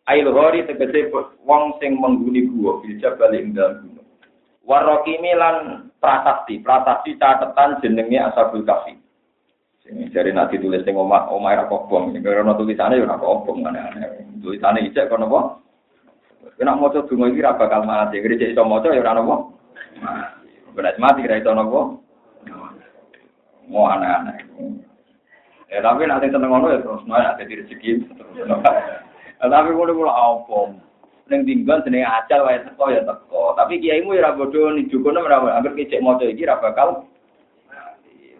Ail 0.07 0.31
hori 0.31 0.63
tegese 0.63 1.11
wong 1.43 1.75
sing 1.83 1.99
mengguni 1.99 2.47
gua 2.47 2.79
bil 2.79 2.95
jabal 3.01 3.35
ing 3.35 3.51
dalem 3.51 3.94
Warokimi 4.65 5.37
lan 5.37 5.87
prasasti, 6.01 6.57
prasasti 6.65 7.21
catatan 7.21 7.77
jenenge 7.85 8.17
Ashabul 8.17 8.65
Kahfi. 8.65 8.97
Sing 9.85 10.09
jare 10.09 10.33
nak 10.33 10.49
ditulis 10.49 10.81
sing 10.81 10.97
omah 10.97 11.29
omah 11.29 11.53
ra 11.53 11.69
kobong, 11.69 12.09
ning 12.09 12.25
ora 12.25 12.57
tulisane 12.57 12.97
yo 12.97 13.05
ora 13.05 13.21
kobong 13.21 13.61
aneh-aneh. 13.61 14.25
Tulisane 14.41 14.81
ijek 14.89 15.05
kono 15.13 15.29
apa? 15.29 15.39
Kena 16.57 16.73
maca 16.73 17.05
donga 17.05 17.29
iki 17.29 17.45
ra 17.45 17.53
bakal 17.53 17.85
mati, 17.85 18.17
gereja 18.17 18.49
iso 18.49 18.65
maca 18.65 18.89
ya 18.89 19.05
ora 19.05 19.13
napa. 19.13 19.35
Benar 20.73 20.97
mati 20.97 21.29
ra 21.29 21.37
iso 21.37 21.53
napa. 21.53 21.81
Mau 23.69 23.85
aneh-aneh. 23.85 24.41
Ya 25.69 25.85
tapi 25.85 26.09
nanti 26.09 26.33
seneng 26.33 26.49
ngono 26.49 26.73
ya 26.73 26.81
terus 26.81 27.05
nanti 27.05 27.53
rezeki. 27.53 28.09
Tapi 29.37 29.69
ngono 29.69 29.93
kula 29.93 30.13
apa? 30.17 30.57
Ning 31.25 31.41
timbang 31.41 31.81
jenenge 31.81 32.05
acal 32.05 32.45
wae 32.45 32.61
teko 32.61 32.85
ya 32.93 33.01
teko. 33.01 33.57
Tapi 33.57 33.81
kiaimu 33.81 34.13
ya 34.13 34.29
ora 34.29 34.37
bodho 34.37 34.69
ning 34.77 34.85
dukono 34.93 35.25
ora 35.25 35.57
anggere 35.57 35.73
kicek 35.81 36.03
maca 36.05 36.21
iki 36.21 36.45
ora 36.45 36.61
bakal 36.61 36.89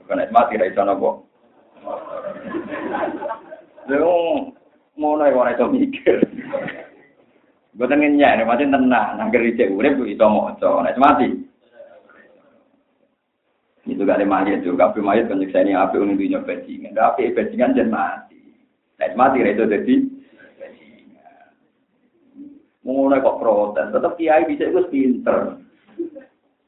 Karena 0.06 0.30
mati 0.30 0.54
ra 0.54 0.70
iso 0.70 0.82
napa. 0.86 1.10
Lha 3.90 3.98
ngono 4.94 5.24
ya 5.26 5.34
ora 5.34 5.58
iso 5.58 5.66
mikir. 5.66 6.22
Boten 7.76 8.00
ngenyek, 8.00 8.48
mati 8.48 8.64
tenang, 8.70 9.18
nang 9.18 9.34
cek 9.34 9.74
urip 9.74 10.00
iso 10.06 10.26
maca, 10.30 10.86
nek 10.86 11.02
mati. 11.02 11.28
Itu 13.86 14.02
gak 14.02 14.18
ada 14.18 14.26
mayat 14.26 14.66
juga, 14.66 14.90
kabeh 14.90 15.06
mayat 15.06 15.30
kan 15.30 15.46
ini 15.46 15.78
api 15.78 16.02
unik 16.02 16.18
dunia 16.18 16.42
bajingan. 16.42 16.98
Tapi 16.98 17.38
bajingan 17.38 17.78
jangan 17.78 17.94
mati. 17.94 18.42
Nek 18.98 19.14
mati 19.14 19.46
itu 19.46 19.62
jadi. 19.62 19.96
Mulai 22.86 23.26
kok 23.26 23.42
protes, 23.42 23.90
tetap 23.90 24.14
kiai 24.14 24.46
bisa 24.46 24.70
itu 24.70 24.86
pinter. 24.94 25.58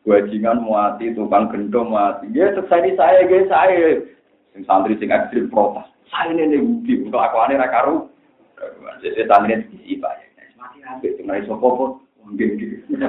Bajingan 0.02 0.66
mati, 0.66 1.14
tukang 1.14 1.54
gendong 1.54 1.94
mati. 1.94 2.26
Ya 2.34 2.50
selesai 2.58 2.98
saya, 2.98 3.22
guys, 3.30 3.46
saya. 3.52 4.02
Sing 4.56 4.66
santri 4.66 4.98
sing 4.98 5.14
ekstrim 5.14 5.54
protes. 5.54 5.86
Saya 6.10 6.34
ini 6.34 6.58
nih 6.58 6.60
budi, 6.64 6.94
kelakuannya 7.14 7.62
rakaru. 7.62 8.10
Jadi 9.06 9.30
santri 9.30 9.62
ini 9.86 10.02
Pak. 10.02 10.26
Ambek 10.88 11.20
sing 11.20 11.28
ora 11.28 11.44
iso 11.44 11.54
apa 11.54 11.84
nggih 12.32 12.48
nggih. 12.56 12.72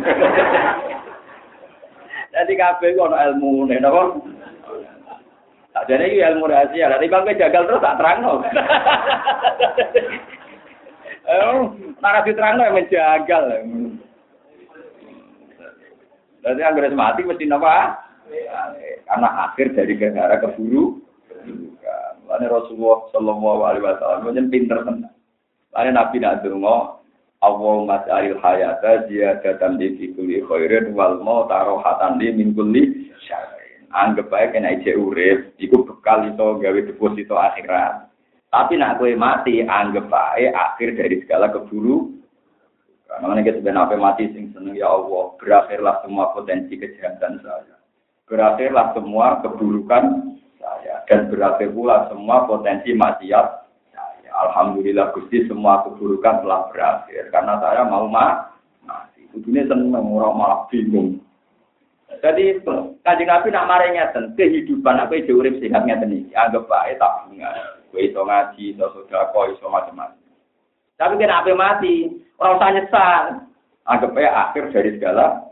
Dadi 2.34 2.54
kabeh 2.59 2.90
kok 2.92 3.09
ana 3.09 3.30
ilmune 3.30 3.78
napa? 3.78 4.18
Sakjane 5.72 6.04
iki 6.11 6.26
ilmu 6.26 6.50
rahasia, 6.50 6.90
lha 6.90 6.98
timbang 6.98 7.30
jagal 7.38 7.62
terus 7.70 7.82
tak 7.82 7.96
terangno. 8.02 8.42
Eh, 11.28 11.44
ora 12.00 12.24
diterangno 12.24 12.64
yang 12.64 12.76
menjagal. 12.80 13.44
Jadi 16.40 16.60
anggere 16.64 16.88
mati 16.96 17.20
mesti 17.20 17.44
napa? 17.44 18.00
Karena 19.04 19.52
akhir 19.52 19.76
dari 19.76 19.92
gara 20.00 20.40
keburu. 20.40 21.04
Lalu 22.28 22.46
Rasulullah 22.48 22.98
Shallallahu 23.12 23.60
Alaihi 23.60 23.84
Wasallam 23.84 24.24
menjadi 24.24 24.48
pinter 24.52 24.78
tenan. 24.84 25.12
Lalu 25.76 25.90
Nabi 25.92 26.16
nak 26.20 26.40
dengo, 26.44 27.04
Allahumma 27.44 28.04
ja'alil 28.08 28.40
hayata 28.40 29.08
ziyadatan 29.08 29.76
li 29.76 30.00
fi 30.00 30.04
kulli 30.16 30.40
khairin 30.44 30.96
wal 30.96 31.20
mauta 31.20 31.64
rohatan 31.68 32.20
li 32.20 32.32
min 32.32 32.56
kulli 32.56 33.12
syarrin. 33.28 33.84
Anggap 33.92 34.32
bae 34.32 34.48
kena 34.52 34.76
ije 34.80 34.96
urip, 34.96 35.56
iku 35.60 35.84
bekal 35.84 36.28
iso 36.28 36.60
gawe 36.60 36.80
deposito 36.84 37.36
akhirat. 37.36 38.07
Tapi 38.49 38.80
nak 38.80 38.96
kowe 38.96 39.12
mati, 39.12 39.61
anggap 39.61 40.09
bae 40.09 40.49
akhir 40.49 40.96
dari 40.96 41.20
segala 41.24 41.53
keburu. 41.53 42.16
Karena 43.09 43.40
kita 43.40 43.61
sebenarnya 43.61 43.96
mati 43.96 44.24
sing 44.36 44.53
seneng 44.53 44.76
ya 44.76 44.88
Allah, 44.88 45.32
berakhirlah 45.40 46.05
semua 46.05 46.32
potensi 46.36 46.76
kejahatan 46.76 47.40
saya. 47.40 47.76
Berakhirlah 48.28 48.92
semua 48.92 49.40
keburukan 49.40 50.36
saya 50.61 51.05
dan 51.09 51.32
berakhir 51.32 51.72
pula 51.72 52.09
semua 52.12 52.44
potensi 52.44 52.92
maksiat 52.92 53.68
Alhamdulillah 54.38 55.11
Gusti 55.18 55.42
semua 55.51 55.82
keburukan 55.82 56.46
telah 56.46 56.70
berakhir 56.70 57.26
karena 57.34 57.59
saya 57.59 57.82
mau 57.90 58.07
ma 58.07 58.55
mati. 58.86 59.26
Kudune 59.34 59.66
seneng 59.66 59.99
orang 59.99 60.34
malah 60.38 60.61
bingung. 60.70 61.18
Jadi 62.09 62.64
kaji 63.04 63.24
Nabi 63.28 63.48
nak 63.52 63.68
marah 63.68 63.88
ngeten, 63.92 64.32
kehidupan 64.34 64.96
apa 64.96 65.12
itu 65.20 65.36
urip 65.36 65.61
sehat 65.61 65.84
ngeten 65.84 66.24
iki. 66.24 66.32
Anggap 66.32 66.64
bae 66.64 66.96
tabungan. 66.96 67.52
Kowe 67.92 68.00
iso 68.00 68.20
ngaji, 68.24 68.64
iso 68.74 68.86
sedekah, 68.96 69.44
iso 69.52 69.66
macam-macam. 69.68 70.28
Tapi 70.98 71.14
kena 71.20 71.44
apa 71.44 71.52
mati, 71.54 72.11
orang 72.40 72.56
usah 72.59 72.70
nyesal. 72.74 73.22
Anggap 73.84 74.11
bae 74.16 74.24
akhir 74.24 74.72
dari 74.72 74.90
segala 74.96 75.46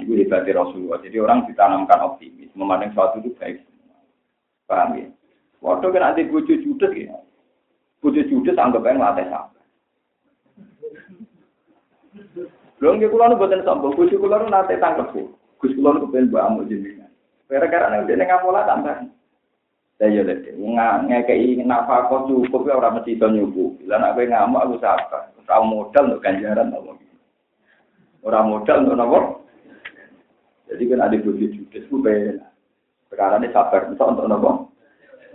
ini 0.00 0.22
hebatnya 0.22 0.58
Rasulullah. 0.58 0.98
Jadi 1.02 1.16
orang 1.18 1.46
ditanamkan 1.50 2.02
optimis, 2.02 2.50
memandang 2.54 2.94
sesuatu 2.94 3.22
itu 3.22 3.30
baik. 3.38 3.62
Paham 4.64 4.96
ya? 4.96 5.06
Waktu 5.60 5.86
kan 5.92 6.14
ada 6.14 6.22
bujuk 6.24 6.62
judes 6.62 6.92
ya. 6.94 7.14
Bojo 8.00 8.22
judes 8.26 8.56
anggap 8.58 8.86
ae 8.86 8.96
nglatih 8.96 9.26
sabar. 9.28 9.64
Lho 12.84 13.00
nggih 13.00 13.08
kula 13.08 13.32
nu 13.32 13.40
boten 13.40 13.64
sombong, 13.64 13.96
bojo 13.96 14.12
kula 14.20 14.44
nu 14.44 14.52
nate 14.52 14.76
tangkep. 14.76 15.16
Gus 15.56 15.72
kula 15.72 15.96
nu 15.96 16.04
kepen 16.04 16.28
mbok 16.28 16.44
amuk 16.44 16.68
jenengan. 16.68 17.08
Gara-gara 17.48 17.88
nek 17.88 18.04
dene 18.04 18.28
ngapola 18.28 18.68
tambah. 18.68 19.08
Lah 20.04 20.08
ya 20.12 20.20
lek 20.20 20.52
ngekeki 20.52 21.64
nafkah 21.64 22.12
cukup 22.28 22.68
ya 22.68 22.76
ora 22.76 22.92
mesti 22.92 23.16
iso 23.16 23.24
nyuku. 23.32 23.88
Lah 23.88 24.04
nek 24.04 24.20
kowe 24.20 24.28
ngamuk 24.28 24.60
aku. 24.60 24.76
Ora 25.48 25.64
modal 25.64 26.04
untuk 26.12 26.20
ganjaran 26.20 26.76
apa 26.76 26.92
Ora 28.20 28.40
modal 28.44 28.84
untuk? 28.84 29.48
Jadi 30.68 30.82
kan 30.84 31.08
ada 31.08 31.16
bojo 31.16 31.40
judes 31.40 31.88
ku 31.88 32.04
ben. 32.04 32.44
Ini 33.16 33.48
sabar 33.48 33.88
bisa 33.88 34.04
untuk 34.04 34.28
napa? 34.28 34.68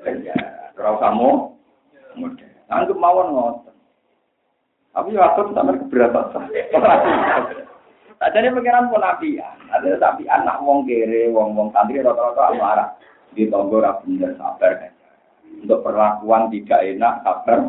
Ganjaran. 0.06 0.78
Ora 0.78 0.90
usah. 1.02 1.12
Anggap 2.70 2.98
mawon 3.02 3.34
ngoten. 3.34 3.74
Tapi 4.90 5.14
ya 5.14 5.30
aku 5.30 5.54
sampai 5.54 5.80
keberatan. 5.86 6.50
Jadi 8.20 8.52
pikiran 8.52 8.92
pun 8.92 9.00
nabi 9.00 9.40
ya. 9.40 9.48
Ada 9.72 9.96
tapi 9.96 10.28
anak 10.28 10.60
wong 10.60 10.84
kere, 10.84 11.32
wong 11.32 11.56
wong 11.56 11.72
santri 11.72 12.04
rata-rata 12.04 12.52
marah. 12.60 12.90
Di 13.32 13.48
tonggo 13.48 13.80
bener 13.80 14.36
sabar 14.36 14.72
kan. 14.82 14.92
Untuk 15.64 15.86
perlakuan 15.86 16.52
tidak 16.52 16.84
enak 16.84 17.24
sabar. 17.24 17.60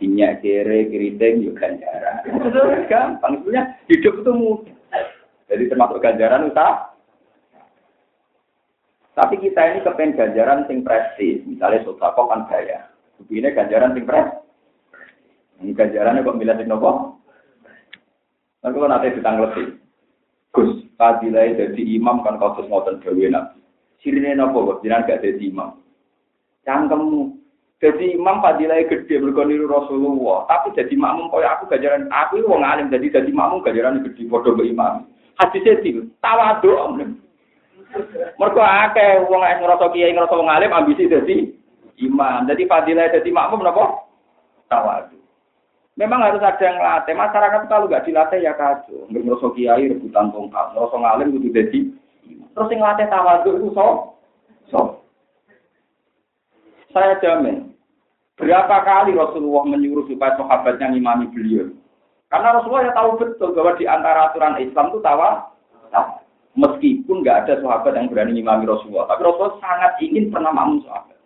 Sinyak 0.00 0.42
kere, 0.42 0.90
keriting 0.90 1.44
juga 1.46 1.70
ganjaran. 1.70 2.14
Itu 2.26 2.60
gampang. 2.90 3.32
Sebenarnya 3.44 3.62
hidup 3.86 4.14
itu 4.24 4.32
mudah. 4.32 4.74
Jadi 5.52 5.70
termasuk 5.70 6.02
ganjaran 6.02 6.50
usaha. 6.50 6.94
Tapi 9.14 9.38
kita 9.38 9.62
ini 9.70 9.86
kepen 9.86 10.18
ganjaran 10.18 10.66
sing 10.66 10.82
prestis. 10.82 11.44
Misalnya 11.46 11.86
sodako 11.86 12.26
kan 12.26 12.50
gaya. 12.50 12.90
Ini 13.30 13.54
ganjaran 13.54 13.94
sing 13.94 14.02
pres. 14.02 14.43
Ini 15.62 15.70
ganjarannya 15.76 16.26
kok 16.26 16.38
milih 16.38 16.56
sing 16.58 16.66
nopo? 16.66 17.20
Nanti 18.64 18.76
kalau 18.80 18.88
nanti 18.90 19.14
ditanglepi. 19.14 19.64
Gus, 20.54 20.70
fadilai 20.96 21.58
jadi 21.58 21.82
imam 21.98 22.22
kan 22.22 22.38
kau 22.38 22.54
terus 22.56 22.70
ngotot 22.70 23.02
gawe 23.02 23.24
nabi. 23.30 23.58
Sirine 24.00 24.38
nopo 24.38 24.74
kok 24.74 24.80
jiran 24.82 25.04
gak 25.04 25.22
jadi 25.22 25.44
imam. 25.50 25.78
Cangkemmu. 26.64 27.44
Jadi 27.82 28.16
imam 28.16 28.40
fadilai 28.40 28.88
gede 28.88 29.20
berkoniru 29.20 29.68
Rasulullah. 29.68 30.48
Tapi 30.48 30.72
jadi 30.72 30.94
makmum 30.96 31.28
kau 31.28 31.42
aku 31.42 31.68
ganjaran. 31.68 32.08
Aku 32.08 32.40
wong 32.46 32.64
alim 32.64 32.88
jadi 32.88 33.20
jadi 33.20 33.30
makmum 33.34 33.60
ganjaran 33.60 34.00
gede. 34.06 34.24
Bodoh 34.30 34.56
be 34.56 34.70
imam. 34.70 35.04
Hadisnya 35.36 35.82
itu 35.82 36.06
tawadu. 36.22 36.96
Mereka 38.40 38.62
akeh 38.90 39.26
wong 39.30 39.42
ngerasa 39.42 39.86
kiai 39.92 40.14
ngerasa 40.14 40.34
wong 40.34 40.48
alim 40.48 40.72
ambisi 40.72 41.10
jadi 41.10 41.50
imam. 42.00 42.46
Jadi 42.46 42.62
fadilah 42.64 43.10
jadi 43.12 43.30
makmum 43.34 43.66
napa? 43.66 44.06
Tawadu. 44.70 45.23
Memang 45.94 46.26
harus 46.26 46.42
ada 46.42 46.58
yang 46.58 46.82
latih. 46.82 47.14
Masyarakat 47.14 47.70
kalau 47.70 47.86
nggak 47.86 48.02
dilatih 48.02 48.42
ya 48.42 48.52
kacau. 48.58 49.06
Ngerasa 49.14 49.46
kiai 49.54 49.94
rebutan 49.94 50.34
tongkat. 50.34 50.74
Ngerasa 50.74 50.96
ngalim 50.98 51.38
itu 51.38 51.48
jadi. 51.54 51.80
Terus 52.54 52.70
yang 52.74 52.82
latih 52.82 53.06
tawadu 53.06 53.50
itu 53.62 53.68
so. 53.70 53.86
So. 54.74 54.80
Saya 56.90 57.14
jamin. 57.22 57.74
Berapa 58.34 58.82
kali 58.82 59.14
Rasulullah 59.14 59.62
menyuruh 59.70 60.10
supaya 60.10 60.34
sahabatnya 60.34 60.90
ngimami 60.90 61.30
beliau. 61.30 61.70
Karena 62.26 62.58
Rasulullah 62.58 62.90
ya 62.90 62.92
tahu 62.98 63.10
betul 63.22 63.54
bahwa 63.54 63.78
di 63.78 63.86
antara 63.86 64.30
aturan 64.30 64.58
Islam 64.58 64.90
itu 64.90 64.98
tawa. 64.98 65.54
Meskipun 66.54 67.22
nggak 67.22 67.46
ada 67.46 67.54
sahabat 67.62 67.94
yang 67.94 68.10
berani 68.10 68.42
ngimami 68.42 68.66
Rasulullah. 68.66 69.06
Tapi 69.10 69.22
Rasulullah 69.22 69.58
sangat 69.62 69.92
ingin 70.02 70.34
pernah 70.34 70.50
makmum 70.50 70.82
sahabat. 70.82 71.18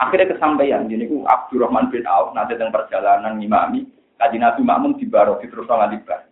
Akhirnya 0.00 0.32
kesampaian, 0.32 0.88
jadi 0.88 1.04
ku 1.04 1.24
Abdurrahman 1.28 1.92
bin 1.92 2.04
Auf 2.08 2.32
nanti 2.32 2.56
tentang 2.56 2.72
perjalanan 2.72 3.36
imami, 3.36 3.84
kaji 4.22 4.38
Nabi 4.38 4.62
Makmum 4.62 4.94
di 4.94 5.06
Baro, 5.10 5.42
di 5.42 5.50
terus 5.50 5.66
di 5.66 5.98
bar. 6.06 6.22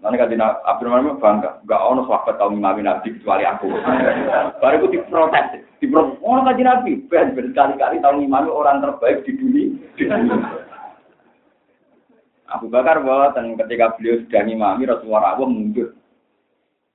Nanti 0.00 0.16
kaji 0.16 0.36
Abdurrahman 0.40 1.20
bangga, 1.20 1.60
gak 1.68 1.84
ono 1.84 2.08
sahabat 2.08 2.36
tahu 2.40 2.56
imami 2.56 2.84
Nabi 2.84 3.16
kecuali 3.16 3.44
aku. 3.44 3.68
Baru 4.60 4.74
aku 4.80 4.92
diprotes, 4.92 5.64
diprotes, 5.80 6.20
oh 6.24 6.40
kaji 6.40 6.62
Nabi, 6.64 6.92
ben 7.08 7.36
berkali-kali 7.36 8.00
tahu 8.00 8.24
imami 8.24 8.48
orang 8.48 8.80
terbaik 8.80 9.24
di 9.28 9.32
dunia. 9.36 9.76
Abu 12.46 12.70
Bakar 12.70 13.02
bahwa 13.02 13.34
ketika 13.34 13.98
beliau 13.98 14.22
sudah 14.22 14.42
imami 14.46 14.86
Rasulullah 14.86 15.34
Allah 15.34 15.48
mundur. 15.50 15.98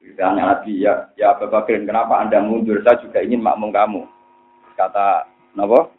Ditanya 0.02 0.58
Nabi, 0.58 0.82
ya, 0.82 1.12
ya 1.20 1.36
Abu 1.38 1.52
Bakar, 1.52 1.78
kenapa 1.84 2.18
anda 2.18 2.40
mundur? 2.42 2.82
Saya 2.82 3.02
juga 3.04 3.20
ingin 3.22 3.44
makmum 3.44 3.70
kamu. 3.70 4.02
Kata 4.80 5.28
Napa? 5.54 5.92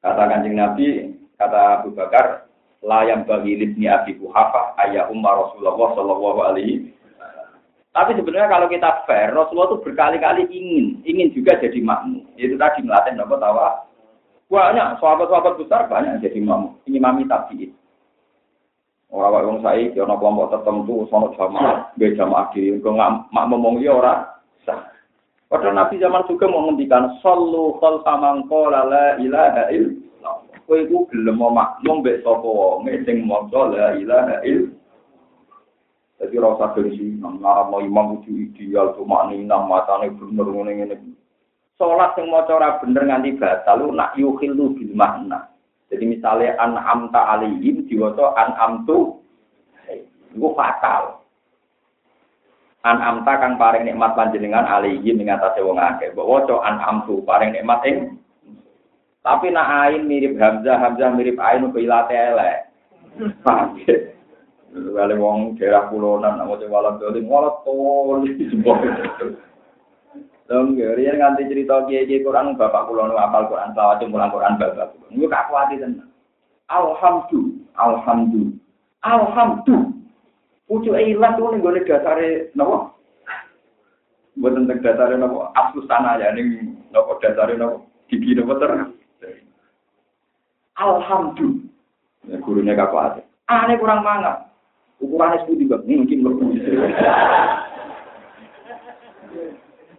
Kata 0.00 0.22
kanjeng 0.30 0.56
Nabi, 0.56 1.15
kata 1.36 1.80
Abu 1.80 1.92
Bakar, 1.92 2.48
layam 2.82 3.24
bagi 3.24 3.56
libni 3.56 3.88
Abi 3.88 4.16
Kuhafa 4.16 4.76
ayah 4.88 5.08
Umar 5.08 5.48
Rasulullah 5.48 5.94
Shallallahu 5.96 6.40
Alaihi 6.44 6.96
tapi 7.96 8.12
sebenarnya 8.12 8.52
kalau 8.52 8.68
kita 8.68 9.08
fair, 9.08 9.32
Rasulullah 9.32 9.72
itu 9.72 9.80
berkali-kali 9.80 10.44
ingin, 10.52 11.00
ingin 11.08 11.32
juga 11.32 11.56
jadi 11.56 11.80
makmum. 11.80 12.28
Itu 12.36 12.60
tadi 12.60 12.84
melatih 12.84 13.16
nopo 13.16 13.40
tawa. 13.40 13.88
Banyak 14.52 15.00
sahabat-sahabat 15.00 15.56
besar 15.56 15.88
banyak 15.88 16.20
jadi 16.20 16.36
imam, 16.36 16.76
imami 16.84 17.24
tabiin. 17.24 17.72
Orang 19.08 19.32
orang 19.32 19.58
saya, 19.64 19.88
ono 20.04 20.14
kelompok 20.20 20.50
tertentu, 20.52 21.08
sono 21.08 21.32
jamaah, 21.40 21.88
be 21.96 22.12
jamaah 22.12 22.52
diri, 22.52 22.76
kok 22.84 22.92
mak 22.92 23.44
ngomong 23.48 23.80
ya 23.80 23.96
ora 23.96 24.28
sah. 24.68 24.92
Padahal 25.48 25.78
Nabi 25.78 25.96
zaman 25.96 26.28
juga 26.28 26.50
mau 26.52 26.68
ngendikan 26.68 27.16
sallu 27.24 27.80
khalfa 27.80 28.12
man 28.18 28.44
qala 28.50 28.82
la 28.84 29.06
ilaha 29.22 29.72
illallah. 29.72 30.35
Kowe 30.66 30.82
iku 30.82 31.06
gelem 31.14 31.38
makmum 31.38 32.02
mbek 32.02 32.26
sapa 32.26 32.42
wong 32.42 32.90
sing 33.06 33.22
maca 33.22 33.70
la 33.70 33.94
ilaha 33.94 34.42
illallah. 34.42 34.74
Jadi 36.16 36.34
rasa 36.40 36.72
gengsi, 36.72 37.20
ngarap 37.20 37.70
imam 37.76 38.18
kudu 38.18 38.48
ideal, 38.48 38.96
cuma 38.96 39.28
nih 39.28 39.44
nang 39.44 39.68
matane 39.68 40.10
bener 40.16 40.48
ngene 40.48 40.72
ngene. 40.80 40.96
Sholat 41.76 42.16
yang 42.16 42.32
mau 42.32 42.40
cara 42.48 42.80
bener 42.80 43.04
nganti 43.04 43.36
batal 43.36 43.84
lu 43.84 43.92
nak 43.92 44.16
yukhilu 44.16 44.72
bil 44.72 44.96
makna. 44.96 45.52
Jadi 45.92 46.08
misalnya 46.08 46.56
an 46.56 46.72
amta 46.80 47.36
alihim 47.36 47.84
diwaca 47.84 48.32
an 48.32 48.56
amtu 48.56 49.20
itu 50.32 50.48
fatal. 50.56 51.20
An 52.80 52.96
amta 53.04 53.36
kang 53.36 53.60
paring 53.60 53.84
nikmat 53.84 54.16
panjenengan 54.16 54.64
alihim 54.64 55.20
ing 55.20 55.28
atase 55.28 55.60
wong 55.60 55.76
akeh. 55.76 56.16
Mbok 56.16 56.48
waca 56.48 56.64
an 56.64 56.80
amtu 56.80 57.20
paring 57.28 57.52
nikmat 57.52 57.84
ing 57.84 58.16
tapi 59.26 59.50
nak 59.50 59.90
ain 59.90 60.06
mirip 60.06 60.38
Hamzah, 60.38 60.78
Hamzah 60.78 61.10
mirip 61.18 61.34
ain 61.42 61.66
ke 61.74 61.82
ilate 61.82 62.14
elek. 62.14 62.70
Paham 63.42 63.74
ya? 63.82 63.98
Wong 65.18 65.58
daerah 65.58 65.90
kulonan 65.90 66.38
nak 66.38 66.46
waca 66.46 66.66
walam 66.70 67.02
dolim 67.02 67.26
walat 67.26 67.58
tol 67.66 68.22
Dong, 70.46 70.78
riyen 70.78 71.18
nganti 71.18 71.50
cerita 71.50 71.82
kiai-kiai 71.90 72.22
Quran 72.22 72.54
bapak 72.54 72.86
kula 72.86 73.10
nu 73.10 73.18
apal 73.18 73.50
Quran 73.50 73.74
selawat 73.74 73.98
mulang 74.06 74.30
Quran 74.30 74.54
bapak. 74.62 74.94
Niku 75.10 75.26
gak 75.26 75.50
kuat 75.50 75.74
tenan. 75.74 76.06
Alhamdulillah, 76.70 77.66
alhamdulillah. 77.74 78.54
Alhamdulillah. 79.02 79.90
Pucuk 80.70 80.98
ilang 80.98 81.34
tuh 81.38 81.50
ning 81.50 81.62
gone 81.62 81.82
dasare 81.82 82.50
napa? 82.54 82.94
Mboten 84.38 84.66
teng 84.66 84.82
dasare 84.82 85.14
napa? 85.18 85.50
Asus 85.54 85.86
tanah 85.90 86.18
ya 86.18 86.30
ning 86.34 86.78
napa 86.94 87.18
dasare 87.22 87.54
napa? 87.54 87.82
Gigi 88.10 88.34
napa 88.34 88.54
terang. 88.58 88.95
Alhamdulillah. 90.76 91.72
Ya 92.28 92.36
gurunya. 92.42 92.76
Ah, 93.46 93.64
ini 93.70 93.78
kurang 93.78 94.02
mangat. 94.02 94.50
Ukurannya 94.96 95.44
sepuluh 95.44 95.76
bang, 95.76 95.84
mungkin 95.86 96.24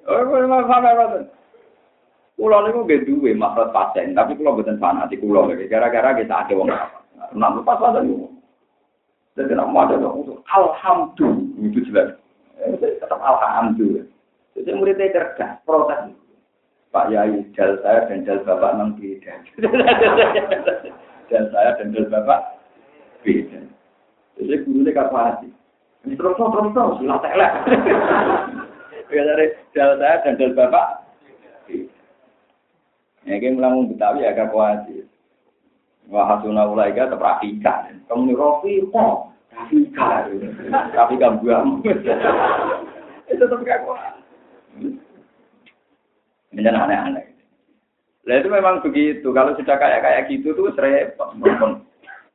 apa 0.07 1.27
Kulo 2.37 2.57
niku 2.61 2.85
nggih 2.85 3.01
duwe 3.09 3.33
maksud 3.33 3.73
pasien, 3.73 4.13
tapi 4.13 4.37
kulo 4.37 4.53
mboten 4.53 4.77
fanatik 4.77 5.17
kulo 5.25 5.49
gara-gara 5.49 6.13
kita 6.13 6.45
ada 6.45 6.53
wong 6.53 6.69
apa. 6.69 7.01
Nak 7.33 7.65
pas 7.65 7.81
ada 7.81 8.05
niku. 8.05 8.29
Jadi 9.33 9.57
nak 9.57 9.73
mau 9.73 9.89
ada 9.89 9.97
alhamdulillah 10.53 11.65
itu 11.65 11.81
jelas. 11.89 12.13
Tetap 12.77 13.17
alhamdulillah. 13.17 14.05
Jadi 14.53 14.69
muridnya 14.69 15.09
cerdas, 15.13 15.57
protes. 15.65 16.13
Pak 16.91 17.11
Yai, 17.11 17.43
jal 17.53 17.75
saya 17.83 18.07
dan 18.07 18.23
jal 18.23 18.39
bapak 18.47 18.79
memang 18.79 18.95
beda. 18.95 19.33
jal 21.29 21.43
saya 21.51 21.69
dan 21.77 21.91
jal 21.91 22.05
bapak 22.07 22.39
beda. 23.21 23.59
Jadi 24.39 24.55
gurunya 24.63 24.91
kapasi. 24.95 25.49
Terus 26.07 26.35
terus 26.39 26.71
terus, 26.71 26.97
silat 27.03 27.23
elek. 27.27 27.53
Ya 29.07 29.21
dari 29.23 29.45
dal 29.75 29.99
saya 29.99 30.23
dan 30.23 30.39
dal 30.39 30.51
bapak. 30.55 30.87
Ya 33.27 33.35
kayak 33.43 33.59
mulang 33.59 33.91
Betawi 33.91 34.23
agak 34.23 34.55
kuatir. 34.55 35.03
Wah 36.07 36.23
hasuna 36.23 36.63
ulaika 36.63 37.11
terperhatikan. 37.11 37.99
Kamu 38.07 38.31
nih 38.31 38.35
Rofi 38.39 38.73
kok 38.87 39.35
Rafika. 39.51 40.31
Rafika 40.95 41.27
buang. 41.43 41.83
Itu 43.27 43.43
tetap 43.43 43.59
gak 43.67 43.83
kuat. 43.83 44.15
Ini 46.55 46.63
aneh-aneh. 46.63 47.25
Nah 48.27 48.35
itu 48.43 48.49
memang 48.51 48.83
begitu. 48.83 49.27
Kalau 49.31 49.55
sudah 49.55 49.75
kayak 49.79 50.03
kayak 50.03 50.25
gitu 50.27 50.51
tuh 50.51 50.71
repot. 50.75 51.31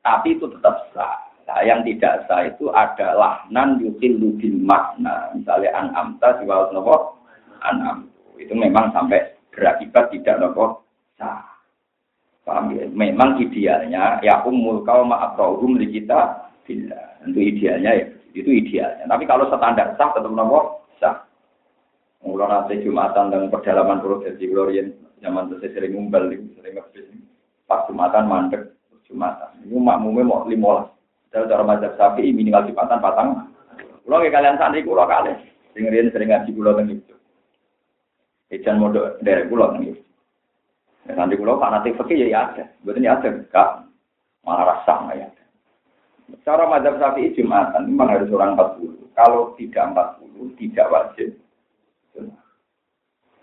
Tapi 0.03 0.35
itu 0.35 0.45
tetap 0.49 0.89
sah. 0.91 1.15
Nah, 1.47 1.61
yang 1.61 1.85
tidak 1.85 2.25
sah 2.25 2.49
itu 2.49 2.67
adalah 2.73 3.45
nan 3.53 3.77
yukil 3.77 4.17
bil 4.35 4.57
makna. 4.63 5.29
Misalnya 5.37 5.69
an 5.77 5.87
amta 5.93 6.41
siwal 6.41 6.73
nopo 6.73 7.21
an 7.61 8.09
Itu 8.41 8.57
memang 8.57 8.89
sampai 8.91 9.37
berakibat 9.53 10.09
tidak 10.09 10.41
nopo 10.41 10.81
sah. 11.15 11.45
Paham 12.43 12.75
ya? 12.75 12.89
Memang 12.91 13.39
idealnya 13.39 14.19
ya 14.19 14.43
umul 14.43 14.83
kau 14.83 15.05
ma'akrahum 15.07 15.79
li 15.79 15.87
kita 15.93 16.51
bila. 16.67 16.99
Tentu 17.23 17.39
idealnya 17.39 17.91
ya 18.01 18.05
itu 18.33 18.49
idealnya. 18.49 19.05
Tapi 19.07 19.23
kalau 19.29 19.47
standar 19.47 19.93
sah 19.95 20.09
tetap 20.11 20.33
nopo 20.33 20.89
sah. 20.97 21.21
Mulai 22.23 22.47
nanti 22.47 22.83
Jumatan 22.87 23.35
dan 23.35 23.51
perdalaman 23.51 23.99
prosesi 23.99 24.47
Glorian 24.47 24.95
zaman 25.19 25.51
itu 25.51 25.67
sering 25.75 25.91
ngumpul, 25.91 26.31
sering 26.55 26.73
ngebis. 26.79 27.07
Pas 27.67 27.83
Jumatan 27.87 28.31
mandek 28.31 28.73
Jumatan. 29.03 29.59
Ini 29.67 29.75
makmumnya 29.75 30.23
mau 30.23 30.47
limolas. 30.47 30.93
Saya 31.33 31.49
cara 31.49 31.65
mazhab 31.65 31.97
sapi 31.97 32.29
minimal 32.29 32.69
jumatan 32.69 33.01
patang. 33.01 33.29
Kulo 34.05 34.21
kalian 34.21 34.61
santri 34.61 34.85
kulo 34.85 35.01
kali. 35.09 35.33
Riyen 35.73 36.13
sering 36.13 36.29
ngaji 36.29 36.49
kulo 36.53 36.77
teng 36.77 36.93
itu. 36.93 37.15
Ejan 38.53 38.77
modok 38.77 39.17
dari 39.25 39.49
kulo 39.49 39.73
teng 39.73 39.81
itu. 39.97 40.03
Ya, 41.09 41.17
santri 41.17 41.41
kulo 41.41 41.57
fanatik 41.57 41.97
fikih 41.97 42.29
ya 42.29 42.53
ada. 42.53 42.69
Betul 42.85 43.01
ya 43.01 43.17
ada. 43.17 43.33
Kak 43.49 43.89
malah 44.45 44.77
rasa 44.77 45.09
ya. 45.17 45.27
Cara 46.45 46.69
mazhab 46.69 47.01
sapi 47.01 47.33
jumatan 47.33 47.89
memang 47.89 48.13
harus 48.13 48.29
orang 48.29 48.53
40. 48.53 49.17
Kalau 49.17 49.57
tidak 49.57 49.89
40 50.21 50.53
tidak 50.61 50.87
wajib. 50.93 51.33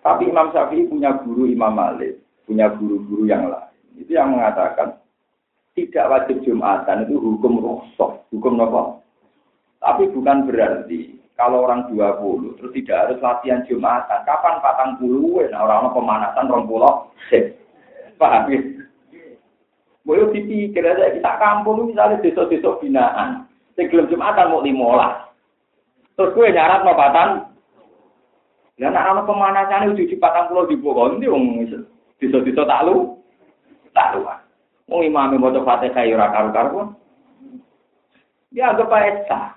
Tapi 0.01 0.33
Imam 0.33 0.49
Syafi'i 0.53 0.89
punya 0.89 1.13
guru 1.21 1.45
Imam 1.45 1.77
Malik, 1.77 2.21
punya 2.49 2.73
guru-guru 2.73 3.29
yang 3.29 3.53
lain. 3.53 3.77
Itu 4.01 4.17
yang 4.17 4.33
mengatakan 4.33 4.97
tidak 5.77 6.09
wajib 6.09 6.41
Jumatan 6.43 7.05
itu 7.05 7.21
hukum 7.21 7.61
rukhsah, 7.61 8.17
hukum 8.33 8.57
nopo. 8.57 9.05
Tapi 9.81 10.09
bukan 10.13 10.49
berarti 10.49 11.21
kalau 11.37 11.65
orang 11.65 11.89
20 11.93 12.57
terus 12.61 12.73
tidak 12.77 12.97
harus 13.07 13.19
latihan 13.21 13.65
Jumatan. 13.69 14.25
Kapan 14.25 14.61
patang 14.61 14.97
puluh, 15.01 15.45
nah 15.49 15.65
orang 15.65 15.93
pemanasan 15.93 16.49
rong 16.49 16.69
pulau, 16.69 17.13
paham 18.21 18.53
ya? 18.53 18.61
Boleh 20.05 20.33
dipikir 20.33 20.85
aja 20.85 21.13
kita 21.13 21.33
kampung 21.37 21.93
misalnya 21.93 22.25
desa-desa 22.25 22.77
binaan, 22.81 23.45
sebelum 23.77 24.09
Jumatan 24.09 24.49
mau 24.53 24.65
limolah. 24.65 25.29
Terus 26.17 26.33
gue 26.37 26.53
nyarat 26.53 26.85
mau 26.85 26.97
patang, 26.97 27.53
dan 28.81 28.97
anak 28.97 29.29
pemanasan 29.29 29.93
itu 29.93 30.09
di 30.09 30.17
patang 30.17 30.49
pulau 30.49 30.65
di 30.65 30.73
bawah 30.81 31.13
ini, 31.13 31.69
desa-desa 32.17 32.65
tak 32.65 32.89
lu, 32.89 33.21
tak 33.93 34.17
lu. 34.17 34.25
Wong 34.89 35.05
imame 35.05 35.37
maca 35.37 35.61
Fatihah 35.61 36.03
ya 36.09 36.17
ora 36.17 36.33
karu-karuan. 36.33 36.97
Dia 38.51 38.73
anggap 38.73 38.91
ae 38.91 39.23
sah. 39.29 39.55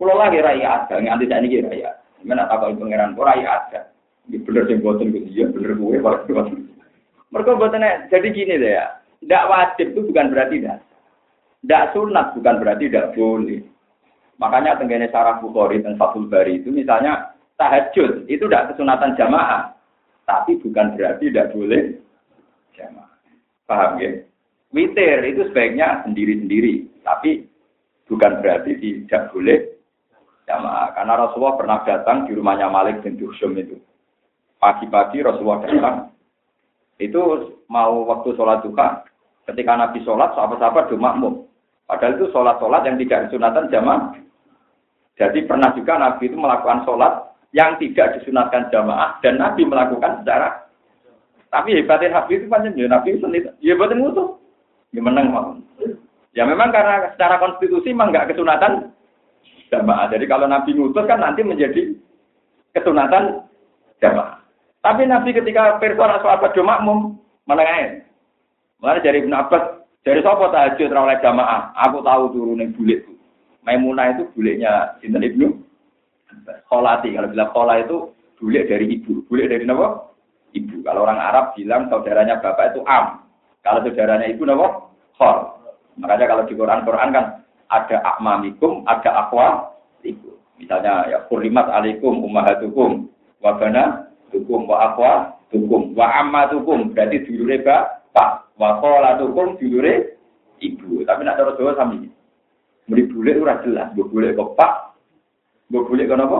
Kulo 0.00 0.16
lagi 0.16 0.40
raya 0.40 0.88
ada, 0.88 0.96
nganti 0.98 1.28
sak 1.28 1.40
niki 1.44 1.62
raya. 1.62 2.00
Tak 2.24 2.56
kok 2.58 2.80
pangeran 2.80 3.14
ora 3.14 3.36
ya 3.36 3.48
ada. 3.60 3.80
Ini 4.26 4.40
bener 4.42 4.64
sing 4.66 4.80
boten 4.80 5.12
gitu, 5.12 5.28
ya 5.30 5.46
bener 5.52 5.76
Mereka 5.76 7.60
boten 7.60 7.84
jadi 8.08 8.28
gini 8.32 8.56
deh 8.56 8.72
ya. 8.74 8.98
Tidak 9.20 9.46
wajib 9.52 9.86
itu 9.92 10.00
bukan 10.08 10.32
berarti 10.32 10.64
tidak. 10.64 10.80
Tidak 11.60 11.86
sunat 11.92 12.26
bukan 12.34 12.56
berarti 12.56 12.88
tidak 12.88 13.12
boleh. 13.12 13.60
Makanya 14.40 14.80
tenggene 14.80 15.12
sarah 15.12 15.36
Bukhari 15.38 15.84
dan 15.84 16.00
Fathul 16.00 16.26
Bari 16.26 16.64
itu 16.64 16.72
misalnya 16.72 17.36
tahajud 17.60 18.24
itu 18.32 18.44
tidak 18.48 18.72
kesunatan 18.72 19.12
jamaah. 19.20 19.76
Tapi 20.24 20.56
bukan 20.64 20.96
berarti 20.96 21.28
tidak 21.28 21.52
boleh 21.52 22.00
jamaah. 22.72 23.12
Paham 23.68 24.00
ya? 24.00 24.24
Witir 24.72 25.20
itu 25.26 25.44
sebaiknya 25.50 26.06
sendiri-sendiri, 26.06 26.88
tapi 27.04 27.44
bukan 28.08 28.40
berarti 28.40 28.78
tidak 28.80 29.28
boleh 29.34 29.76
jamaah. 30.48 30.94
Karena 30.94 31.14
Rasulullah 31.20 31.58
pernah 31.58 31.78
datang 31.84 32.30
di 32.30 32.32
rumahnya 32.38 32.70
Malik 32.70 33.02
bin 33.02 33.18
Dursum 33.18 33.58
itu. 33.58 33.76
Pagi-pagi 34.62 35.24
Rasulullah 35.24 35.64
datang, 35.64 35.96
itu 37.00 37.20
mau 37.72 38.04
waktu 38.04 38.36
sholat 38.36 38.60
duha, 38.60 39.02
ketika 39.48 39.72
Nabi 39.72 40.04
sholat, 40.04 40.36
sahabat-sahabat 40.36 40.92
do 40.92 41.00
makmum. 41.00 41.48
Padahal 41.88 42.20
itu 42.20 42.28
sholat-sholat 42.28 42.84
yang 42.86 43.00
tidak 43.00 43.26
disunatkan 43.26 43.72
jamaah. 43.72 44.14
Jadi 45.16 45.48
pernah 45.48 45.72
juga 45.72 45.96
Nabi 45.96 46.28
itu 46.28 46.36
melakukan 46.36 46.84
sholat 46.84 47.29
yang 47.50 47.74
tidak 47.82 48.20
disunatkan 48.20 48.70
jamaah 48.70 49.18
dan 49.22 49.38
Nabi 49.38 49.66
melakukan 49.66 50.22
secara 50.22 50.70
tapi 51.50 51.74
hebatnya 51.74 52.14
Nabi 52.14 52.38
itu 52.38 52.46
panjang 52.46 52.78
ya 52.78 52.86
Nabi 52.86 53.18
sendiri, 53.18 53.50
ya 53.58 53.74
hebatnya 53.74 53.98
musuh. 53.98 54.38
Ya 54.94 55.02
menang. 55.02 55.26
Ya 56.30 56.46
memang 56.46 56.70
karena 56.70 57.10
secara 57.14 57.42
konstitusi 57.42 57.90
memang 57.90 58.14
nggak 58.14 58.34
kesunatan 58.34 58.94
jamaah. 59.70 60.06
Jadi 60.10 60.24
kalau 60.30 60.46
Nabi 60.46 60.74
ngutus 60.74 61.06
kan 61.10 61.18
nanti 61.18 61.42
menjadi 61.42 61.94
kesunatan 62.74 63.46
jamaah. 63.98 64.38
Tapi 64.82 65.06
Nabi 65.10 65.34
ketika 65.34 65.78
persoalan 65.82 66.22
sahabat 66.22 66.54
do 66.54 66.62
makmum 66.62 67.18
menengah 67.46 68.06
Mulane 68.80 69.04
dari 69.04 69.20
Ibnu 69.20 69.36
Abbas, 69.36 69.84
dari 70.08 70.24
sapa 70.24 70.48
tahajud 70.48 70.88
oleh 70.88 71.20
jamaah? 71.20 71.76
Aku 71.84 72.00
tahu 72.00 72.32
turune 72.32 72.72
bulik 72.72 73.04
itu. 73.04 73.12
Maimunah 73.60 74.16
itu 74.16 74.24
buliknya 74.32 74.96
sinten 75.04 75.20
Ibnu 75.20 75.52
Kholati. 76.66 77.14
Kalau 77.14 77.28
bilang 77.30 77.50
khola 77.50 77.74
itu 77.82 77.96
bulik 78.38 78.68
dari 78.70 78.86
ibu. 78.98 79.24
Bulik 79.26 79.50
dari 79.50 79.64
apa? 79.66 80.10
Ibu. 80.54 80.76
Kalau 80.82 81.00
orang 81.06 81.20
Arab 81.20 81.44
bilang 81.54 81.86
saudaranya 81.90 82.38
bapak 82.38 82.74
itu 82.74 82.80
am. 82.86 83.22
Kalau 83.62 83.84
saudaranya 83.84 84.26
ibu 84.30 84.42
apa? 84.48 84.68
Khol. 85.18 85.38
Makanya 86.00 86.26
kalau 86.30 86.44
di 86.48 86.54
Quran-Quran 86.56 87.10
kan 87.12 87.26
ada 87.70 87.96
akmamikum, 88.14 88.86
ada 88.88 89.10
akwa 89.26 89.74
ibu. 90.02 90.38
Misalnya 90.56 91.08
ya 91.08 91.18
kurimat 91.28 91.68
alaikum 91.68 92.20
ummahatukum 92.24 93.08
wa 93.40 93.56
bana 93.56 94.08
tukum 94.28 94.68
wa 94.68 94.92
akwa 94.92 95.12
tukum 95.48 95.96
wa 95.96 96.06
amma 96.20 96.48
tukum 96.52 96.92
berarti 96.92 97.24
dulure 97.24 97.64
bapak 97.64 98.50
Wa 98.60 98.76
tukum 99.16 99.56
dulure 99.56 100.20
ibu. 100.60 101.00
Tapi 101.08 101.20
nak 101.24 101.40
cara 101.40 101.56
Jawa. 101.56 101.88
Muni 102.90 103.06
bulik 103.06 103.38
ora 103.38 103.62
jelas, 103.62 103.94
mbok 103.94 104.10
bulik 104.10 104.34
kok 104.34 104.58
Pak. 104.58 104.89
Mbok 105.70 105.86
bulik 105.86 106.10
kok 106.10 106.18
napa? 106.18 106.38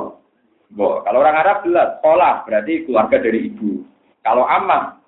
Mbok. 0.75 1.07
Kalau 1.07 1.19
orang 1.23 1.39
Arab 1.39 1.63
jelas, 1.63 1.99
sekolah 1.99 2.43
berarti 2.45 2.73
keluarga 2.85 3.17
dari 3.23 3.47
ibu. 3.47 3.87
Kalau 4.27 4.45
amma 4.45 4.99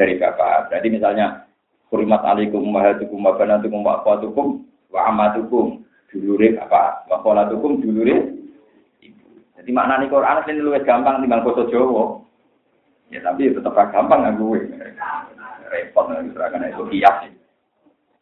dari 0.00 0.16
bapak. 0.16 0.72
Berarti 0.72 0.88
misalnya 0.88 1.44
Kurimat 1.90 2.22
alaikum 2.22 2.62
ummahatukum 2.70 3.18
wa 3.18 3.34
banatukum 3.34 3.82
wa 3.82 3.98
akhwatukum 3.98 4.62
wa 4.94 5.00
ammatukum 5.10 5.82
dulure 6.14 6.54
bapak. 6.54 7.10
Wa 7.10 7.50
tukum 7.50 7.82
dulure 7.82 8.30
ibu. 9.02 9.26
Jadi 9.58 9.70
maknane 9.74 10.06
Quran 10.06 10.46
ini 10.46 10.62
luwih 10.62 10.86
gampang 10.86 11.18
timbang 11.18 11.42
basa 11.42 11.66
Jawa. 11.66 12.22
Ya 13.10 13.18
tapi 13.26 13.50
tetap 13.50 13.74
gampang 13.74 14.22
nggak 14.22 14.38
gue 14.38 14.58
repot 15.70 16.06
seragam 16.30 16.62
itu 16.62 16.84
kias. 16.94 17.16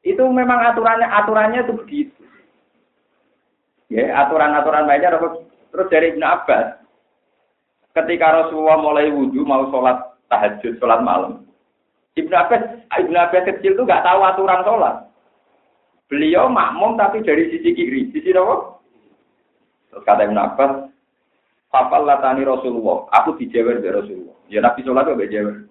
Itu 0.00 0.24
memang 0.32 0.64
aturannya 0.72 1.04
aturannya 1.04 1.61
itu 1.68 1.74
begitu. 1.76 2.18
Ya 3.89 4.12
aturan-aturan 4.26 4.84
lainnya 4.84 5.16
terus 5.72 5.89
dari 5.89 6.12
Ibn 6.12 6.22
Abbas 6.24 6.66
ketika 7.97 8.45
Rasulullah 8.45 8.78
mulai 8.78 9.09
wudhu 9.09 9.43
mau 9.49 9.64
sholat 9.72 9.97
tahajud 10.28 10.76
sholat 10.76 11.01
malam 11.01 11.49
Ibn 12.18 12.32
Abbas 12.34 12.62
Ibn 12.93 13.14
Abbas 13.14 13.47
kecil 13.55 13.78
tuh 13.78 13.86
nggak 13.86 14.03
tahu 14.03 14.20
aturan 14.26 14.66
sholat. 14.66 14.97
Beliau 16.09 16.49
makmum 16.49 16.97
tapi 16.97 17.20
dari 17.20 17.53
sisi 17.53 17.76
kiri. 17.76 18.09
Sisi 18.11 18.32
apa? 18.32 18.80
Terus 19.93 20.05
kata 20.05 20.26
Ibn 20.26 20.39
Abbas 20.41 20.72
Fafal 21.68 22.09
latani 22.09 22.49
Rasulullah. 22.49 23.07
Aku 23.22 23.36
dijewer 23.36 23.78
dari 23.78 23.93
Rasulullah. 23.93 24.36
Ya 24.49 24.64
Nabi 24.64 24.80
sholat 24.82 25.05
gak 25.05 25.28
jewer? 25.28 25.68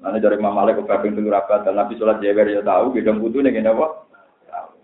Nanti 0.00 0.18
dari 0.18 0.40
Imam 0.40 0.56
Malik 0.56 0.80
ke 0.80 0.88
rapat 0.88 1.68
dan 1.68 1.76
Nabi 1.76 1.94
sholat 2.00 2.18
jewer 2.24 2.48
ya 2.48 2.64
tahu, 2.64 2.96
bidang 2.96 3.20
butuh 3.20 3.44
nih 3.44 3.60
apa? 3.60 4.08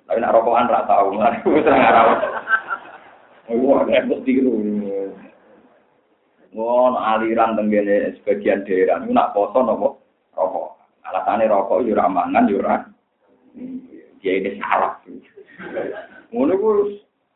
Tapi 0.08 0.24
nak 0.24 0.32
rokokan 0.32 0.72
ra 0.72 0.88
tau 0.88 1.12
lah. 1.20 1.36
Wis 1.44 1.68
ngara. 1.68 2.02
Wah, 3.52 3.80
nek 3.84 4.08
mesti 4.08 4.40
Ngono 6.48 6.96
aliran 6.96 7.60
tenggene 7.60 8.16
sebagian 8.18 8.64
daerah 8.64 9.04
niku 9.04 9.12
nak 9.12 9.36
poso 9.36 9.60
nopo 9.60 10.00
rokok. 10.32 10.80
Alasane 11.04 11.44
rokok 11.44 11.84
yo 11.84 11.92
ora 11.92 12.08
mangan 12.08 12.48
yo 12.48 12.64
ora. 12.64 12.88
Dia 14.24 14.32
ini 14.32 14.56
salah. 14.56 14.96
Ngono 16.32 16.52
ku 16.56 16.88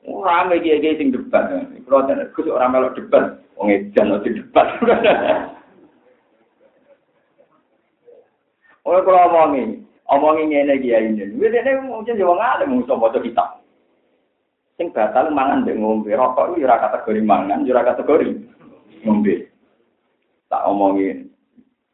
ora 0.09 0.49
megi 0.49 0.81
ge 0.81 0.97
sing 0.97 1.13
debat. 1.13 1.45
Kulo 1.85 2.09
tenan 2.09 2.33
kudu 2.33 2.57
ora 2.57 2.73
melok 2.73 2.97
debat. 2.97 3.37
Wong 3.61 3.69
edan 3.69 4.17
ora 4.17 4.25
debat. 4.25 4.67
Oleh 8.89 9.01
kula 9.05 9.29
wong 9.29 9.87
omongi 10.13 10.53
ngene 10.53 10.75
kiai 10.85 11.09
ini. 11.09 11.25
Wis 11.41 11.57
nek 11.57 11.89
mungkin 11.89 12.21
yo 12.21 12.29
wong 12.29 12.41
alim 12.41 12.77
mung 12.77 12.85
maca 12.85 13.19
kitab. 13.19 13.65
Sing 14.77 14.93
batal 14.93 15.33
mangan 15.33 15.65
ndek 15.65 15.81
ngombe 15.81 16.13
rokok 16.13 16.57
itu 16.57 16.69
ora 16.69 16.85
kategori 16.85 17.21
mangan, 17.25 17.65
ora 17.65 17.89
kategori 17.93 18.29
ngombe. 19.09 19.49
Tak 20.53 20.69
omongi 20.69 21.33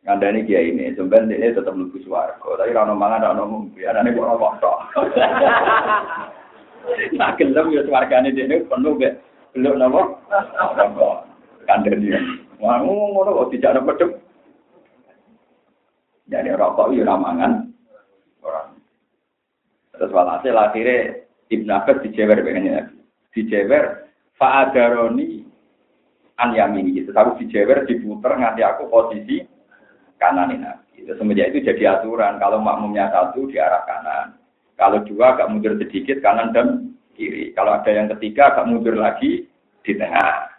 ngandani 0.03 0.47
kiai 0.47 0.75
ini, 0.75 0.95
sampean 0.99 1.31
ini 1.31 1.55
tetap 1.55 1.75
mlebu 1.75 1.99
swarga, 2.03 2.59
tapi 2.59 2.75
ora 2.75 2.91
ono 2.91 2.95
mangan, 2.99 3.23
ora 3.23 3.35
ono 3.39 3.45
ngombe, 3.47 3.81
anane 3.87 4.14
kok 4.14 4.27
rokok 4.27 4.55
tok. 4.59 4.79
Nak 7.19 7.37
gelem 7.37 7.75
yo 7.75 7.83
swargane 7.87 8.35
dene 8.35 8.66
penuh 8.66 8.99
be 8.99 9.14
beluk 9.55 9.79
napa? 9.79 10.03
Kandani. 11.69 12.09
Wah, 12.59 12.83
ngono 12.83 13.45
kok 13.45 13.55
dijak 13.55 13.79
pedhep. 13.85 14.11
Jadi 16.33 16.57
rokok 16.57 16.97
itu 16.97 17.05
ramangan 17.05 17.68
orang. 17.68 17.68
Terus 19.99 20.15
walhasil 20.15 20.55
akhirnya 20.55 21.27
Ibn 21.51 21.69
Abbas 21.75 22.03
dijewer 22.07 22.39
begini 22.41 22.71
Dijewer 23.35 24.09
fa'adaroni 24.39 25.43
an 26.39 26.55
yamini 26.55 27.03
gitu. 27.03 27.11
Tapi 27.11 27.45
dijewer 27.45 27.85
diputer 27.85 28.39
ngasih 28.39 28.65
aku 28.65 28.87
posisi 28.89 29.43
kanan 30.23 30.55
ini. 30.55 30.71
Itu 30.99 31.19
semenjak 31.19 31.53
itu 31.53 31.67
jadi 31.67 31.99
aturan. 31.99 32.39
Kalau 32.39 32.63
makmumnya 32.63 33.11
satu 33.11 33.51
di 33.51 33.59
arah 33.59 33.83
kanan. 33.85 34.39
Kalau 34.79 35.03
dua 35.03 35.35
agak 35.35 35.51
mundur 35.51 35.75
sedikit 35.75 36.23
kanan 36.23 36.55
dan 36.55 36.95
kiri. 37.19 37.51
Kalau 37.59 37.75
ada 37.75 37.91
yang 37.91 38.07
ketiga 38.15 38.55
agak 38.55 38.67
mundur 38.71 38.95
lagi 38.95 39.47
di 39.83 39.93
tengah. 39.99 40.55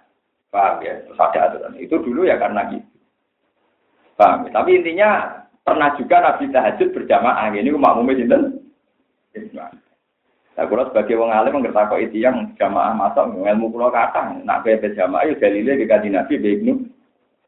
Paham 0.52 0.84
ya? 0.84 1.00
Terus 1.08 1.20
ada 1.20 1.40
aturan. 1.52 1.80
Itu 1.80 2.04
dulu 2.04 2.28
ya 2.28 2.36
karena 2.36 2.68
gitu. 2.76 2.88
Paham 4.20 4.48
ya? 4.48 4.60
Tapi 4.60 4.70
intinya 4.84 5.40
Pernah 5.70 5.94
juga 6.02 6.18
Nabi 6.18 6.50
tahajud 6.50 6.90
berjamaah. 6.98 7.54
Ini 7.54 7.70
makmumnya 7.78 8.18
sinten? 8.18 8.42
Nah, 9.38 10.68
kalau 10.68 10.92
sebagai 10.92 11.16
wong 11.16 11.32
alim 11.32 11.62
ngerti 11.62 12.10
itu 12.10 12.18
yang 12.26 12.52
jamaah 12.60 12.92
masuk 12.92 13.32
ilmu 13.32 13.72
pulau 13.72 13.94
kata, 13.94 14.44
nak 14.44 14.68
bebe 14.68 14.92
jamaah 14.92 15.24
itu 15.24 15.40
dalilnya 15.40 15.80
di 15.80 15.86
kaji 15.88 16.10
Nabi 16.12 16.36
Ibnu. 16.36 16.74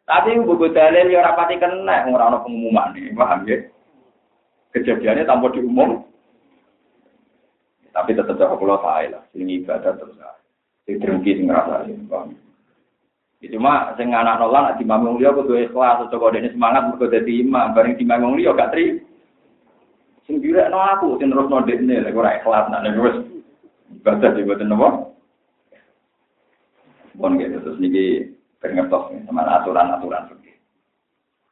Tapi 0.08 0.40
buku 0.44 0.72
dalil 0.72 1.12
ya 1.12 1.20
rapati 1.20 1.60
kena 1.60 2.08
orang 2.08 2.44
pengumuman 2.44 2.96
nih, 2.96 3.12
paham 3.12 3.48
ya? 3.48 3.58
Kejadiannya 4.72 5.28
tanpa 5.28 5.52
diumum. 5.52 6.08
Tapi 7.92 8.16
tetap 8.16 8.40
jaga 8.40 8.56
pulau 8.56 8.80
saya 8.80 9.20
lah, 9.20 9.24
ini 9.36 9.60
ibadah 9.60 9.92
terus. 10.00 10.16
Sing 10.88 11.04
drengki 11.04 11.36
sing 11.36 11.52
ngerasa, 11.52 11.84
paham. 12.08 12.40
Ya, 13.44 13.48
cuma 13.58 13.92
sing 14.00 14.14
anak 14.16 14.40
nolak 14.40 14.78
di 14.80 14.86
mamung 14.88 15.20
liya 15.20 15.36
kudu 15.36 15.60
ikhlas, 15.60 16.08
kok 16.08 16.32
dene 16.32 16.54
semangat 16.54 16.88
mergo 16.88 17.10
dadi 17.10 17.42
imam, 17.42 17.74
bareng 17.74 17.98
di 17.98 18.06
mamung 18.06 18.38
liya 18.38 18.56
gak 18.56 18.72
tri. 18.72 19.02
Sing 20.30 20.38
no 20.42 20.80
aku 20.80 21.18
sing 21.18 21.34
terus 21.34 21.50
dekne 21.66 22.06
lek 22.06 22.18
ora 22.18 22.38
ikhlas 22.38 22.70
nak 22.70 22.82
nek 22.86 22.98
wis 23.02 23.18
ibadah 24.02 24.32
di 24.38 24.46
boten 24.46 24.70
napa. 24.70 24.90
Bon 27.18 27.36
gitu 27.36 27.58
terus 27.60 27.82
niki 27.82 28.32
pengertos 28.62 29.12
sama 29.28 29.44
aturan-aturan 29.44 30.32
seperti 30.32 30.56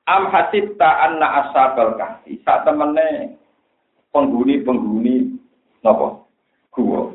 Am 0.07 0.29
hasibta 0.31 0.89
anna 1.05 1.45
ashabal 1.45 1.97
kahfi 1.97 2.41
sak 2.45 2.63
temene 2.65 3.37
penghuni-penghuni 4.13 5.37
napa? 5.85 6.25
Gua. 6.73 7.13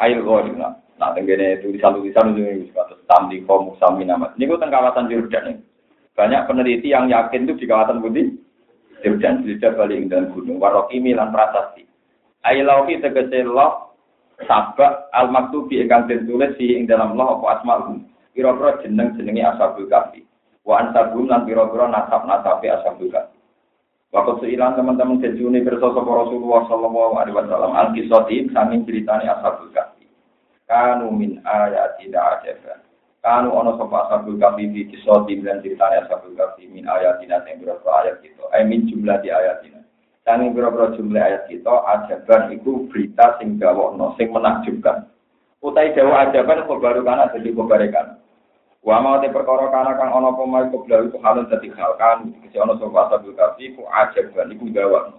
Ail 0.00 0.22
ghairina 0.22 0.86
Nah, 0.96 1.12
tenggene 1.12 1.60
tulisan-tulisan 1.60 2.32
itu 2.32 2.72
suatu 2.72 2.96
tamdi 3.04 3.44
komu 3.44 3.76
sami 3.76 4.08
nama. 4.08 4.32
Ini 4.32 4.48
kan 4.48 4.72
kawasan 4.72 5.12
nih. 5.12 5.60
Banyak 6.16 6.48
peneliti 6.48 6.88
yang 6.88 7.12
yakin 7.12 7.44
itu 7.44 7.60
di 7.60 7.68
kawasan 7.68 8.00
putih 8.00 8.32
Jordan, 9.04 9.44
di 9.44 9.56
balik 9.60 10.08
dan 10.08 10.32
gunung. 10.32 10.60
Warokimi 10.60 11.12
lan 11.12 11.32
prasasti. 11.34 11.84
Ailauhi 12.46 13.02
tegese 13.02 13.42
loh 13.44 13.96
sabak 14.44 15.10
al 15.10 15.32
maktubi 15.32 15.80
ingkang 15.82 16.06
ditulis 16.06 16.54
di 16.60 16.76
ing 16.76 16.86
dalam 16.86 17.16
loh 17.18 17.40
apa 17.40 17.60
asmaul. 17.60 18.00
Kira-kira 18.36 18.84
jeneng 18.84 19.16
jenengi 19.16 19.42
ashabul 19.42 19.88
kafi. 19.88 20.22
Wa 20.62 20.84
ansabum 20.84 21.26
lan 21.26 21.48
kira-kira 21.48 21.88
nasab 21.88 22.28
nasabi 22.28 22.68
ashabul 22.68 23.08
kafi. 23.08 23.36
Waktu 24.14 24.32
seilan 24.44 24.78
teman-teman 24.78 25.18
kejuni 25.18 25.66
bersosok 25.66 26.06
Rasulullah 26.06 26.64
Sallallahu 26.70 27.14
Alaihi 27.18 27.36
Wasallam 27.36 27.72
al 27.74 27.88
kisoti 27.92 28.46
saking 28.54 28.86
ceritani 28.86 29.26
ashabul 29.26 29.72
kafi 29.74 29.96
kanu 30.66 31.14
min 31.14 31.38
ayatina 31.46 32.38
ajaban 32.38 32.85
kanu 33.26 33.50
ono 33.50 33.74
sapa 33.74 34.06
ashabul 34.06 34.38
kafi 34.38 34.70
fi 34.70 34.86
kisoti 34.86 35.42
dan 35.42 35.58
ceritanya 35.58 36.06
ashabul 36.06 36.38
kafi 36.38 36.70
min 36.70 36.86
ayatina 36.86 37.42
sing 37.42 37.58
berapa 37.58 37.82
ayat 38.06 38.22
kita? 38.22 38.46
Eh 38.54 38.62
min 38.62 38.86
jumlah 38.86 39.18
di 39.18 39.34
ayatina. 39.34 39.82
Sanging 40.22 40.54
berapa 40.54 40.94
jumlah 40.94 41.18
ayat 41.18 41.50
kita? 41.50 41.74
Ajaban 41.90 42.54
itu 42.54 42.86
berita 42.86 43.34
sing 43.42 43.58
gawokno 43.58 44.14
sing 44.14 44.30
menakjubkan. 44.30 45.10
Utai 45.58 45.90
dawa 45.98 46.30
ajaban 46.30 46.70
baru 46.70 47.02
kana 47.02 47.34
jadi 47.34 47.50
kebarekan 47.50 48.22
Wa 48.86 49.02
mau 49.02 49.18
te 49.18 49.26
perkara 49.34 49.74
kana 49.74 49.98
kang 49.98 50.14
ana 50.14 50.30
apa 50.30 50.46
mai 50.46 50.70
koblau 50.70 51.10
itu 51.10 51.18
halun 51.18 51.50
dadi 51.50 51.66
hal. 51.74 51.98
Kan 51.98 52.30
iki 52.46 52.54
ana 52.62 52.78
ashabul 52.78 53.34
kafi 53.34 53.74
ku 53.74 53.82
ajaban 53.90 54.54
iku 54.54 54.70
gawokno. 54.70 55.18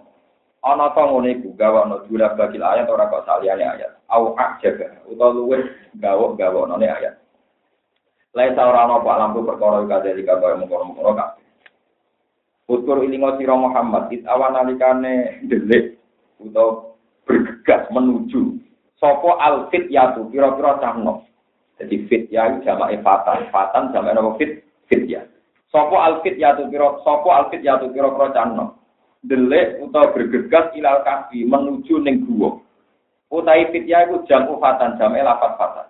Ana 0.64 0.96
ta 0.96 1.04
ngene 1.04 1.36
iku 1.36 1.52
gawokno 1.52 2.08
dula 2.08 2.32
bagil 2.32 2.64
ayat 2.64 2.88
ora 2.88 3.12
kok 3.12 3.28
saliyane 3.28 3.68
ayat. 3.68 4.00
Au 4.08 4.32
jaga 4.64 4.96
utawa 5.04 5.36
luwih 5.36 5.60
gawok-gawokne 6.00 6.88
ayat. 6.88 7.27
Lain 8.36 8.52
ta 8.52 8.68
ora 8.68 8.84
ana 8.84 9.00
apa 9.00 9.18
lampu 9.24 9.40
perkara 9.40 9.88
kadhe 9.88 10.12
iki 10.12 10.28
kaya 10.28 10.60
mengkono-mengkono 10.60 11.16
kabeh. 11.16 11.44
Utur 12.68 13.00
ilingo 13.00 13.32
sira 13.40 13.56
Muhammad 13.56 14.12
it 14.12 14.28
awan 14.28 14.52
nalikane 14.52 15.40
delik 15.48 15.96
utawa 16.36 16.92
bergegas 17.24 17.88
menuju 17.88 18.60
sapa 19.00 19.40
alfit 19.40 19.88
yatu 19.88 20.28
pira-pira 20.28 20.76
cahno. 20.76 21.24
Jadi 21.80 22.04
fit 22.10 22.28
ya 22.28 22.60
jamak 22.60 22.92
fatan, 23.00 23.48
fatan 23.48 23.96
jamak 23.96 24.12
napa 24.12 24.36
fit 24.36 24.60
fit 24.92 25.08
ya. 25.08 25.24
Sapa 25.72 25.96
alfit 25.96 26.36
yatu 26.36 26.68
pira 26.68 27.00
sapa 27.00 27.28
alfit 27.32 27.64
yatu 27.64 27.88
pira-pira 27.88 28.36
cahno. 28.36 28.76
Delik 29.24 29.80
bergegas 29.88 30.68
ilal 30.76 31.00
kafi 31.08 31.48
menuju 31.48 32.04
ning 32.04 32.28
guwa. 32.28 32.60
Utai 33.32 33.72
fit 33.72 33.88
ya 33.88 34.04
iku 34.04 34.28
jamu 34.28 34.60
fatan 34.60 35.00
jamak 35.00 35.24
lapat 35.24 35.52
fatan. 35.56 35.87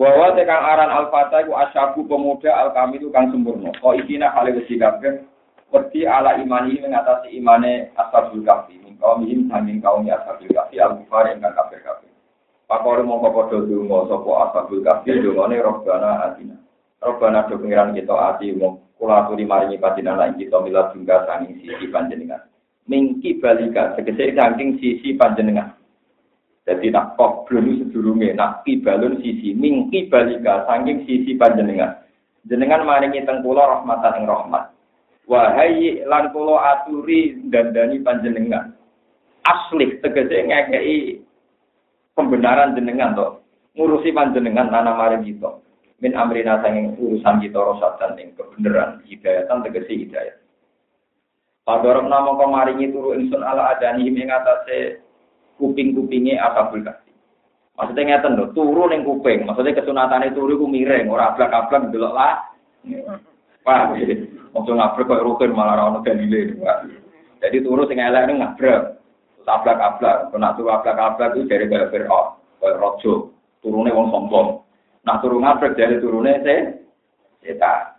Wawa 0.00 0.32
tekang 0.32 0.64
aran 0.64 0.88
al-fata 0.88 1.44
asyabu 1.44 2.08
pemuda 2.08 2.48
al-kamilu 2.56 3.12
kang 3.12 3.28
sempurna. 3.28 3.68
Kok 3.84 4.00
isina 4.00 4.32
hale 4.32 4.56
wesi 4.56 4.80
kabeh 4.80 5.28
Wedi 5.70 6.02
ala 6.02 6.34
imani 6.40 6.82
mengatasi 6.82 7.36
imane 7.36 7.94
ashabul 7.94 8.42
kafi. 8.42 8.80
Min 8.82 8.98
kaumihim 8.98 9.46
sanging 9.46 9.78
kaum 9.78 10.02
ashabul 10.08 10.50
kafi 10.50 10.82
al-kufar 10.82 11.30
ingkang 11.30 11.54
kafir-kafir. 11.54 12.10
Pakore 12.66 13.04
mongko 13.06 13.28
padha 13.30 13.60
donga 13.62 13.98
sapa 14.10 14.30
ashabul 14.50 14.82
kafi 14.82 15.20
dongane 15.22 15.56
robbana 15.62 16.10
atina. 16.32 16.56
Robbana 16.98 17.46
do 17.46 17.60
pengiran 17.60 17.94
kita 17.94 18.12
ati 18.12 18.56
mong 18.56 18.98
kula 18.98 19.24
aturi 19.24 19.48
maringi 19.48 19.80
patinan 19.80 20.16
lan 20.20 20.34
kita 20.36 20.58
mila 20.64 20.90
tunggal 20.90 21.28
sanging 21.28 21.60
sisi 21.62 21.86
panjenengan. 21.92 22.44
Mingki 22.90 23.38
balika 23.38 23.94
tegese 23.94 24.34
saking 24.34 24.80
sisi 24.82 25.14
panjenengan. 25.14 25.79
Jadi 26.68 26.92
nak 26.92 27.16
kok 27.16 27.48
belum 27.48 27.80
sedurunge 27.80 28.36
nak 28.36 28.62
kibalun 28.68 29.18
sisi 29.24 29.56
mingki 29.56 30.12
balika 30.12 30.68
saking 30.68 31.08
sisi 31.08 31.34
panjenengan. 31.34 32.04
Jenengan 32.44 32.84
maringi 32.84 33.24
teng 33.24 33.40
kula 33.40 33.64
rahmatan 33.64 34.22
ing 34.22 34.26
rahmat. 34.28 34.70
wahai 35.30 36.02
lan 36.10 36.34
kula 36.34 36.58
aturi 36.58 37.38
dandani 37.54 38.02
panjenengan 38.02 38.74
asli 39.46 40.02
tegese 40.02 40.42
ngekei 40.42 41.22
pembenaran 42.18 42.74
jenengan 42.74 43.14
to 43.14 43.38
ngurusi 43.78 44.10
panjenengan 44.10 44.74
nana 44.74 44.90
mari 44.98 45.22
kita 45.22 45.62
min 46.02 46.18
amrina 46.18 46.58
sanging 46.66 46.98
urusan 46.98 47.38
kita 47.46 47.62
rosatan 47.62 48.18
ing 48.18 48.34
kebenaran 48.34 48.98
hidayatan 49.06 49.62
tegese 49.62 49.94
hidayat 49.94 50.36
Padorok 51.62 52.10
nama 52.10 52.34
kemaringi 52.34 52.90
turu 52.90 53.14
insun 53.14 53.46
ala 53.46 53.70
adani 53.70 54.10
ing 54.10 54.32
atase 54.32 54.98
kuping-kupinge 55.60 56.40
asabul 56.40 56.80
kasih. 56.80 57.12
Maksudnya 57.76 58.20
ngeten 58.20 58.36
lho, 58.36 58.52
turu 58.56 58.88
ning 58.88 59.04
kuping. 59.04 59.44
Maksudnya 59.44 59.76
kesunatane 59.76 60.32
turu 60.32 60.56
ku 60.60 60.68
miring, 60.68 61.08
ora 61.08 61.32
ablak-ablak 61.32 61.92
delok 61.92 62.12
lah. 62.12 62.44
Paham 63.64 63.96
ya? 63.96 64.16
Maksud 64.56 64.74
ngabrak 64.76 65.06
kok 65.08 65.24
rukun 65.24 65.56
malah 65.56 65.76
ora 65.76 65.84
ono 65.92 65.98
dalile. 66.04 66.56
Jadi 67.40 67.56
turu 67.64 67.88
sing 67.88 68.00
elek 68.00 68.28
ning 68.28 68.40
ngabrak. 68.40 69.00
Ablak-ablak, 69.50 70.30
kena 70.30 70.54
turu 70.54 70.70
ablak-ablak 70.70 71.34
itu 71.34 71.50
dari 71.50 71.66
kaya 71.66 71.90
Fir'aun, 71.90 72.38
kaya 72.62 72.78
rojo, 72.78 73.34
turune 73.58 73.90
wong 73.90 74.14
sombong. 74.14 74.62
Nah 75.02 75.18
turu 75.18 75.42
ngabrak 75.42 75.74
dari 75.74 75.98
turune 75.98 76.38
se 76.46 76.54
setan. 77.42 77.98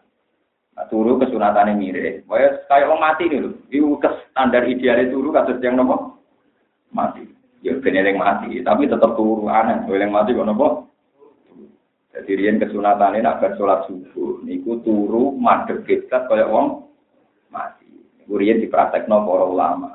Nah 0.80 0.88
turu 0.88 1.20
kesunatane 1.20 1.76
mirip. 1.76 2.24
Kaya 2.24 2.64
kaya 2.72 2.88
wong 2.88 3.04
mati 3.04 3.28
nih 3.28 3.44
lho. 3.44 3.52
Iku 3.68 4.00
standar 4.32 4.64
ideale 4.64 5.12
turu 5.12 5.36
kados 5.36 5.60
yang 5.60 5.76
nopo? 5.76 6.24
Mati. 6.96 7.41
Ya 7.62 7.78
ben 7.78 7.94
mati, 8.18 8.58
tapi 8.66 8.90
tetap 8.90 9.14
turu 9.14 9.46
aneh. 9.46 9.86
Yang 9.86 10.10
mati 10.10 10.34
kok 10.34 10.50
nopo? 10.50 10.90
Jadi 12.12 12.32
rian 12.34 12.58
kesunatan 12.58 13.16
ini 13.16 13.24
nak 13.24 13.40
sholat 13.56 13.88
subuh, 13.88 14.44
niku 14.44 14.82
turu 14.84 15.32
madep 15.38 15.86
kita 15.86 16.26
kayak 16.26 16.50
wong 16.50 16.90
mati. 17.54 17.86
Niku 18.18 18.34
rian 18.42 18.60
dipraktekno 18.60 19.24
para 19.24 19.46
ulama. 19.46 19.92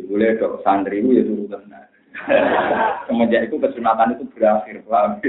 Boleh 0.00 0.36
dok 0.40 0.64
santri 0.64 1.00
itu 1.00 1.20
ya 1.20 1.22
turu 1.24 1.44
tenang. 1.48 1.88
Semenjak 3.08 3.48
itu 3.48 3.56
kesunatan 3.56 4.16
itu 4.16 4.24
berakhir, 4.32 4.84
paham? 4.84 5.20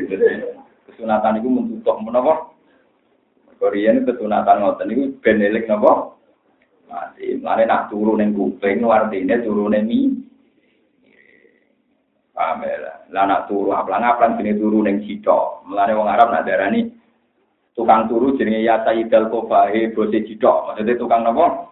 Kesunatan 0.92 1.40
itu 1.40 1.48
mentutup 1.48 1.98
menapa? 2.04 2.52
Korean 3.60 4.04
kesunatan 4.04 4.60
ngoten 4.60 4.88
niku 4.92 5.04
benelik 5.24 5.72
napa? 5.72 6.20
Mati. 6.92 7.40
Mane 7.40 7.64
nak 7.64 7.88
turu 7.88 8.20
ning 8.20 8.36
kuping 8.36 8.84
artine 8.84 9.40
turu 9.40 9.72
ning 9.72 9.88
Ya? 12.42 12.94
Lah 13.12 13.24
nak 13.28 13.46
turu 13.46 13.76
aplang-aplang 13.76 14.40
jenenge 14.40 14.58
turu 14.58 14.82
ning 14.82 15.04
cito. 15.06 15.62
Mulane 15.68 15.94
wong 15.94 16.10
Arab 16.10 16.34
nak 16.34 16.46
darani 16.48 16.90
tukang 17.78 18.10
turu 18.10 18.36
jenenge 18.36 18.66
ya 18.66 18.82
Sayyidal 18.82 19.30
Kofahe 19.30 19.94
bose 19.94 20.18
cito. 20.26 20.70
Maksudnya 20.70 20.98
tukang 20.98 21.22
napa? 21.22 21.70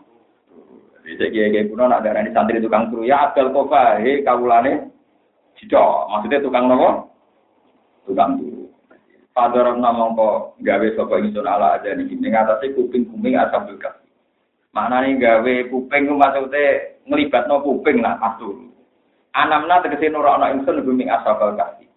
Bisa 1.02 1.26
kiai 1.34 1.66
kuno 1.66 1.90
nak 1.90 2.06
darani 2.06 2.30
santri 2.32 2.62
tukang 2.62 2.94
turu 2.94 3.08
ya 3.08 3.32
Abdul 3.32 3.50
Kofahe 3.52 4.22
kawulane 4.22 4.94
cito. 5.58 5.86
Maksudnya 6.14 6.44
tukang 6.46 6.70
napa? 6.70 7.10
Tukang 8.06 8.38
turu. 8.38 8.70
Padha 9.30 9.72
nama 9.72 10.12
kok 10.20 10.60
gawe 10.60 10.88
sapa 11.00 11.16
ingsun 11.22 11.48
ala 11.48 11.80
aja 11.80 11.96
ning 11.96 12.34
atase 12.34 12.76
kuping-kuping 12.76 13.40
asabul 13.40 13.80
kasih. 13.80 14.12
Maknane 14.76 15.16
gawe 15.18 15.54
kuping 15.72 16.12
ku 16.12 16.16
maksude 16.18 16.66
nglibatno 17.08 17.64
kuping 17.64 18.06
lah 18.06 18.20
turu. 18.38 18.69
Anamna 19.40 19.80
tegese 19.80 20.12
nurono 20.12 20.52
ingsun 20.52 20.84
bumi 20.84 21.08
asabal 21.08 21.56
kafi. 21.56 21.88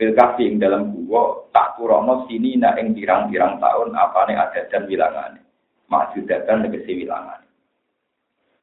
Fil 0.00 0.16
kafi 0.16 0.48
ing 0.48 0.56
dalam 0.56 0.96
gua 1.04 1.44
tak 1.52 1.76
turono 1.76 2.24
sini 2.24 2.56
na 2.56 2.72
ing 2.80 2.96
pirang-pirang 2.96 3.60
tahun 3.60 3.92
apane 3.92 4.32
ada 4.32 4.64
dan 4.72 4.88
wilangane. 4.88 5.44
Maksudatan 5.92 6.64
tegese 6.64 7.04
wilangane. 7.04 7.44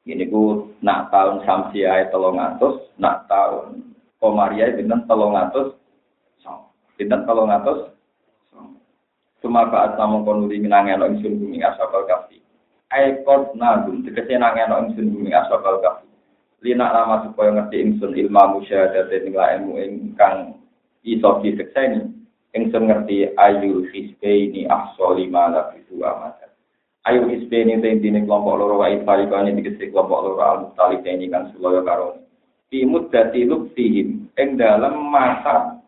Ini 0.02 0.26
ku 0.26 0.74
nak 0.82 1.14
tahun 1.14 1.46
samsiai 1.46 2.10
telung 2.10 2.42
atus, 2.42 2.90
nak 2.98 3.30
tahun 3.30 3.86
komaria 4.18 4.74
binten 4.74 5.06
telung 5.06 5.38
atus, 5.38 5.78
binten 6.98 7.22
telung 7.22 7.54
atus. 7.54 7.94
Cuma 9.38 9.70
saat 9.70 9.94
namun 9.94 10.26
konuri 10.26 10.58
minangelo 10.58 11.06
ingsun 11.06 11.38
bumi 11.38 11.62
asabal 11.62 12.02
kafi. 12.10 12.42
Aikot 12.90 13.54
nagum 13.54 14.02
tegese 14.02 14.34
nangelo 14.34 14.90
ingsun 14.90 15.14
bumi 15.14 15.30
asabal 15.30 15.78
kafi 15.78 15.97
lina 16.62 16.90
lama 16.90 17.28
supaya 17.28 17.54
ngerti 17.54 17.76
ingsun 17.82 18.12
ilmu 18.18 18.58
musyahadat 18.58 19.10
ing 19.14 19.34
ilmu 19.34 19.78
ingkang 19.78 20.58
iso 21.06 21.38
disekseni 21.42 22.10
ingsun 22.54 22.90
ngerti 22.90 23.30
ayu 23.38 23.86
hisbe 23.94 24.30
ini 24.50 24.66
ahsoli 24.66 25.30
malah 25.30 25.70
itu 25.78 26.02
amat 26.02 26.50
ayu 27.06 27.30
hisbe 27.30 27.54
ini 27.54 27.78
intine 27.78 28.26
kelompok 28.26 28.58
loro 28.58 28.82
wa 28.82 28.90
ifarikane 28.90 29.54
dikese 29.54 29.94
kelompok 29.94 30.18
loro 30.24 30.42
al 30.42 30.58
muttalib 30.66 31.06
ini 31.06 31.30
kan 31.30 31.50
sulaya 31.54 31.80
karone 31.86 32.28
di 32.68 32.84
muddati 32.84 33.48
luktihim 33.48 34.28
ing 34.36 34.48
dalam 34.60 35.08
masa 35.08 35.80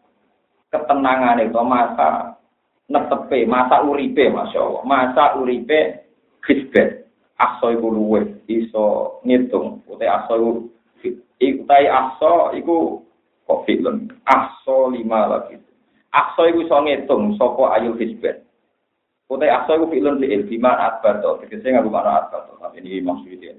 ketenangan 0.73 1.45
itu 1.45 1.61
masa 1.61 2.41
netepe 2.89 3.45
masa 3.45 3.85
uripe 3.85 4.33
masya 4.33 4.61
Allah. 4.65 4.83
Masa 4.89 5.25
uripe 5.37 6.09
hisbe 6.49 7.00
aso 7.41 7.73
iku 7.73 7.89
luwe 7.89 8.45
iso 8.45 9.19
ngitung. 9.25 9.81
Utai 9.89 10.13
aso 10.13 10.69
iku 11.41 11.65
tai 11.65 11.89
aso 11.89 12.53
iku 12.53 13.01
kok 13.49 13.65
film 13.65 14.13
aso 14.29 14.93
lima 14.93 15.25
lagi. 15.25 15.57
Aso 16.13 16.45
iku 16.45 16.69
iso 16.69 16.77
ngitung 16.85 17.41
sapa 17.41 17.81
ayu 17.81 17.97
hisben 17.97 18.45
utai 19.31 19.49
aso 19.49 19.79
iku 19.79 19.87
film 19.89 20.21
di 20.21 20.29
ilfima 20.29 20.77
atbar 20.77 21.23
to. 21.25 21.41
Tegese 21.41 21.71
ngaku 21.71 21.89
mana 21.89 22.27
atbar 22.27 22.51
to. 22.51 22.59
Tapi 22.61 22.83
ini 22.85 23.01
maksudnya 23.01 23.57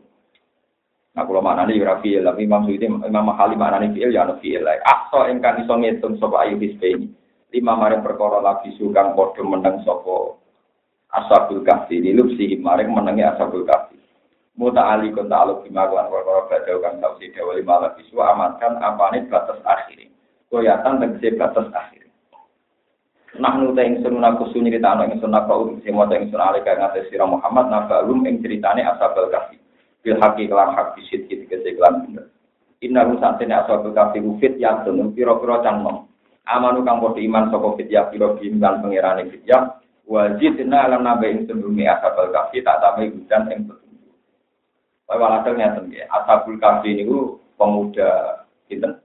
Nah, 1.11 1.27
kalau 1.27 1.43
mana 1.43 1.67
nih 1.67 1.83
rafi 1.83 2.15
tapi 2.23 2.47
maksudnya 2.47 2.87
Imam 2.87 3.35
Mahali 3.35 3.59
mana 3.59 3.83
nih 3.83 3.91
fiil 3.91 4.15
ya 4.15 4.23
no 4.23 4.39
fiil 4.39 4.63
lah. 4.63 4.79
Aso 4.87 5.27
engkang 5.27 5.59
iso 5.59 5.75
ngitung 5.75 6.15
sapa 6.15 6.47
ayu 6.47 6.55
hisben 6.55 7.11
lima 7.51 7.75
maring 7.75 7.99
perkara 7.99 8.39
lagi 8.39 8.71
sukang 8.79 9.11
podo 9.11 9.43
menang 9.43 9.83
sapa 9.83 10.39
ashabul 11.11 11.63
kahfi. 11.63 11.99
Lilupsi 11.99 12.55
maring 12.59 12.91
menangi 12.91 13.23
ashabul 13.23 13.67
kahfi. 13.67 13.99
Muta 14.55 14.83
ali 14.83 15.15
kon 15.15 15.31
ta'aluk 15.31 15.63
bima 15.63 15.87
kan 15.87 16.11
perkara 16.11 16.43
badau 16.51 16.83
kang 16.83 16.99
tau 16.99 17.15
sida 17.17 17.39
wali 17.39 17.63
malah 17.63 17.95
bisu 17.95 18.19
amankan 18.19 18.83
apane 18.83 19.23
batas 19.31 19.57
akhir. 19.63 20.11
Koyatan 20.51 20.99
tegese 20.99 21.39
batas 21.39 21.71
akhir. 21.71 22.03
Nah 23.39 23.55
nu 23.55 23.71
ta 23.71 23.87
ingsun 23.87 24.19
aku 24.19 24.51
sunyi 24.51 24.75
ditano 24.75 25.07
ingsun 25.07 25.31
apa 25.31 25.55
urum 25.55 25.79
sing 25.87 25.95
maca 25.95 26.19
ingsun 26.19 26.35
alika 26.35 26.75
ngates 26.75 27.07
sira 27.07 27.23
Muhammad 27.23 27.71
nabalum 27.71 28.27
ing 28.27 28.43
critane 28.43 28.83
ashabul 28.83 29.31
kahfi. 29.31 29.55
Bil 30.03 30.19
haqi 30.19 30.51
kelan 30.51 30.75
hak 30.75 30.99
bisit 30.99 31.31
tegese 31.31 31.79
kelan 31.79 32.03
bener. 32.03 32.27
Inna 32.83 33.07
rusantene 33.07 33.55
ashabul 33.55 33.95
kahfi 33.95 34.19
fit 34.43 34.59
yang 34.59 34.83
tunung 34.83 35.15
pira-pira 35.15 35.63
cang 35.63 35.79
nom 35.79 36.11
amanu 36.43 36.83
kang 36.83 36.99
padha 36.99 37.23
iman 37.23 37.47
saka 37.47 37.67
fit 37.79 37.87
ya 37.87 38.11
pira 38.11 38.35
bimban 38.35 38.83
pangerane 38.83 39.31
fit 39.31 39.47
ya 40.05 40.09
wajib 40.09 40.57
dina 40.57 40.89
alam 40.89 41.05
nabe 41.05 41.29
ing 41.29 41.45
sebelumnya 41.45 41.97
ashabul 41.97 42.33
kafi 42.33 42.65
tak 42.65 42.81
tambahi 42.81 43.13
hujan 43.13 43.47
ing 43.53 43.59
petunjuk. 43.69 44.15
Kaya 45.07 45.17
walhasil 45.19 45.53
ngeten 45.55 45.83
nggih, 45.87 46.05
ashabul 46.09 46.57
kafi 46.57 46.89
niku 46.97 47.19
pemuda 47.55 48.43
sinten? 48.67 48.99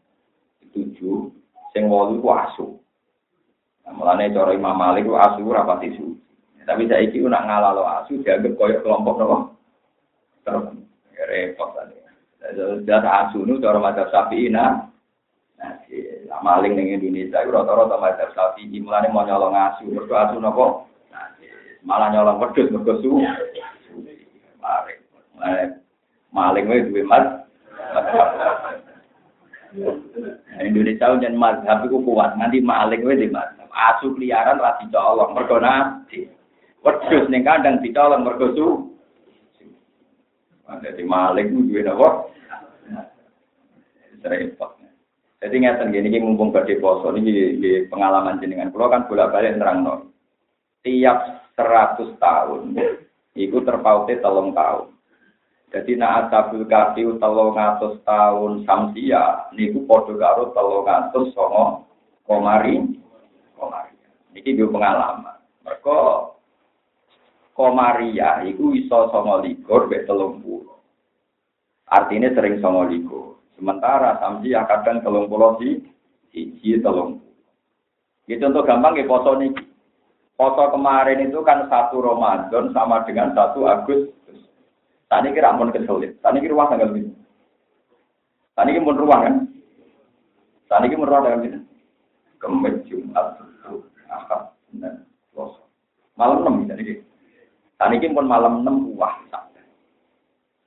Tujuh 0.72 1.32
sing 1.72 1.88
wolu 1.88 2.20
ku 2.20 2.28
asu. 2.32 2.66
Nah, 3.86 3.92
mulane 3.94 4.34
cara 4.34 4.52
Imam 4.52 4.76
Malik 4.76 5.06
ku 5.08 5.14
asu 5.16 5.40
ora 5.46 5.64
pati 5.64 5.94
suci. 5.94 6.64
Tapi 6.66 6.90
saiki 6.90 7.22
ku 7.22 7.30
nak 7.30 7.46
ngalalo 7.46 7.86
asu 7.86 8.18
dianggap 8.20 8.58
koyo 8.58 8.82
kelompok 8.82 9.14
nopo? 9.16 9.36
Terus 10.42 10.64
repot 11.30 11.70
tadi. 11.78 11.96
Data 12.86 13.10
asunu 13.26 13.62
cara 13.62 13.78
macam 13.78 14.06
sapi 14.10 14.50
nah. 14.50 14.86
Nah, 15.56 15.72
maling 16.42 16.76
ning 16.76 16.96
Indonesia 16.96 17.40
itu 17.40 17.50
rata-rata 17.52 17.96
macam 17.96 18.28
sapi 18.32 18.68
mulane 18.80 19.08
mau 19.08 19.24
nyolong 19.24 19.54
asu. 19.54 19.88
Mergo 19.88 20.14
asu 20.16 20.36
napa? 20.40 20.84
Nah, 21.12 21.28
malah 21.84 22.08
nyolong 22.12 22.40
wedhus 22.40 22.72
mergo 22.72 23.00
su. 23.00 23.10
Maling. 24.60 24.98
Maling 26.32 26.64
wae 26.68 26.84
duwe 26.88 27.02
mas. 27.04 27.24
Indonesia 30.60 31.16
jen 31.20 31.36
mazhab 31.36 31.84
iku 31.84 32.00
kuat, 32.04 32.36
nanti 32.36 32.60
maling 32.60 33.02
wae 33.04 33.16
di 33.16 33.28
mazhab. 33.32 33.68
Asu 33.72 34.12
liaran 34.16 34.60
ra 34.60 34.76
dicolong 34.80 35.32
mergo 35.32 35.56
nabi. 35.56 36.28
Wedhus 36.84 37.28
ning 37.32 37.44
kandang 37.44 37.80
dicolong 37.80 38.24
mergo 38.24 38.52
su. 38.52 38.66
Ada 40.68 40.92
di 40.92 41.04
maling 41.04 41.72
duwe 41.72 41.80
napa? 41.80 42.28
Repot. 44.26 44.75
Jadi 45.36 45.56
ngeten 45.60 45.92
gini, 45.92 46.08
ini 46.08 46.24
mumpung 46.24 46.48
badhe 46.48 46.80
poso 46.80 47.12
ini 47.12 47.60
di 47.60 47.72
pengalaman 47.92 48.40
jenengan. 48.40 48.72
Kalau 48.72 48.88
kan 48.88 49.04
bolak-balik 49.04 49.60
nerangno. 49.60 50.08
Tiap 50.80 51.18
100 51.60 52.16
tahun 52.16 52.62
itu 53.36 53.56
terpautnya 53.60 54.16
telung 54.24 54.56
tahun. 54.56 54.96
Jadi 55.76 55.92
nak 55.98 56.32
asabul 56.32 56.64
kafi 56.64 57.04
telung 57.20 57.52
atus 57.52 58.00
tahun 58.06 58.64
samsia 58.64 59.52
niku 59.52 59.84
padha 59.84 60.16
karo 60.16 60.54
telung 60.56 60.88
atus 60.88 61.36
songo 61.36 61.84
komari 62.24 62.96
komari. 63.60 63.92
Niki 64.32 64.56
gue 64.56 64.72
pengalaman. 64.72 65.36
Mereka 65.68 65.98
komaria 67.52 68.40
iku 68.48 68.72
iso 68.72 69.12
songo 69.12 69.44
likur 69.44 69.84
be 69.90 70.00
telung 70.08 70.40
puluh. 70.40 70.80
Artinya 71.92 72.32
sering 72.32 72.56
songo 72.64 72.88
likur. 72.88 73.35
Sementara 73.56 74.20
samsia 74.20 74.68
kadang 74.68 75.00
telung 75.00 75.32
puluh 75.32 75.56
si 75.56 75.80
siji 76.28 76.76
telung. 76.84 77.24
Ini 78.28 78.36
contoh 78.42 78.68
gampang 78.68 79.00
ya 79.00 79.08
poso 79.08 79.32
niki. 79.40 79.64
Poso 80.36 80.68
kemarin 80.68 81.24
itu 81.24 81.40
kan 81.40 81.64
satu 81.72 82.04
Ramadan 82.04 82.68
sama 82.76 83.00
dengan 83.08 83.32
satu 83.32 83.64
Agustus. 83.64 84.12
Tadi 85.08 85.32
kira 85.32 85.56
ampun 85.56 85.72
kesulit. 85.72 86.20
Tadi 86.20 86.42
kira 86.44 86.52
ruang 86.52 86.68
tanggal 86.68 86.92
ini. 86.92 87.08
Tadi 88.52 88.74
kira 88.76 88.84
pun 88.84 89.00
ruang 89.00 89.20
kan. 89.24 89.34
Tadi 90.68 90.92
kira 90.92 91.06
ruang 91.06 91.22
tanggal 91.24 91.46
ini. 91.46 91.60
Kemet 92.36 92.74
Jumat 92.90 93.40
Ahad 94.12 94.52
dan. 94.76 95.06
Malam 96.18 96.44
enam 96.44 96.68
kira. 96.68 97.00
Tadi 97.80 97.94
kira 98.02 98.16
pun 98.18 98.26
malam 98.28 98.60
enam 98.66 98.92
wah. 98.98 99.16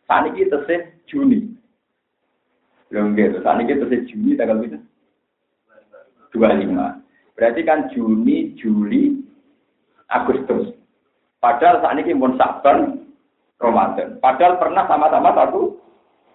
Tadi 0.08 0.28
kira 0.34 0.58
tesih 0.64 0.90
Juni. 1.06 1.59
Belum 2.90 3.14
gitu. 3.14 3.38
Tadi 3.46 3.70
kira 3.70 3.86
tesih 3.86 4.02
Juni 4.10 4.34
tanggal 4.34 4.66
ini. 4.66 4.82
Dua 6.34 6.54
lima. 6.58 6.98
Berarti 7.38 7.62
kan 7.64 7.88
Juni, 7.94 8.58
Juli, 8.58 9.22
Agustus. 10.10 10.74
Padahal 11.40 11.80
saat 11.80 11.96
ini 11.96 12.18
pun 12.18 12.36
Saban, 12.36 13.08
Ramadan. 13.62 14.20
Padahal 14.20 14.60
pernah 14.60 14.84
sama-sama 14.90 15.32
satu 15.32 15.80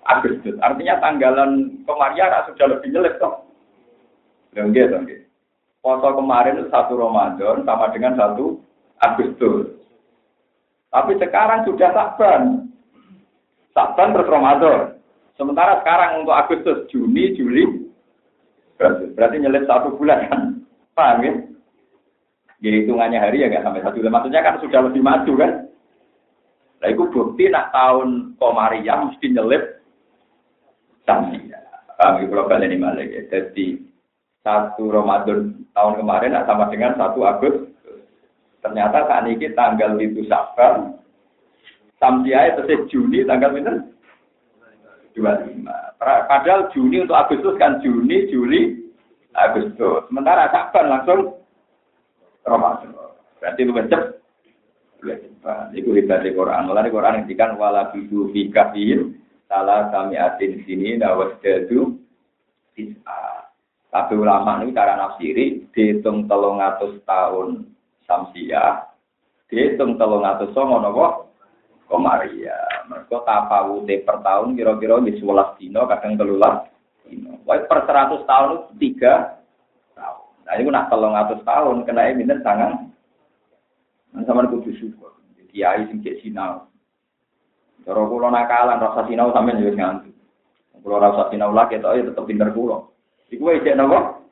Agustus. 0.09 0.57
Artinya 0.65 0.97
tanggalan 1.03 1.85
kemarin 1.85 2.33
sudah 2.49 2.67
lebih 2.73 2.89
jelek 2.95 3.21
toh. 3.21 3.45
Enggak, 4.55 4.95
enggak. 4.95 5.21
Poso 5.85 6.09
kemarin 6.17 6.65
satu 6.73 6.97
Ramadan 6.97 7.67
sama 7.69 7.93
dengan 7.93 8.17
satu 8.17 8.57
Agustus. 9.05 9.77
Tapi 10.89 11.19
sekarang 11.21 11.67
sudah 11.69 11.91
Saban. 11.93 12.71
Saban 13.77 14.15
terus 14.17 14.31
Ramadan. 14.31 14.94
Sementara 15.35 15.83
sekarang 15.83 16.23
untuk 16.23 16.35
Agustus, 16.35 16.87
Juni, 16.95 17.35
Juli, 17.35 17.91
berarti, 18.79 19.37
nyelip 19.43 19.67
satu 19.67 19.99
bulan 19.99 20.31
kan? 20.31 20.41
Paham 20.95 21.27
ya? 21.27 21.33
Jadi 22.63 22.87
hitungannya 22.87 23.19
hari 23.19 23.43
ya 23.43 23.51
nggak 23.51 23.67
sampai 23.67 23.83
satu 23.83 23.99
bulan. 23.99 24.15
Maksudnya 24.15 24.47
kan 24.47 24.55
sudah 24.63 24.81
lebih 24.87 25.03
maju 25.03 25.33
kan? 25.37 25.53
Nah, 26.81 26.89
itu 26.93 27.03
bukti 27.11 27.45
nak 27.51 27.75
tahun 27.75 28.39
Komariah 28.39 29.09
mesti 29.09 29.27
nyelip 29.33 29.63
Samsia. 31.05 31.61
Kami 31.99 32.31
kalau 32.31 32.47
kalian 32.49 32.79
ini 32.79 33.13
ya. 33.13 33.23
Jadi 33.29 33.81
satu 34.47 34.89
Ramadan 34.89 35.67
tahun 35.75 35.95
kemarin 35.99 36.31
nak 36.33 36.47
sama 36.47 36.71
dengan 36.71 36.95
satu 36.95 37.21
Agustus. 37.27 37.73
Ternyata 38.65 39.05
saat 39.11 39.29
ini 39.29 39.51
tanggal 39.53 39.99
itu 40.01 40.25
Sabar. 40.31 40.95
Samsia 42.01 42.55
itu 42.55 42.89
Juni 42.89 43.25
tanggal 43.29 43.53
itu 43.57 43.73
25. 45.15 45.63
Padahal 46.03 46.69
Juni 46.75 47.07
untuk 47.07 47.15
Agustus 47.15 47.55
kan 47.57 47.79
Juni, 47.81 48.27
Juli, 48.29 48.91
Agustus. 49.35 50.11
Sementara 50.11 50.51
Sabar 50.51 50.85
langsung 50.91 51.39
Ramadan. 52.43 52.91
Berarti 53.39 53.63
lebih 53.63 53.87
cepat. 53.89 55.77
Iku 55.77 55.93
hebat 55.95 56.25
di 56.25 56.33
Quran. 56.33 56.67
Mulai 56.67 56.89
Quran 56.89 57.17
yang 57.23 57.27
dikan 57.29 57.61
wala 57.61 57.93
bidu 57.93 58.33
fi 58.33 58.49
kafir 58.49 59.13
salah 59.47 59.93
kami 59.93 60.17
atin 60.17 60.65
sini 60.65 60.97
dawas 60.97 61.37
jadu. 61.45 62.01
Tapi 63.95 64.13
ulama 64.19 64.59
ini 64.65 64.75
cara 64.75 64.99
nafsiri 64.99 65.71
dihitung 65.71 66.27
telung 66.27 66.59
atus 66.59 66.99
tahun 67.07 67.63
samsia, 68.11 68.91
dihitung 69.47 69.95
telung 69.95 70.27
atus 70.27 70.51
songo 70.51 70.83
nopo 70.83 71.07
komaria. 71.89 72.57
Mereka 72.89 73.25
tapawute 73.25 74.05
per 74.05 74.21
tahun 74.21 74.57
kira-kira 74.57 75.01
di 75.05 75.17
sebelas 75.17 75.57
dino 75.57 75.85
kadang 75.89 76.17
telulas 76.19 76.69
dino. 77.07 77.41
Wah 77.45 77.61
per 77.65 77.85
seratus 77.85 78.23
tahun 78.29 78.49
itu 78.53 78.65
tiga 78.81 79.41
tahun. 79.97 80.27
Nah 80.45 80.55
ini 80.61 80.69
nak 80.69 80.89
telung 80.93 81.17
atus 81.17 81.41
tahun 81.45 81.85
kena 81.89 82.13
minta 82.17 82.37
tangan 82.41 82.95
Nah, 84.15 84.23
sama 84.23 84.47
kudu 84.47 84.71
syukur. 84.79 85.11
Kiai 85.51 85.91
sing 85.91 85.99
cek 86.03 86.23
sinau. 86.23 86.71
Cara 87.83 88.03
kula 88.07 88.31
nakalan 88.31 88.79
rasa 88.79 89.11
sinau 89.11 89.35
sampean 89.35 89.59
yo 89.59 89.75
nganti. 89.75 90.11
Kula 90.83 91.03
rasa 91.03 91.35
sinau 91.35 91.51
lagi 91.51 91.79
ketok 91.79 91.95
ya 91.99 92.03
tetep 92.07 92.25
pinter 92.27 92.51
kula. 92.55 92.87
Iku 93.31 93.51
wae 93.51 93.63
cek 93.67 93.75
napa? 93.75 94.23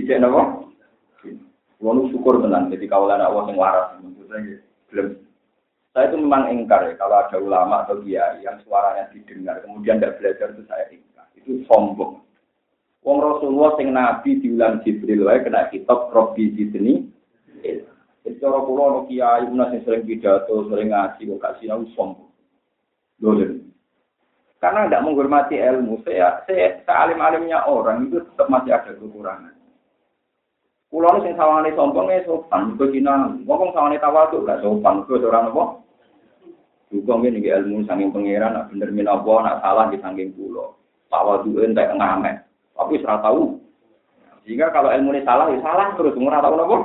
Cek 0.00 0.20
napa? 0.20 0.64
Kula 1.76 2.00
syukur 2.08 2.40
tenan 2.40 2.72
jadi 2.72 2.88
kawalan 2.88 3.20
Allah 3.20 3.44
sing 3.48 3.56
waras. 3.60 3.88
Belum. 4.88 5.29
Saya 5.90 6.06
itu 6.10 6.22
memang 6.22 6.54
ingkar 6.54 6.86
ya 6.86 6.94
kalau 6.94 7.16
ada 7.18 7.36
ulama 7.42 7.82
atau 7.82 7.98
kiai 8.02 8.46
yang 8.46 8.62
suaranya 8.62 9.10
didengar 9.10 9.58
kemudian 9.66 9.98
tidak 9.98 10.22
belajar 10.22 10.54
itu 10.54 10.62
saya 10.70 10.84
ingkar. 10.94 11.26
Itu 11.34 11.66
sombong. 11.66 12.22
Wong 13.02 13.18
Rasulullah 13.18 13.74
sing 13.80 13.90
nabi 13.90 14.38
diulang 14.38 14.84
Jibril 14.86 15.26
wae 15.26 15.42
kena 15.42 15.72
kitab 15.72 16.12
Robbi 16.14 16.52
Zidni 16.52 17.10
jadi 18.20 18.36
cara 18.36 18.60
pulau 18.62 18.92
no 18.92 19.00
kiai 19.08 19.48
punya 19.48 19.72
yang 19.72 19.82
sering 19.84 20.04
pidato, 20.04 20.68
sering 20.68 20.92
ngaji, 20.92 21.24
kok 21.24 21.40
kasih 21.40 21.66
nahu 21.72 21.84
sombong. 21.96 22.30
Dolen. 23.16 23.72
Karena 24.60 24.86
tidak 24.86 25.04
menghormati 25.08 25.56
ilmu, 25.56 26.04
saya, 26.04 26.44
saya 26.44 26.84
sealim-alimnya 26.84 27.64
orang 27.64 28.12
itu 28.12 28.20
tetap 28.20 28.46
masih 28.52 28.76
ada 28.76 28.92
kekurangan. 28.92 29.56
Pulau 30.90 31.22
sing 31.22 31.38
sawangane 31.38 31.70
sombong 31.78 32.10
ya 32.10 32.26
sopan, 32.26 32.74
cina 32.74 33.30
ngomong 33.46 33.70
sawangane 33.70 34.02
tuh 34.34 34.42
gak 34.42 34.58
sopan, 34.58 35.06
kok 35.06 35.22
orang 35.22 35.54
apa? 35.54 35.62
Juga 36.90 37.14
ini 37.22 37.46
ilmu 37.46 37.86
sanging 37.86 38.10
pangeran, 38.10 38.58
nak 38.58 38.74
bener 38.74 38.90
min 38.90 39.06
nak 39.06 39.62
salah 39.62 39.86
di 39.86 40.02
sanging 40.02 40.34
pulau. 40.34 40.74
Tawadu 41.06 41.62
entek 41.62 41.94
ngamet, 41.94 42.42
tapi 42.74 42.98
serah 42.98 43.22
tahu. 43.22 43.62
Jika 44.42 44.74
kalau 44.74 44.90
ilmu 44.90 45.14
ini 45.14 45.22
salah, 45.22 45.46
ya 45.54 45.62
salah 45.62 45.94
terus, 45.94 46.18
nggak 46.18 46.42
tahu 46.42 46.58
apa? 46.58 46.78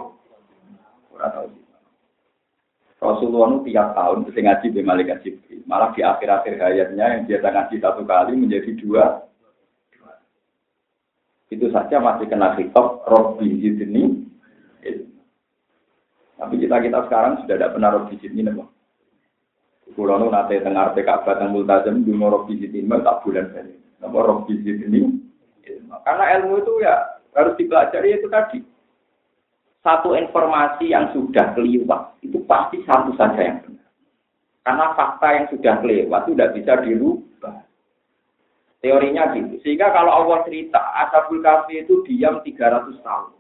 Rasulullah 3.06 3.62
itu 3.62 3.70
tiap 3.70 3.94
tahun 3.94 4.26
bisa 4.26 4.40
ngaji 4.42 4.68
di 4.72 4.82
malaikat 4.82 5.18
Jibril. 5.22 5.62
Malah 5.70 5.94
di 5.94 6.02
akhir-akhir 6.02 6.58
hayatnya 6.58 7.06
yang 7.06 7.24
biasa 7.30 7.48
ngaji 7.54 7.76
satu 7.78 8.02
kali 8.08 8.34
menjadi 8.34 8.72
dua. 8.82 9.22
Itu 11.56 11.72
saja 11.72 12.04
masih 12.04 12.28
kena 12.28 12.60
kitab 12.60 13.08
Robbi 13.08 13.48
Zidni. 13.64 14.28
Tapi 16.36 16.56
kita 16.60 16.84
kita 16.84 17.00
sekarang 17.08 17.40
sudah 17.40 17.56
tidak 17.56 17.74
pernah 17.80 17.90
Robbi 17.96 18.20
Zidni 18.20 18.44
nih, 18.44 18.60
Kulo 19.96 20.20
nu 20.20 20.28
nate 20.28 20.60
dengar 20.60 20.92
PKB 20.92 21.26
dan 21.40 21.56
multazam 21.56 22.04
di 22.04 22.12
Robbi 22.12 22.60
Zidni 22.60 22.84
tak 23.00 23.24
bulan 23.24 23.56
ini. 23.56 23.80
Nama 24.04 24.18
Robbi 24.20 24.54
Zidni. 24.60 25.00
Karena 26.04 26.26
ilmu 26.38 26.60
itu 26.60 26.74
ya 26.84 27.24
harus 27.32 27.56
dipelajari 27.56 28.20
itu 28.20 28.28
tadi 28.28 28.60
satu 29.86 30.18
informasi 30.18 30.92
yang 30.92 31.14
sudah 31.14 31.54
kelewat 31.54 32.18
itu 32.26 32.42
pasti 32.50 32.82
satu 32.84 33.14
saja 33.16 33.38
yang 33.38 33.62
benar. 33.62 33.90
Karena 34.66 34.86
fakta 34.98 35.28
yang 35.30 35.46
sudah 35.54 35.74
kelewat 35.80 36.22
itu 36.26 36.32
tidak 36.34 36.54
bisa 36.58 36.74
dirubah. 36.82 37.56
Teorinya 38.84 39.32
gitu. 39.34 39.60
Sehingga 39.64 39.94
kalau 39.96 40.12
Allah 40.12 40.46
cerita 40.46 40.78
Ashabul 41.06 41.42
Kahfi 41.42 41.84
itu 41.84 42.04
diam 42.06 42.44
300 42.44 42.96
tahun. 43.02 43.32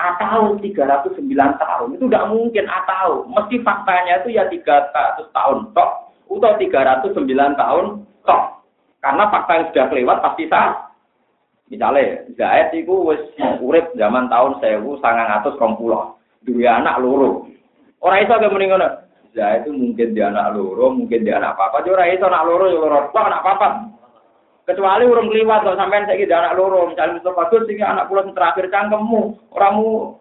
Atau 0.00 0.58
309 0.58 1.22
tahun. 1.62 1.88
Itu 1.94 2.04
tidak 2.10 2.28
mungkin 2.32 2.66
atau. 2.66 3.28
Mesti 3.30 3.62
faktanya 3.62 4.24
itu 4.24 4.34
ya 4.34 4.48
300 4.50 5.30
tahun. 5.30 5.70
Tok. 5.76 5.90
atau 6.32 7.12
309 7.12 7.60
tahun 7.60 7.84
tok. 8.24 8.42
Karena 9.02 9.24
fakta 9.28 9.52
yang 9.58 9.66
sudah 9.70 9.86
kelewat 9.90 10.18
pasti 10.22 10.46
sah. 10.48 10.90
Misalnya, 11.68 12.28
Zaid 12.36 12.74
itu 12.76 12.92
urip 13.64 13.86
zaman 13.96 14.28
tahun 14.28 14.60
1920. 14.60 15.56
Dua 16.42 16.70
anak 16.82 16.98
loro. 17.00 17.46
Orang 18.02 18.18
itu 18.18 18.32
agak 18.34 18.50
mendingan. 18.50 18.82
Zaid 19.32 19.64
itu 19.64 19.72
mungkin 19.72 20.12
dia 20.12 20.28
anak 20.28 20.52
loro, 20.52 20.92
mungkin 20.92 21.24
dia 21.24 21.40
anak 21.40 21.56
apa. 21.56 21.80
Jadi 21.80 21.96
orang 21.96 22.12
itu 22.12 22.24
anak 22.28 22.44
loro, 22.44 22.64
ya 22.68 22.78
loro. 22.78 22.98
Kok 23.08 23.26
anak 23.32 23.42
apa? 23.48 23.68
Kecuali 24.62 25.04
urung 25.08 25.32
keliwat 25.32 25.66
kok 25.66 25.74
sampean 25.80 26.06
saiki 26.06 26.28
anak 26.28 26.54
loro, 26.54 26.86
misalnya 26.92 27.18
itu 27.18 27.32
bagus 27.34 27.66
sing 27.66 27.82
anak 27.82 28.06
kula 28.06 28.22
sing 28.22 28.36
terakhir 28.36 28.70
cangkemmu, 28.70 29.34
oramu 29.50 30.14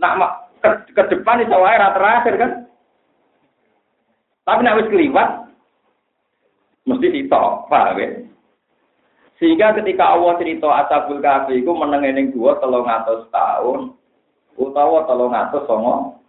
nak 0.00 0.48
ke, 0.64 0.94
ke 0.96 1.02
depan 1.12 1.44
iso 1.44 1.58
wae 1.58 1.76
terakhir 1.76 2.34
kan. 2.40 2.50
Tapi 4.48 4.60
nek 4.64 4.78
wis 4.80 4.90
keliwat 4.90 5.28
mesti 6.88 7.08
sitok, 7.12 7.68
paham 7.68 7.98
ya? 7.98 8.08
Sehingga 9.42 9.74
ketika 9.74 10.14
Allah 10.14 10.38
cerita 10.38 10.70
Ashabul 10.70 11.18
Kahfi 11.18 11.60
iku 11.60 11.74
meneng 11.74 12.06
ning 12.14 12.30
gua 12.30 12.62
300 12.62 13.26
tahun 13.26 13.90
utawa 14.54 15.02
300 15.10 15.66
songo 15.66 16.21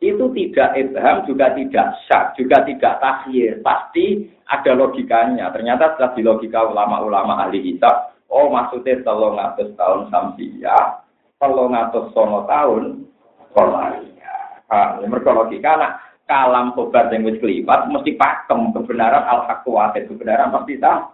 itu 0.00 0.32
tidak 0.32 0.80
ibham, 0.80 1.28
juga 1.28 1.52
tidak 1.52 1.92
syak, 2.08 2.32
juga 2.40 2.64
tidak 2.64 2.96
takhir. 3.04 3.60
Pasti 3.60 4.32
ada 4.48 4.72
logikanya. 4.72 5.52
Ternyata 5.52 5.94
setelah 5.94 6.12
di 6.16 6.22
logika 6.24 6.64
ulama-ulama 6.64 7.44
ahli 7.44 7.60
kitab, 7.60 8.16
oh 8.32 8.48
maksudnya 8.48 9.04
telung 9.04 9.36
atus 9.36 9.76
tahun 9.76 10.08
samsia, 10.08 11.04
telung 11.36 11.76
atus 11.76 12.08
sono 12.16 12.48
tahun 12.48 13.04
kolaria. 13.52 14.64
Nah, 14.72 15.04
mereka 15.04 15.36
logika, 15.36 15.76
nah, 15.76 15.92
kalam 16.24 16.72
sobat 16.72 17.12
yang 17.12 17.28
wis 17.28 17.36
kelipat, 17.36 17.90
mesti 17.92 18.16
pakem 18.16 18.72
kebenaran 18.72 19.26
al-haq 19.28 19.66
kebenaran 19.66 20.54
pasti 20.54 20.80
tak. 20.80 21.12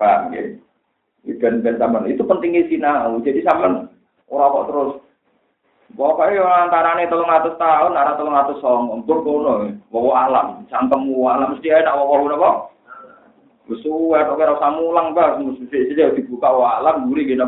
Paham 0.00 0.32
ya? 0.32 0.42
Dan, 1.36 1.60
dan 1.60 1.76
itu 2.08 2.24
pentingnya 2.24 2.64
sinau. 2.72 3.20
Jadi 3.20 3.44
sama 3.44 3.84
orang 4.32 4.52
kok 4.56 4.66
terus 4.72 4.90
Pokoknya 5.98 6.46
antara 6.46 6.94
ini 6.96 7.10
tolong 7.10 7.26
atas 7.26 7.58
tahun, 7.58 7.98
arah 7.98 8.14
tolong 8.14 8.36
atas 8.38 8.62
song, 8.62 9.02
untuk 9.02 9.26
kono, 9.26 9.74
bawa 9.90 10.30
alam, 10.30 10.46
cangkemmu 10.70 11.26
alam 11.26 11.58
mesti 11.58 11.66
bawa 11.82 12.06
bawa 12.06 12.36
apa? 12.38 12.50
Besu, 13.66 14.14
atau 14.14 14.38
kira 14.38 14.54
mulang 14.74 15.14
bah, 15.14 15.34
mesti 15.42 15.90
saja 15.90 16.14
dibuka 16.14 16.46
wa 16.46 16.78
alam, 16.78 17.10
gurih 17.10 17.26
gini? 17.26 17.42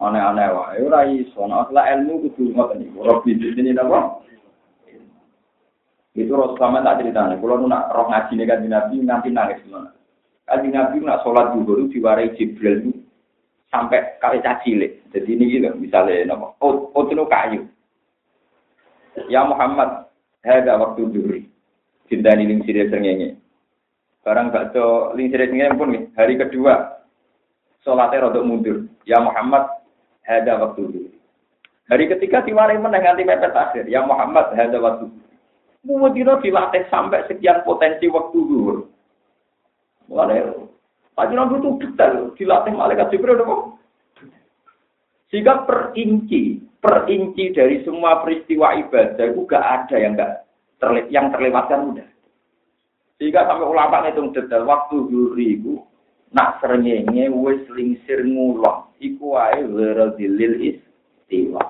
Aneh-aneh 0.00 0.48
ya 0.48 0.80
ora 0.80 1.04
iso, 1.12 1.44
nah 1.44 1.68
ilmu 1.68 2.32
kudu 2.32 2.56
iki. 2.56 2.88
Ora 2.96 3.20
bisnis 3.20 3.52
ini? 3.60 3.76
Itu 6.16 6.32
Rasulullah 6.34 6.80
tak 6.82 7.04
ceritanya, 7.04 7.36
kalau 7.36 7.68
nak 7.68 7.92
roh 7.92 8.08
ngaji 8.08 8.32
nih 8.34 8.46
kan 8.48 8.64
Nabi 8.64 8.96
nanti 9.04 9.28
nangis 9.30 9.62
gimana? 9.62 9.92
Kaji 10.48 10.68
Nabi 10.72 10.96
nak 11.04 11.22
sholat 11.22 11.52
dulu 11.54 11.86
diwarai 11.92 12.34
Jibril 12.34 12.82
itu 12.82 12.99
sampai 13.70 14.18
kali 14.18 14.42
cilik. 14.42 14.92
Jadi 15.14 15.30
ini 15.30 15.44
gitu, 15.58 15.70
misalnya 15.78 16.34
nama, 16.34 16.54
oh, 16.58 16.90
oh 16.94 17.26
kayu. 17.26 17.66
Ya 19.30 19.46
Muhammad, 19.46 20.10
ada 20.42 20.78
waktu 20.78 21.06
duri. 21.10 21.40
Cinta 22.10 22.34
ini 22.34 22.50
ling 22.50 22.60
sirir 22.66 22.90
sengenge. 22.90 23.38
Barang 24.26 24.50
baca 24.50 25.14
ling 25.14 25.30
sirir 25.30 25.50
sengenge 25.50 25.78
pun 25.78 25.94
hari 26.18 26.34
kedua. 26.38 27.02
Sholatnya 27.86 28.28
rodok 28.28 28.46
mundur. 28.46 28.76
Ya 29.08 29.22
Muhammad, 29.22 29.66
ada 30.26 30.52
waktu 30.60 30.80
duri. 30.90 31.12
Hari 31.90 32.06
ketiga 32.06 32.44
diwarai 32.46 32.78
menang 32.78 33.02
nanti 33.02 33.26
mepet 33.26 33.54
akhir. 33.54 33.86
Ya 33.90 34.02
Muhammad, 34.06 34.54
ada 34.54 34.78
waktu 34.78 35.10
duri. 35.10 35.36
Mudino 35.80 36.36
dilatih 36.44 36.84
sampai 36.92 37.24
sekian 37.24 37.64
potensi 37.64 38.04
waktu 38.10 38.36
dulu. 38.36 38.84
Mulai 40.12 40.44
Panjenengan 41.14 41.58
itu 41.58 41.70
detail 41.84 42.32
dilatih 42.38 42.72
malaikat 42.74 43.10
Jibril 43.12 43.42
kok. 43.42 43.62
Sehingga 45.30 45.62
perinci, 45.62 46.58
perinci 46.82 47.54
dari 47.54 47.86
semua 47.86 48.18
peristiwa 48.24 48.74
ibadah 48.74 49.30
itu 49.30 49.46
gak 49.46 49.62
ada 49.62 49.96
yang 49.98 50.18
gak 50.18 50.42
terle 50.82 51.06
yang 51.12 51.30
terlewatkan 51.30 51.94
udah. 51.94 52.08
Sehingga 53.20 53.46
sampai 53.46 53.68
ulama 53.68 54.02
ngitung 54.02 54.32
detail 54.32 54.64
waktu 54.64 54.96
itu 55.38 55.78
nak 56.32 56.58
serengenge 56.62 57.30
wis 57.30 57.62
lingsir 57.74 58.24
ngulon 58.24 58.90
iku 58.98 59.36
wae 59.36 59.60
weradilil 59.66 60.56
istiwa. 60.56 61.62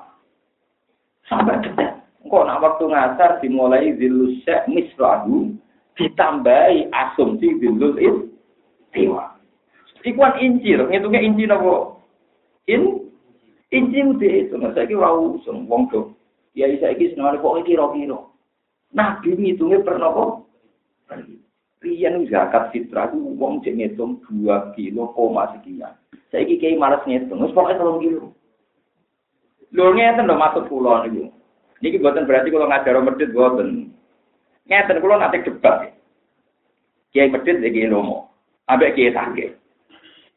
Sampai 1.27 1.59
detail. 1.59 2.01
Kok 2.21 2.45
nak 2.47 2.61
waktu 2.63 2.83
ngasar 2.87 3.31
dimulai 3.43 3.93
syekh 4.45 4.63
misrahu 4.69 5.51
ditambahi 5.99 6.87
asumsi 6.93 7.59
zilul 7.59 7.97
istiwa. 7.99 9.30
Ikuan 10.01 10.33
inci 10.41 10.73
loh, 10.73 10.89
ngitungnya 10.89 11.21
inci 11.21 11.43
nopo. 11.45 12.01
In, 12.65 13.05
inci 13.69 13.99
udah 14.01 14.33
itu, 14.33 14.53
nggak 14.57 14.73
saya 14.73 14.89
kira 14.89 15.09
usung, 15.13 15.69
wong 15.69 15.93
tuh. 15.93 16.09
Ya 16.57 16.65
saya 16.81 16.97
kira 16.97 17.13
senang 17.13 17.37
kok 17.37 17.61
kira-kira. 17.63 18.17
Nabi 18.97 19.29
ngitungnya 19.37 19.85
pernah 19.85 20.09
kok. 20.09 20.31
Rian 21.81 22.29
zakat 22.29 22.69
fitrah 22.69 23.09
itu 23.09 23.17
wong 23.41 23.65
cek 23.65 23.73
ngitung 23.73 24.21
dua 24.29 24.69
kilo 24.77 25.13
koma 25.17 25.49
sekian. 25.57 25.93
Saya 26.33 26.45
kira 26.49 26.77
malas 26.77 27.05
ngitung, 27.05 27.41
terus 27.41 27.53
pokoknya 27.53 27.81
tolong 27.81 28.01
kilo. 28.01 28.25
Lho 29.71 29.85
ngeten 29.95 30.27
lho 30.27 30.35
maksud 30.35 30.65
kula 30.67 31.05
niku. 31.07 31.29
Niki 31.81 31.97
buatan 31.97 32.29
berarti 32.29 32.53
kalau 32.53 32.69
ngajar 32.69 33.01
medit 33.01 33.33
buatan. 33.33 33.89
Ngeten 34.67 35.01
kula 35.01 35.15
nanti 35.17 35.45
debat. 35.45 35.93
Kiai 37.13 37.31
medit 37.31 37.61
iki 37.61 37.87
lomo. 37.87 38.29
Ambek 38.67 38.93
kiai 38.97 39.15
sakit. 39.15 39.60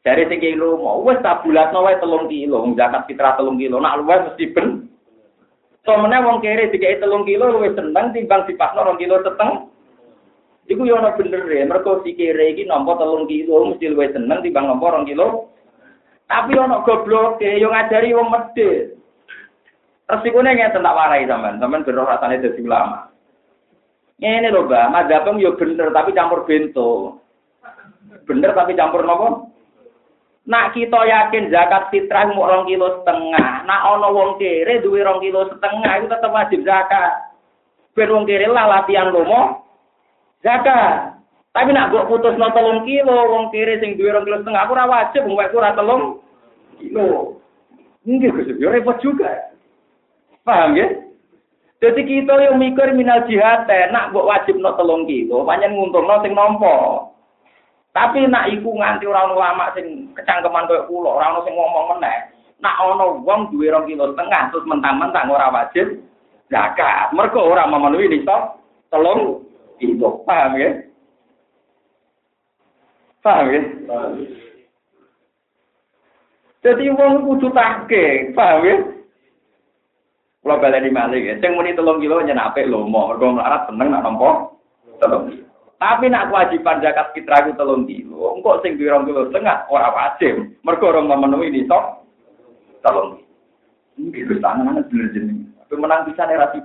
Dari 0.05 0.29
kilo 0.37 0.77
mau 0.77 1.01
wes 1.01 1.17
tak 1.25 1.41
bulatno 1.41 1.81
wae 1.81 1.97
telung 1.97 2.29
kilo, 2.29 2.61
zakat 2.77 3.09
fitrah 3.09 3.33
telung 3.41 3.57
kilo. 3.57 3.81
Nak 3.81 4.05
luwes 4.05 4.21
mesti 4.29 4.53
ben. 4.53 4.85
Somene 5.81 6.21
wong 6.21 6.45
kere 6.45 6.69
dikai 6.69 7.01
telung 7.01 7.25
kilo 7.25 7.49
luwes 7.49 7.73
seneng 7.73 8.13
timbang 8.13 8.45
dipakno 8.45 8.85
rong 8.85 9.01
kilo 9.01 9.17
seteng. 9.25 9.73
Iku 10.69 10.85
yo 10.85 11.01
ana 11.01 11.17
bener 11.17 11.49
ya, 11.49 11.65
mergo 11.65 12.05
si 12.05 12.13
kere 12.13 12.53
iki 12.53 12.69
nampa 12.69 13.01
telung 13.01 13.25
kilo 13.25 13.73
mesti 13.73 13.89
luwes 13.89 14.13
seneng 14.13 14.45
timbang 14.45 14.69
nampa 14.69 14.93
rong 14.93 15.09
kilo. 15.09 15.49
Tapi 16.29 16.53
ana 16.53 16.85
goblok 16.85 17.41
e 17.41 17.57
yo 17.57 17.73
ngajari 17.73 18.13
wong 18.13 18.29
medhit. 18.29 18.93
Resikune 20.05 20.53
ngeten 20.53 20.85
tak 20.85 20.97
warai 21.01 21.25
sampean, 21.25 21.57
sampean 21.57 21.81
beroh 21.81 22.05
rasane 22.05 22.37
dadi 22.37 22.61
ulama. 22.61 23.09
Ngene 24.21 24.53
lho, 24.53 24.69
Mbak, 24.69 24.89
madzhabem 24.93 25.41
yo 25.41 25.57
bener 25.57 25.89
tapi 25.89 26.13
campur 26.13 26.45
bento. 26.45 27.17
Bener 28.29 28.53
tapi 28.53 28.77
campur 28.77 29.01
nopo? 29.01 29.54
Nak 30.45 30.77
kita 30.77 30.99
yakin 31.09 31.49
zakat 31.49 31.89
fitrah 31.89 32.29
mau 32.29 32.45
rong 32.45 32.69
kilo 32.69 33.01
setengah. 33.01 33.65
Nak 33.65 33.81
ono 33.97 34.07
wong 34.13 34.29
kere 34.37 34.77
duwe 34.77 35.01
rong 35.01 35.17
kilo 35.17 35.49
setengah 35.49 35.91
itu 35.97 36.05
tetap 36.05 36.29
wajib 36.29 36.61
zakat. 36.61 37.33
Ben 37.97 38.13
wong 38.13 38.29
kere 38.29 38.45
lah 38.45 38.69
latihan 38.69 39.09
lomo 39.09 39.65
zakat. 40.45 41.17
Tapi 41.49 41.71
nak 41.71 41.89
gue 41.89 42.03
putus 42.11 42.35
no 42.35 42.51
telung 42.51 42.83
kilo, 42.85 43.15
wong 43.31 43.49
kere 43.49 43.79
sing 43.81 43.97
duwe 43.97 44.13
rong 44.13 44.27
kilo 44.27 44.43
setengah, 44.43 44.67
aku 44.67 44.75
ora 44.75 44.85
wajib, 44.85 45.23
wong 45.25 45.39
ora 45.39 45.71
telung 45.73 46.21
kilo. 46.77 47.39
Ini 48.05 48.21
gue 48.21 48.61
ya 48.61 48.69
repot 48.69 49.01
juga. 49.01 49.49
Paham 50.45 50.77
ya? 50.77 50.93
Jadi 51.81 52.05
kita 52.05 52.37
yang 52.37 52.61
mikir 52.61 52.93
minal 52.93 53.25
jihad, 53.25 53.65
nak 53.89 54.13
gue 54.13 54.21
wajib 54.21 54.61
no 54.61 54.77
telung 54.77 55.09
kilo, 55.09 55.41
banyak 55.41 55.73
nguntung 55.73 56.05
no 56.05 56.21
sing 56.21 56.37
nompo. 56.37 57.14
Tapi 57.95 58.27
nak 58.27 58.51
iku 58.51 58.75
nganti 58.75 59.07
orang 59.07 59.31
ulama 59.31 59.71
sing 59.71 60.11
kecangkeman 60.19 60.67
koyo 60.67 60.83
kula, 60.91 61.15
ora 61.15 61.31
ono 61.31 61.47
sing 61.47 61.55
ngomong 61.55 61.95
meneh. 61.95 62.27
Nak 62.59 62.75
ono 62.83 63.23
wong 63.23 63.55
duwe 63.55 63.71
2 63.71 63.87
kilo 63.87 64.11
setengah 64.11 64.51
terus 64.51 64.67
mentang-mentang 64.67 65.31
ora 65.31 65.47
wajib 65.47 66.03
zakat. 66.51 67.15
Mergo 67.15 67.39
ora 67.39 67.63
memenuhi 67.63 68.11
nisab 68.11 68.59
telung 68.91 69.47
itu. 69.79 70.11
Paham 70.27 70.59
ya? 70.59 70.75
Paham 73.23 73.47
ya? 73.47 73.61
Jadi 76.67 76.91
wong 76.91 77.31
kudu 77.31 77.47
take, 77.55 78.35
paham 78.35 78.67
ya? 78.67 78.75
Kalau 80.43 80.61
baleni 80.61 80.91
malih 80.91 81.31
ya, 81.31 81.33
sing 81.39 81.55
muni 81.55 81.71
telung 81.71 82.03
kilo 82.03 82.19
nyenape 82.19 82.67
lomo, 82.67 83.15
mergo 83.15 83.39
melarat 83.39 83.71
seneng 83.71 83.87
nak 83.87 84.03
nampa 84.03 84.51
telung 84.99 85.31
kilo. 85.31 85.44
Tapi 85.75 86.07
nak 86.07 86.31
kewajiban 86.31 86.79
zakat 86.79 87.11
fitrah 87.11 87.43
itu 87.43 87.51
telung 87.59 87.83
kilo. 87.83 88.39
Engkau 88.39 88.63
sing 88.63 88.79
di 88.79 88.87
kilo 88.87 89.27
setengah 89.27 89.67
orang 89.67 89.91
wajib. 89.91 90.33
Mereka 90.63 90.83
orang 90.87 91.11
memenuhi 91.11 91.51
ini 91.51 91.67
sok 91.67 92.07
telung 92.79 93.19
kilo. 93.19 93.25
Ini 93.95 94.27
gue 94.27 94.39
tangan 94.43 94.79
bener 94.91 95.07
jenis. 95.15 95.47
Tapi 95.65 95.73
menang 95.79 96.07
bisa 96.07 96.27
nih 96.27 96.35
rasi 96.35 96.59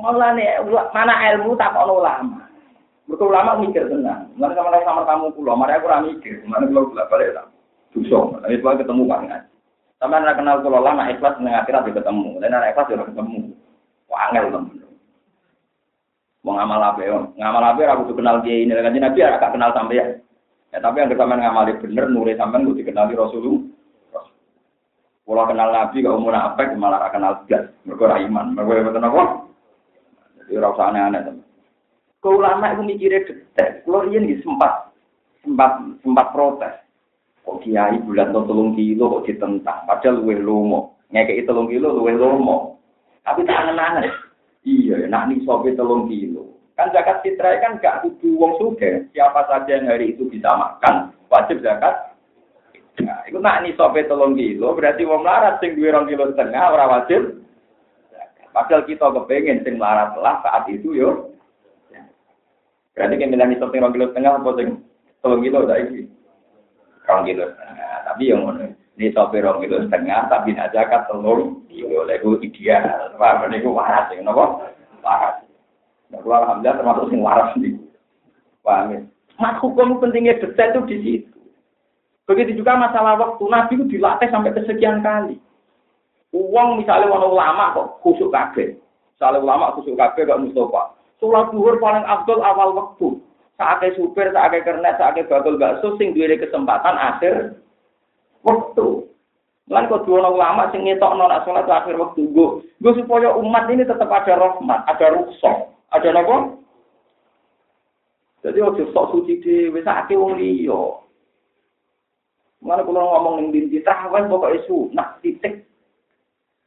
Malah 0.00 0.32
nih 0.32 0.64
mana 0.96 1.14
ilmu 1.32 1.60
tak 1.60 1.76
ono 1.76 2.00
ulama. 2.00 2.40
Mereka 3.04 3.24
ulama 3.26 3.60
mikir 3.60 3.84
tenang. 3.90 4.32
Mana 4.38 4.56
sama 4.56 4.80
sama 4.80 5.02
kamu 5.04 5.34
pulau. 5.36 5.58
Mari 5.58 5.76
aku 5.76 5.90
ramai 5.90 6.16
mikir. 6.16 6.40
Mana 6.48 6.64
pulau 6.70 6.88
pulau 6.88 7.10
balik 7.10 7.36
lah. 7.36 7.46
Dusong. 7.92 8.40
Nanti 8.40 8.62
pulau 8.62 8.80
ketemu 8.80 9.02
banget. 9.04 9.42
Sama 10.00 10.24
anak 10.24 10.40
kenal 10.40 10.64
pulau 10.64 10.80
lama 10.80 11.10
ikhlas 11.12 11.36
dengan 11.36 11.60
akhirat 11.60 11.90
ketemu. 11.90 12.38
Dan 12.40 12.56
anak 12.56 12.72
ikhlas 12.72 12.88
juga 12.88 13.08
ketemu. 13.12 13.52
Wah 14.08 14.20
angel 14.30 14.46
temen. 14.56 14.89
Mau 16.40 16.56
ngamal 16.56 16.80
apa 16.80 17.00
ya? 17.04 17.20
Ngamal 17.36 17.64
apa 17.64 17.80
aku 17.92 18.12
tuh 18.12 18.16
kenal 18.16 18.40
dia 18.40 18.64
ini 18.64 18.72
kan 18.72 18.96
Nabi 18.96 19.20
ya 19.20 19.36
agak 19.36 19.52
kenal 19.52 19.70
sampai 19.76 20.00
ya. 20.00 20.06
Ya 20.70 20.78
tapi 20.78 21.02
yang 21.02 21.12
sampean 21.12 21.42
ngamali 21.42 21.82
bener 21.82 22.06
nure 22.08 22.32
sampean 22.38 22.64
kudu 22.64 22.80
dikenali 22.80 23.12
Rasulullah. 23.12 24.24
Kalau 25.26 25.46
kenal 25.46 25.68
Nabi 25.68 26.02
kok 26.02 26.16
umur 26.16 26.34
apa 26.34 26.62
malah 26.74 27.12
kenal 27.12 27.44
gas. 27.44 27.68
Mergo 27.84 28.08
ra 28.08 28.16
iman. 28.22 28.56
Mergo 28.56 28.72
ya 28.72 28.86
betul 28.88 29.04
apa? 29.04 29.22
Jadi 30.40 30.52
ora 30.56 30.72
usah 30.74 30.86
aneh-aneh. 30.90 31.20
Kau 32.24 32.40
ulama 32.40 32.72
itu 32.72 32.82
mikirnya 32.88 33.26
detek. 33.28 33.84
Kalau 33.84 34.08
ini 34.08 34.40
sempat 34.40 34.90
sempat 35.44 35.76
sempat 36.00 36.26
protes. 36.32 36.74
Kok 37.44 37.60
kiai 37.64 38.00
bulan 38.00 38.32
to 38.32 38.40
telung 38.48 38.72
kilo 38.72 39.04
kok 39.20 39.24
ditentang. 39.28 39.84
Padahal 39.84 40.24
luwih 40.24 40.40
lomo. 40.40 40.96
Ngekei 41.12 41.44
telung 41.44 41.68
kilo 41.68 41.92
luwih 41.96 42.16
lomo. 42.16 42.78
Tapi 43.26 43.44
tak 43.44 43.68
angen-angen. 43.68 44.29
Iya, 44.60 45.08
nak 45.08 45.32
nih 45.32 45.40
sopi 45.48 45.72
telung 45.72 46.04
kilo. 46.04 46.60
Kan 46.76 46.92
zakat 46.92 47.24
fitrah 47.24 47.56
kan 47.60 47.80
gak 47.80 48.04
kudu 48.04 48.36
wong 48.36 48.52
suge. 48.60 49.08
Siapa 49.12 49.48
saja 49.48 49.72
yang 49.80 49.88
hari 49.88 50.12
itu 50.12 50.28
bisa 50.28 50.52
makan, 50.52 51.16
wajib 51.32 51.64
zakat. 51.64 52.12
Nah, 53.00 53.24
itu 53.24 53.40
nak 53.40 53.64
nih 53.64 53.72
sopi 53.80 54.04
telung 54.04 54.36
kilo, 54.36 54.76
berarti 54.76 55.08
wong 55.08 55.24
larat 55.24 55.56
sing 55.64 55.72
duwe 55.72 55.88
rong 55.88 56.08
kilo 56.08 56.28
setengah 56.32 56.76
ora 56.76 56.86
wajib. 57.00 57.40
Padahal 58.50 58.82
kita 58.84 59.06
kepengen 59.14 59.62
sing 59.64 59.80
larat 59.80 60.12
lah 60.20 60.42
saat 60.44 60.68
itu 60.68 60.92
yo. 60.92 61.32
Berarti 62.92 63.16
kan 63.16 63.30
milani 63.32 63.56
sopi 63.56 63.80
rong 63.80 63.96
kilo 63.96 64.12
setengah 64.12 64.36
apa 64.36 64.50
sing 64.60 64.68
telung 65.24 65.40
kilo 65.40 65.64
saiki. 65.64 66.04
Rong 67.08 67.22
kilo 67.24 67.44
setengah. 67.48 67.92
Tapi 68.04 68.22
yang 68.28 68.44
ngono. 68.44 68.79
Ini 69.00 69.16
sopi 69.16 69.40
rong 69.40 69.64
kilo 69.64 69.80
setengah, 69.88 70.28
tapi 70.28 70.52
nak 70.52 70.76
zakat 70.76 71.08
telung 71.08 71.64
kilo. 71.72 72.04
Lalu 72.04 72.44
ideal. 72.44 73.16
Wah, 73.16 73.40
ini 73.48 73.64
ku 73.64 73.72
waras. 73.72 74.12
Kenapa? 74.12 74.76
Waras. 75.00 75.40
Nah, 76.12 76.20
alhamdulillah 76.20 76.76
termasuk 76.76 77.08
sing 77.08 77.24
waras 77.24 77.48
nih. 77.56 77.80
Paham 78.60 78.92
ya? 78.92 79.00
Mas 79.40 79.56
hukum 79.64 79.96
pentingnya 80.04 80.36
detail 80.36 80.76
itu 80.76 80.80
di 80.84 80.96
situ. 81.00 81.40
Begitu 82.28 82.60
juga 82.60 82.76
masalah 82.76 83.16
waktu. 83.16 83.40
Nabi 83.48 83.72
itu 83.80 83.84
dilatih 83.96 84.28
sampai 84.28 84.52
kesekian 84.52 85.00
kali. 85.00 85.40
Uang 86.36 86.76
misalnya 86.76 87.08
orang 87.08 87.32
ulama 87.32 87.72
kok 87.72 88.04
khusuk 88.04 88.28
kabeh. 88.28 88.76
Misalnya 89.16 89.40
ulama 89.40 89.72
khusuk 89.80 89.96
kabeh 89.96 90.28
gak 90.28 90.44
Mustafa. 90.44 90.92
Sholat 91.24 91.48
duhur 91.56 91.80
paling 91.80 92.04
abdul 92.04 92.44
awal 92.44 92.76
waktu. 92.76 93.16
Saatnya 93.56 93.96
supir, 93.96 94.28
saatnya 94.28 94.60
kernet, 94.60 95.00
saatnya 95.00 95.24
bakul 95.24 95.56
bakso, 95.56 95.96
sing 95.96 96.12
duwe 96.12 96.36
kesempatan 96.36 97.00
akhir 97.00 97.56
waktu. 98.46 99.06
Lan 99.70 99.86
kok 99.86 100.02
dua 100.02 100.26
ulama 100.26 100.66
sing 100.74 100.82
ngetok 100.82 101.14
nona 101.14 101.46
sholat 101.46 101.70
akhir 101.70 101.94
waktu 101.94 102.26
gue, 102.26 102.66
gue 102.82 102.92
supaya 102.98 103.30
umat 103.38 103.70
ini 103.70 103.86
tetap 103.86 104.10
ada 104.10 104.34
rahmat, 104.34 104.82
ada 104.90 105.14
rukhsah, 105.14 105.70
ada 105.94 106.10
apa? 106.10 106.58
Jadi 108.42 108.58
waktu 108.66 108.90
sok 108.90 109.14
suci 109.14 109.38
di 109.38 109.70
sakit 109.70 110.16
wong 110.18 110.42
liya. 110.42 110.82
Mana 112.60 112.84
kalau 112.84 113.14
ngomong 113.14 113.34
ning 113.40 113.48
dinti 113.54 113.80
tarawih 113.80 114.28
pokoke 114.28 114.92
nah 114.92 115.16
titik. 115.22 115.64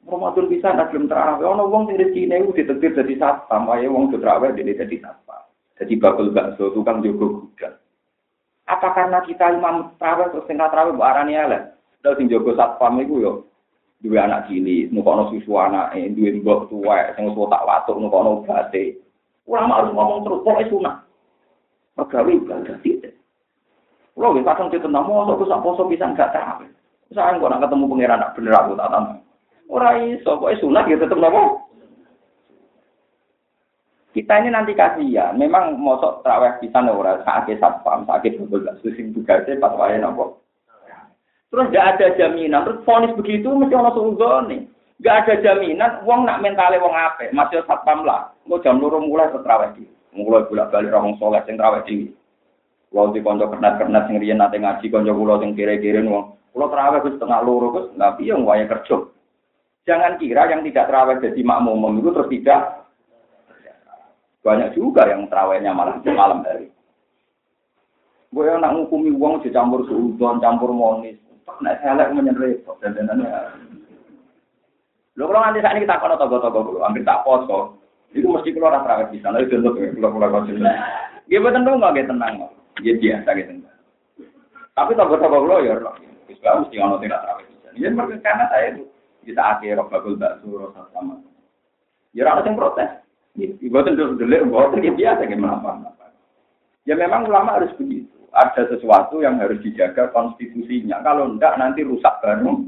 Ramadan 0.03 0.51
bisa 0.51 0.73
nak 0.73 0.91
belum 0.91 1.07
terawih. 1.07 1.47
Ono 1.47 1.67
wong 1.69 1.91
sing 1.91 1.99
rezekine 1.99 2.39
iku 2.39 2.51
ditetir 2.55 2.91
dadi 2.91 3.15
satpam, 3.15 3.67
ayo 3.71 3.93
wong 3.93 4.11
terawih 4.11 4.51
dene 4.55 4.75
dadi 4.75 4.99
satpam. 4.99 5.43
Jadi 5.79 5.93
bakul 5.99 6.31
bakso 6.31 6.71
tukang 6.71 7.01
jogo 7.01 7.45
gudang. 7.45 7.82
Apa 8.63 8.95
karena 8.95 9.19
kita 9.27 9.51
imam 9.51 9.91
terawih 9.99 10.31
terus 10.31 10.47
sing 10.47 10.55
terawih 10.55 10.95
mbok 10.95 11.09
arani 11.09 11.35
elek? 11.35 11.75
Terus 11.99 12.15
sing 12.15 12.31
jaga 12.31 12.51
satpam 12.55 12.99
iku 13.03 13.15
yo 13.19 13.31
duwe 14.03 14.19
anak 14.19 14.51
cilik, 14.51 14.91
nukono 14.91 15.31
susu 15.31 15.51
anake, 15.59 16.11
duwe 16.15 16.39
mbok 16.39 16.71
tuwek 16.71 17.15
sing 17.15 17.27
wis 17.27 17.39
tak 17.51 17.65
watuk 17.67 17.99
nukono 17.99 18.43
obate. 18.43 18.99
Ulama 19.43 19.83
harus 19.83 19.91
ngomong 19.91 20.19
terus, 20.23 20.43
pokoknya 20.47 20.71
sunah. 20.71 20.95
Pegawai 21.99 22.39
ibadah 22.39 22.77
tidak. 22.79 23.13
Kalau 24.15 24.31
nggih 24.31 24.45
kadang 24.47 24.71
ditentang 24.71 25.03
mau 25.03 25.27
aku 25.27 25.43
sak 25.43 25.59
poso 25.59 25.83
pisan 25.91 26.15
gak 26.15 26.31
terawih. 26.31 26.71
Saya 27.11 27.35
nggak 27.35 27.49
nak 27.51 27.61
ketemu 27.67 27.85
pangeran 27.91 28.25
bener 28.39 28.55
aku 28.55 28.71
tak 28.79 28.89
tahu. 28.89 29.05
Ora 29.71 29.89
iso, 29.99 30.31
kok 30.39 30.53
sunah 30.59 30.83
ya 30.87 30.95
tetep 30.95 31.19
nopo. 31.19 31.62
Kita 34.13 34.45
ini 34.45 34.53
nanti 34.53 34.77
kasihan, 34.77 35.33
memang 35.33 35.73
mosok 35.81 36.21
terawih 36.21 36.61
pisan 36.61 36.85
ora 36.85 37.17
sakit 37.25 37.57
satpam, 37.57 38.05
sakit 38.05 38.37
betul 38.45 38.69
sing 38.93 39.09
tugasnya 39.09 39.57
pas 39.57 39.73
wae 39.73 39.97
nopo. 39.97 40.37
Terus 41.49 41.69
gak 41.73 41.97
ada 41.97 42.13
jaminan, 42.17 42.61
terus 42.61 42.85
fonis 42.85 43.13
begitu 43.17 43.49
mesti 43.49 43.73
ono 43.73 43.93
nih. 44.45 44.69
Gak 45.01 45.17
ada 45.25 45.33
jaminan, 45.41 46.05
wong 46.05 46.29
nak 46.29 46.45
mentale 46.45 46.77
wong 46.77 46.93
apik, 46.93 47.33
masih 47.33 47.65
satpam 47.65 48.05
lah. 48.05 48.29
Mau 48.45 48.61
jam 48.61 48.77
loro 48.77 49.01
mulai 49.01 49.33
terawih 49.33 49.73
di. 49.81 49.85
Mulai 50.13 50.45
bolak-balik 50.45 50.93
orang 50.93 51.17
soleh 51.17 51.41
sing 51.49 51.57
terawih 51.57 51.81
di. 51.89 52.13
Kulo 52.93 53.09
di 53.09 53.25
konco 53.25 53.49
kernat-kernat 53.49 54.13
sing 54.13 54.21
riyen 54.21 54.37
nate 54.37 54.61
ngaji 54.61 54.93
konco 54.93 55.09
kulo 55.09 55.41
sing 55.41 55.57
kire-kire 55.57 56.05
wong. 56.05 56.37
Kulo 56.53 56.69
terawih 56.69 57.01
wis 57.01 57.17
setengah 57.17 57.41
loro 57.41 57.67
Gus, 57.73 57.89
lha 57.97 58.13
piye 58.13 58.37
wong 58.37 58.45
kerja. 58.45 58.97
Jangan 59.89 60.21
kira 60.21 60.53
yang 60.53 60.61
tidak 60.61 60.85
terawih 60.85 61.17
jadi 61.17 61.41
makmum 61.41 61.97
itu 61.97 62.09
terus 62.13 62.29
tidak 62.29 62.82
banyak 64.43 64.75
juga 64.75 65.07
yang 65.07 65.25
terawihnya 65.31 65.71
malah 65.71 65.97
di 66.03 66.11
malam 66.11 66.43
hari. 66.43 66.67
Gue 68.35 68.43
yang 68.43 68.59
nak 68.59 68.75
ngukumi 68.75 69.15
uang 69.15 69.39
dicampur 69.39 69.87
suudon, 69.87 70.43
campur 70.43 70.75
monis. 70.75 71.15
Nek 71.63 71.79
selek 71.79 72.11
menyen 72.11 72.35
repot 72.35 72.75
dan 72.83 72.97
ya. 72.97 73.55
Lho 75.13 75.29
kalau 75.29 75.45
nanti 75.45 75.61
saat 75.61 75.77
ini 75.77 75.85
kita 75.85 76.01
kono 76.01 76.17
togo-togo 76.17 76.81
hampir 76.81 77.05
tak 77.05 77.21
poso. 77.21 77.77
Itu 78.13 78.29
mesti 78.29 78.53
keluar 78.53 78.77
terawih 78.81 79.09
di 79.09 79.21
sana, 79.21 79.41
itu 79.41 79.57
untuk 79.57 79.77
keluar-keluar 79.77 80.29
kau 80.29 80.45
Gimana 81.29 81.61
tenang 81.61 81.77
nggak 81.81 82.05
tenang 82.09 82.33
nggak? 82.41 82.51
Ya 82.81 82.93
biasa 82.97 83.29
gitu. 83.37 83.51
Tapi 84.73 84.91
tokoh-tokoh 84.97 85.41
lo 85.45 85.57
ya, 85.61 85.77
Islam 86.29 86.65
mesti 86.65 86.75
ngono 86.77 86.97
tidak 87.01 87.21
terawih. 87.21 87.45
Ya 87.77 87.89
mereka 87.89 88.17
karena 88.21 88.45
saya 88.49 88.65
itu 88.73 88.83
kita 89.25 89.41
akhir 89.41 89.77
roh 89.77 89.87
bagul 89.89 90.17
bakso 90.17 90.49
roh 90.49 90.69
sama. 90.73 91.21
Ya 92.13 92.25
orang 92.25 92.45
yang 92.45 92.57
protes. 92.57 93.02
Ibu 93.39 93.77
tentu 93.81 94.13
dulu, 94.13 94.35
ibu 94.45 94.57
tentu 94.73 94.89
biasa 94.93 95.25
gimana 95.25 95.89
Ya 96.83 96.99
memang 96.99 97.25
ulama 97.25 97.57
harus 97.57 97.71
begitu. 97.79 98.11
Ada 98.33 98.69
sesuatu 98.75 99.23
yang 99.23 99.39
harus 99.39 99.61
dijaga 99.61 100.11
konstitusinya. 100.11 100.99
Kalau 101.05 101.31
enggak 101.31 101.55
nanti 101.55 101.85
rusak 101.85 102.19
baru. 102.19 102.65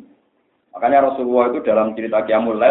Makanya 0.71 1.11
Rasulullah 1.11 1.51
itu 1.51 1.59
dalam 1.65 1.95
cerita 1.97 2.23
Qiyamul 2.23 2.61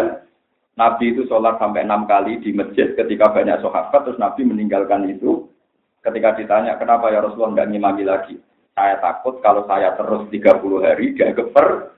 Nabi 0.75 1.05
itu 1.15 1.23
sholat 1.31 1.55
sampai 1.55 1.87
enam 1.87 2.03
kali 2.03 2.43
di 2.43 2.51
masjid 2.51 2.91
ketika 2.99 3.31
banyak 3.31 3.63
sahabat, 3.63 4.03
terus 4.03 4.19
Nabi 4.19 4.43
meninggalkan 4.43 5.07
itu 5.07 5.47
Ketika 6.05 6.37
ditanya, 6.37 6.77
kenapa 6.77 7.09
ya 7.09 7.17
Rasulullah 7.17 7.57
nggak 7.57 7.69
ngimami 7.73 8.03
lagi? 8.05 8.37
Saya 8.77 9.01
takut 9.01 9.41
kalau 9.41 9.65
saya 9.65 9.97
terus 9.97 10.29
30 10.29 10.85
hari 10.85 11.17
dia 11.17 11.33
geper. 11.33 11.97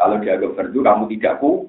Kalau 0.00 0.16
dia 0.24 0.40
geper 0.40 0.72
itu 0.72 0.80
kamu 0.80 1.04
tidak 1.12 1.44
ku. 1.44 1.68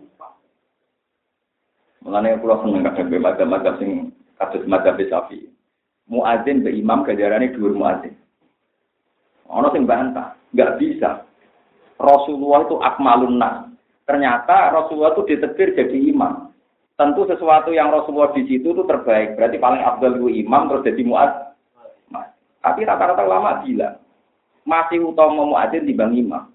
Mengenai 2.05 2.37
pulau 2.37 2.61
seneng 2.61 2.85
kadang 2.85 3.09
bermacam-macam 3.09 3.73
sing 3.81 3.91
kasus 4.37 4.61
macam 4.69 4.93
besafi. 4.93 5.49
Muadzin 6.05 6.61
be 6.61 6.69
imam 6.69 7.01
kejarannya 7.01 7.57
dua 7.57 7.73
muadzin. 7.73 8.13
Ono 9.49 9.73
sing 9.73 9.89
bantah, 9.89 10.37
nggak 10.53 10.77
bisa. 10.77 11.25
Rasulullah 11.97 12.69
itu 12.69 12.77
akmalun. 12.77 13.41
Ternyata 14.05 14.69
Rasulullah 14.69 15.17
itu 15.17 15.33
ditetir 15.33 15.73
jadi 15.73 15.97
imam. 16.13 16.53
Tentu 16.93 17.25
sesuatu 17.25 17.73
yang 17.73 17.89
Rasulullah 17.89 18.37
di 18.37 18.45
situ 18.45 18.77
itu 18.77 18.83
terbaik. 18.85 19.33
Berarti 19.33 19.57
paling 19.57 19.81
abdul 19.81 20.29
imam 20.29 20.69
terus 20.69 20.85
jadi 20.85 21.01
muadzin. 21.01 21.41
Tapi 22.61 22.81
rata-rata 22.85 23.25
ulama 23.25 23.65
bilang 23.65 23.97
masih 24.65 25.01
utama 25.09 25.41
muadzin 25.41 25.89
dibanding 25.89 26.29
imam. 26.29 26.53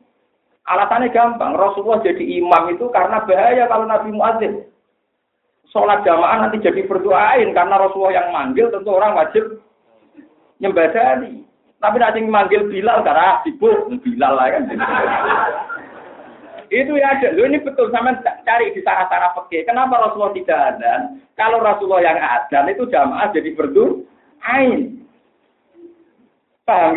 Alasannya 0.71 1.11
gampang, 1.11 1.59
Rasulullah 1.59 2.07
jadi 2.07 2.23
imam 2.39 2.71
itu 2.71 2.87
karena 2.95 3.27
bahaya 3.27 3.67
kalau 3.67 3.91
Nabi 3.91 4.15
muadzin. 4.15 4.70
Sholat 5.71 6.03
jamaah 6.03 6.47
nanti 6.47 6.59
jadi 6.59 6.83
berdoain 6.83 7.55
karena 7.55 7.79
Rasulullah 7.79 8.19
yang 8.19 8.29
manggil 8.35 8.75
tentu 8.75 8.91
orang 8.91 9.15
wajib 9.15 9.63
nyembadani. 10.59 11.47
Tapi 11.79 11.97
nanti 11.97 12.21
manggil 12.27 12.67
Bilal 12.67 13.07
karena 13.07 13.39
sibuk 13.47 13.87
Bilal 14.03 14.35
lah 14.35 14.51
kan. 14.51 14.67
itu 16.71 16.93
ya 16.95 17.19
ada. 17.19 17.35
Lo 17.35 17.47
ini 17.47 17.59
betul 17.59 17.91
sama 17.91 18.15
cari 18.23 18.71
di 18.71 18.83
sarah-sarah 18.83 19.35
peke. 19.43 19.67
Kenapa 19.67 19.99
Rasulullah 19.99 20.35
tidak 20.35 20.61
ada? 20.75 21.19
Kalau 21.35 21.59
Rasulullah 21.59 22.03
yang 22.03 22.19
ada 22.19 22.59
itu 22.71 22.87
jamaah 22.87 23.31
jadi 23.35 23.51
berdoain. 23.59 25.03
Paham? 26.63 26.95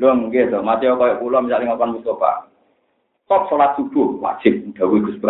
Lho 0.00 0.10
nggih 0.16 0.48
to, 0.48 0.64
mati 0.64 0.88
kaya 0.88 1.20
kula 1.20 1.44
misalnya 1.44 1.76
ngomong 1.76 2.00
Mustafa. 2.00 2.48
Top 3.28 3.46
salat 3.52 3.76
subuh 3.76 4.16
wajib 4.18 4.64
dawuh 4.74 4.96
Gus. 5.04 5.20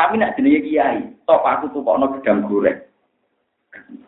Tapi 0.00 0.16
nek 0.16 0.40
jenenge 0.40 0.64
kiai, 0.64 1.12
top 1.28 1.44
aku 1.44 1.76
tukokno 1.76 2.16
gedang 2.16 2.48
goreng. 2.48 2.80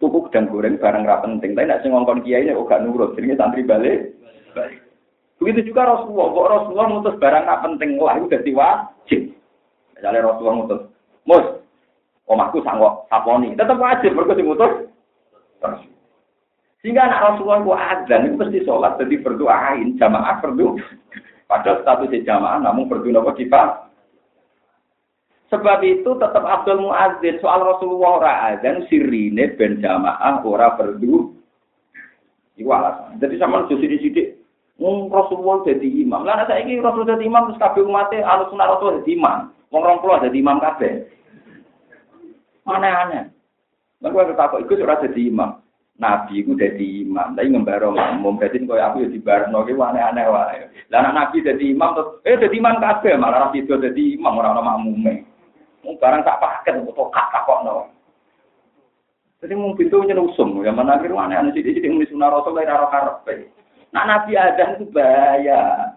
Tuku 0.00 0.24
gedang 0.32 0.48
goreng 0.48 0.80
barang 0.80 1.04
ra 1.04 1.20
penting, 1.20 1.52
tapi 1.52 1.68
nek 1.68 1.84
sing 1.84 1.92
ngongkon 1.92 2.24
kiai 2.24 2.48
nek 2.48 2.56
gak 2.64 2.80
nurut, 2.80 3.12
jenenge 3.12 3.36
santri 3.36 3.60
balik. 3.60 4.16
Begitu 5.36 5.68
juga 5.68 5.92
Rasulullah, 5.92 6.32
kok 6.32 6.48
Rasulullah 6.48 6.88
mutus 6.88 7.20
barang 7.20 7.44
ra 7.44 7.56
penting 7.60 8.00
lah 8.00 8.16
itu 8.16 8.32
dadi 8.32 8.56
wajib. 8.56 9.20
Misalnya 9.92 10.32
Rasulullah 10.32 10.58
mutus, 10.64 10.80
"Mus, 11.28 11.44
omahku 12.24 12.64
sanggup 12.64 13.04
saponi. 13.12 13.52
Tetap 13.52 13.76
wajib 13.76 14.16
mergo 14.16 14.32
mutus. 14.40 14.88
Sehingga 16.80 17.04
anak 17.04 17.36
Rasulullah 17.36 17.60
itu 17.60 17.72
adzan 17.76 18.26
itu 18.26 18.40
pasti 18.40 18.58
sholat 18.66 18.98
jadi 18.98 19.14
berdoain 19.20 19.94
jamaah 20.00 20.40
berdoa. 20.40 20.80
Padahal 21.46 21.84
statusnya 21.84 22.26
jamaah 22.26 22.58
namun 22.64 22.88
berdoa 22.88 23.22
apa 23.22 23.32
kita. 23.38 23.91
Sebab 25.52 25.84
itu 25.84 26.16
tetap 26.16 26.40
Abdul 26.48 26.88
Muazzin 26.88 27.36
soal 27.44 27.60
Rasulullah 27.60 28.10
ora 28.24 28.32
adzan 28.56 28.88
sirine 28.88 29.52
ben 29.52 29.84
jamaah 29.84 30.40
ora 30.40 30.72
berdoa. 30.80 31.28
Iku 32.56 32.68
alasan. 32.72 33.20
Jadi 33.20 33.36
sama 33.36 33.68
sini 33.68 34.00
sidik 34.00 34.40
Wong 34.80 35.12
Rasulullah 35.12 35.60
jadi 35.68 35.84
imam. 35.84 36.24
Lah 36.24 36.48
saya 36.48 36.64
ini 36.64 36.80
Rasul 36.80 37.04
jadi 37.04 37.20
imam 37.28 37.52
terus 37.52 37.60
kabeh 37.60 37.84
umatnya 37.84 38.24
alus 38.24 38.48
sunnah 38.48 38.64
Rasul 38.72 39.04
jadi 39.04 39.12
imam. 39.12 39.52
Wong 39.68 39.82
rong 39.84 40.00
puluh 40.00 40.24
jadi 40.24 40.36
imam 40.40 40.56
kabeh. 40.56 41.04
Mana 42.64 42.88
aneh. 43.04 43.24
Lalu 44.00 44.24
aku 44.24 44.34
takut 44.34 44.58
ikut 44.64 44.82
ora 44.82 45.04
jadi 45.04 45.28
imam. 45.28 45.60
Nabi 46.00 46.40
itu 46.40 46.56
jadi 46.56 47.04
imam, 47.04 47.36
tapi 47.36 47.52
ngembaro 47.52 47.92
makmum. 47.92 48.40
Jadi 48.40 48.64
kau 48.64 48.74
aku 48.74 49.06
ya 49.06 49.08
di 49.12 49.20
barno, 49.20 49.62
itu 49.68 49.76
aneh-aneh 49.76 50.24
wae. 50.24 50.66
Lah 50.88 51.12
Nabi 51.12 51.44
jadi 51.44 51.62
imam 51.62 51.94
terus, 51.94 52.18
eh 52.26 52.40
jadi 52.40 52.56
imam 52.58 52.80
kabeh 52.80 53.14
malah 53.20 53.46
Nabi 53.46 53.62
itu 53.62 53.76
jadi 53.76 54.16
imam 54.16 54.34
orang-orang 54.34 54.66
makmume. 54.66 55.14
Mau 55.82 55.98
barang 55.98 56.22
tak 56.22 56.38
paket, 56.38 56.78
atau 56.78 57.10
kak 57.10 57.42
kok 57.42 57.60
no. 57.66 57.90
Jadi 59.42 59.58
mau 59.58 59.74
pintu 59.74 60.06
nyerusum, 60.06 60.62
ya 60.62 60.70
mana 60.70 61.02
kira 61.02 61.18
aneh-aneh 61.18 61.50
sih, 61.50 61.66
jadi 61.66 61.90
ngomong 61.90 62.06
sunah 62.06 62.30
rasul 62.30 62.54
dari 62.54 62.70
arah 62.70 62.86
karpe. 62.86 63.50
Nah 63.90 64.06
Nabi 64.06 64.38
ada 64.38 64.78
itu 64.78 64.86
bahaya. 64.94 65.90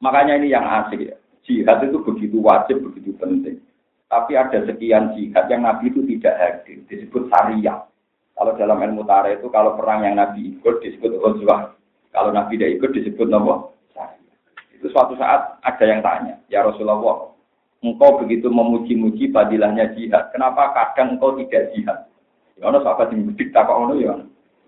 Makanya 0.00 0.40
ini 0.40 0.48
yang 0.48 0.64
asik 0.64 1.12
ya. 1.12 1.16
Jihad 1.44 1.84
itu 1.84 2.00
begitu 2.00 2.40
wajib, 2.40 2.80
begitu 2.88 3.12
penting. 3.20 3.60
Tapi 4.08 4.32
ada 4.32 4.64
sekian 4.64 5.12
jihad 5.12 5.44
yang 5.52 5.60
Nabi 5.60 5.92
itu 5.92 6.00
tidak 6.16 6.40
hadir, 6.40 6.80
disebut 6.88 7.28
syariah. 7.28 7.84
Kalau 8.32 8.56
dalam 8.56 8.80
ilmu 8.80 9.04
tarikh 9.04 9.44
itu 9.44 9.52
kalau 9.52 9.76
perang 9.76 10.00
yang 10.00 10.16
Nabi 10.16 10.56
ikut 10.56 10.80
disebut 10.80 11.20
Ghazwah. 11.20 11.76
Kalau 12.16 12.32
Nabi 12.32 12.56
tidak 12.56 12.80
ikut 12.80 12.90
disebut 12.96 13.28
nama 13.28 13.68
Itu 14.72 14.88
suatu 14.88 15.12
saat 15.20 15.60
ada 15.60 15.84
yang 15.84 16.00
tanya, 16.00 16.40
ya 16.48 16.64
Rasulullah, 16.64 17.29
engkau 17.80 18.20
begitu 18.20 18.52
memuji-muji 18.52 19.32
fadilahnya 19.32 19.92
jihad, 19.96 20.28
kenapa 20.32 20.72
kadang 20.76 21.16
engkau 21.16 21.36
tidak 21.40 21.72
jihad? 21.72 21.98
Ya 22.60 22.68
ono 22.68 22.84
sahabat 22.84 23.08
yang 23.12 23.32
bedik 23.32 23.56
tak 23.56 23.72
ono 23.72 23.96
ya. 23.96 24.20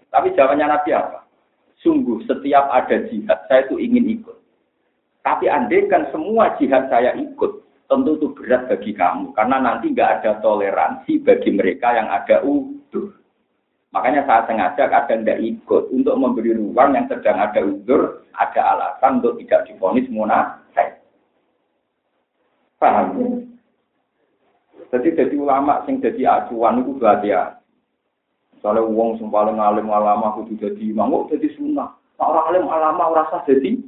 Tapi 0.08 0.32
jawabannya 0.32 0.66
Nabi 0.68 0.90
apa? 0.96 1.28
Sungguh 1.84 2.24
setiap 2.24 2.72
ada 2.72 3.04
jihad 3.12 3.38
saya 3.48 3.68
itu 3.68 3.76
ingin 3.76 4.20
ikut. 4.20 4.36
Tapi 5.22 5.46
andaikan 5.46 6.08
semua 6.08 6.56
jihad 6.56 6.88
saya 6.88 7.12
ikut, 7.14 7.52
tentu 7.92 8.16
itu 8.16 8.32
berat 8.32 8.66
bagi 8.72 8.96
kamu 8.96 9.36
karena 9.36 9.56
nanti 9.60 9.92
nggak 9.92 10.24
ada 10.24 10.40
toleransi 10.40 11.20
bagi 11.20 11.50
mereka 11.52 11.92
yang 11.92 12.08
ada 12.08 12.40
utuh. 12.40 13.12
Makanya 13.92 14.24
saya 14.24 14.48
sengaja 14.48 14.88
kadang 14.88 15.20
tidak 15.20 15.44
ikut 15.44 15.92
untuk 15.92 16.16
memberi 16.16 16.56
ruang 16.56 16.96
yang 16.96 17.04
sedang 17.12 17.36
ada 17.36 17.60
uzur, 17.60 18.24
ada 18.32 18.60
alasan 18.72 19.20
untuk 19.20 19.36
tidak 19.44 19.68
difonis 19.68 20.08
munafik. 20.08 20.61
Paham? 22.82 23.06
Jadi 24.90 25.08
jadi 25.14 25.34
ulama 25.38 25.86
sing 25.86 26.02
jadi 26.02 26.42
acuan 26.42 26.82
itu 26.82 26.98
ya. 27.22 27.62
Soalnya 28.58 28.82
uang 28.82 29.22
sing 29.22 29.30
paling 29.30 29.62
alim 29.62 29.86
ulama 29.86 30.34
kudu 30.34 30.58
jadi 30.58 30.82
imam, 30.90 31.30
kok 31.30 31.38
jadi 31.38 31.48
sunnah. 31.54 31.94
Nah, 32.18 32.26
orang 32.26 32.46
alim 32.50 32.66
ulama 32.66 33.22
rasa 33.22 33.46
jadi 33.46 33.78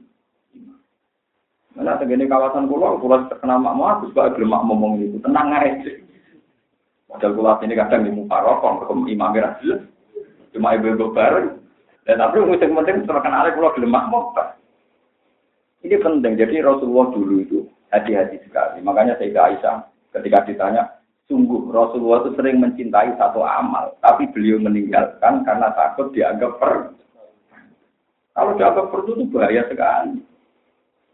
Mana 1.75 1.99
tegene 1.99 2.31
kawasan 2.31 2.71
pulau, 2.71 3.03
pulau 3.03 3.27
terkenal 3.27 3.59
mak 3.59 3.75
mau 3.75 3.91
aku 3.99 4.15
sebagai 4.15 4.39
gelem 4.39 4.55
ngomong 4.63 4.95
itu 5.03 5.19
tenang 5.27 5.51
aja. 5.51 5.91
Padahal 7.11 7.35
pulau 7.35 7.59
ini 7.67 7.75
kadang 7.75 8.07
di 8.07 8.15
muka 8.15 8.39
rokok, 8.47 8.87
ke 8.87 8.95
imam 9.11 9.35
jelas. 9.59 9.83
Cuma 10.55 10.79
ibu-ibu 10.79 11.11
bareng. 11.11 11.59
Dan 12.07 12.23
tapi 12.23 12.47
musim 12.47 12.79
penting 12.79 13.03
terkenal 13.11 13.51
kalau 13.51 13.75
gelem 13.75 13.91
makmum. 13.91 14.39
Ini 15.83 15.99
penting. 15.99 16.39
Jadi 16.39 16.63
Rasulullah 16.63 17.11
dulu 17.11 17.43
itu 17.43 17.64
hati-hati 17.95 18.43
sekali. 18.43 18.83
Makanya 18.83 19.15
saya 19.15 19.55
Aisyah 19.55 19.77
ketika 20.19 20.43
ditanya, 20.51 20.83
sungguh 21.31 21.71
Rasulullah 21.71 22.27
itu 22.27 22.35
sering 22.35 22.59
mencintai 22.59 23.15
satu 23.15 23.47
amal, 23.47 23.95
tapi 24.03 24.27
beliau 24.35 24.59
meninggalkan 24.59 25.47
karena 25.47 25.71
takut 25.79 26.11
dianggap 26.11 26.59
per. 26.59 26.73
Kalau 28.35 28.53
dianggap 28.59 28.91
per 28.91 29.01
itu 29.07 29.25
bahaya 29.31 29.63
sekali. 29.71 30.19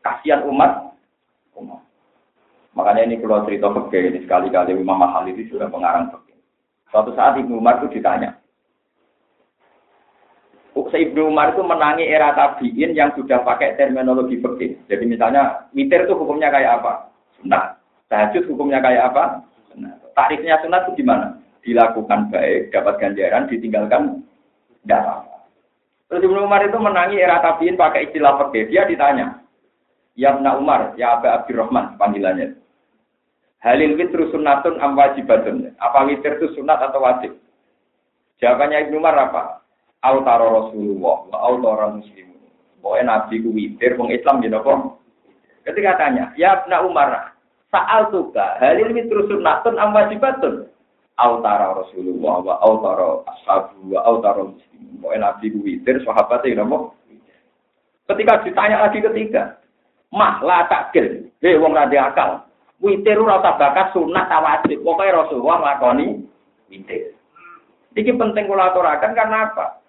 Kasihan 0.00 0.48
umat. 0.48 0.96
umat. 1.60 1.84
Makanya 2.72 3.12
ini 3.12 3.20
kalau 3.20 3.44
cerita 3.44 3.68
fakir 3.68 4.08
ini 4.08 4.24
sekali-kali 4.24 4.72
Imam 4.72 4.96
Mahal 4.96 5.28
itu 5.28 5.52
sudah 5.52 5.68
pengarang 5.68 6.08
fakir. 6.08 6.40
Suatu 6.88 7.12
saat 7.12 7.36
Ibnu 7.36 7.60
Umar 7.60 7.84
itu 7.84 8.00
ditanya, 8.00 8.39
Ibnu 10.96 11.30
Umar 11.30 11.54
itu 11.54 11.62
menangi 11.62 12.08
era 12.08 12.34
tabiin 12.34 12.96
yang 12.96 13.14
sudah 13.14 13.44
pakai 13.46 13.76
terminologi 13.76 14.40
fikih. 14.40 14.80
Jadi 14.88 15.04
misalnya 15.06 15.68
witir 15.76 16.08
itu 16.08 16.14
hukumnya 16.16 16.50
kayak 16.50 16.82
apa? 16.82 17.12
Sunat. 17.38 17.78
Tahajud 18.10 18.48
hukumnya 18.50 18.82
kayak 18.82 19.14
apa? 19.14 19.44
Sunat. 19.70 19.94
Tarifnya 20.16 20.58
sunat 20.64 20.88
itu 20.88 21.04
gimana? 21.04 21.38
Dilakukan 21.60 22.32
baik, 22.32 22.72
dapat 22.72 22.94
ganjaran, 22.98 23.46
ditinggalkan 23.46 24.02
tidak 24.82 25.02
apa. 25.04 25.36
Terus 26.08 26.24
Ibnu 26.26 26.40
Umar 26.48 26.64
itu 26.64 26.78
menangi 26.80 27.20
era 27.20 27.38
tabiin 27.44 27.78
pakai 27.78 28.10
istilah 28.10 28.40
fikih. 28.40 28.72
Dia 28.72 28.88
ditanya, 28.88 29.40
Ya 30.18 30.34
Ibnu 30.34 30.50
Umar, 30.58 30.98
ya 30.98 31.16
Aba 31.16 31.42
Abdurrahman 31.42 31.94
panggilannya. 31.94 32.58
Halil 33.60 33.96
witru 33.96 34.32
sunatun 34.32 34.80
am 34.80 34.96
wajibatun. 34.96 35.76
Apa 35.76 36.08
witir 36.08 36.40
itu 36.40 36.56
sunat 36.56 36.80
atau 36.80 37.04
wajib? 37.04 37.36
Jawabannya 38.40 38.88
Ibnu 38.88 38.96
Umar 39.00 39.16
apa? 39.20 39.59
Autara 40.00 40.48
Rasulullah 40.48 41.28
wa 41.28 41.38
autara 41.44 41.92
muslimun. 41.92 42.40
Pokoknya 42.80 43.04
Nabi 43.04 43.44
ku 43.44 43.52
witir, 43.52 44.00
wong 44.00 44.08
Islam 44.08 44.40
gitu 44.40 44.56
kok. 44.64 44.96
Ketika 45.68 46.00
tanya, 46.00 46.32
ya 46.40 46.64
Ibn 46.64 46.88
Umar, 46.88 47.36
saal 47.68 48.08
tuka, 48.08 48.56
halil 48.56 48.96
mitru 48.96 49.28
sunnatun 49.28 49.76
am 49.76 49.92
wajibatun. 49.92 50.72
Autara 51.20 51.76
Rasulullah 51.76 52.40
wa 52.40 52.54
autara 52.64 53.28
ashabu 53.28 53.92
wa 53.92 54.00
autara 54.08 54.48
muslimun. 54.48 55.04
Pokoknya 55.04 55.20
Nabi 55.20 55.46
ku 55.52 55.58
witir, 55.60 56.00
sahabatnya 56.00 56.48
gitu 56.56 56.64
kok. 56.64 56.84
Ketika 58.08 58.42
ditanya 58.42 58.76
lagi 58.88 59.04
ketiga, 59.04 59.60
mah 60.10 60.40
lah 60.40 60.64
takil, 60.66 61.28
hei 61.44 61.60
wong 61.60 61.76
rada 61.76 62.00
akal. 62.08 62.30
Witir 62.80 63.20
ora 63.20 63.44
usah 63.44 63.60
bakat 63.60 63.92
sunat 63.92 64.32
ta 64.32 64.40
wajib. 64.40 64.80
Pokoke 64.80 65.12
Rasulullah 65.12 65.60
nglakoni 65.60 66.24
witir. 66.72 67.12
Iki 67.92 68.16
penting 68.16 68.48
kula 68.48 68.72
aturaken 68.72 69.12
karena 69.12 69.52
apa? 69.52 69.79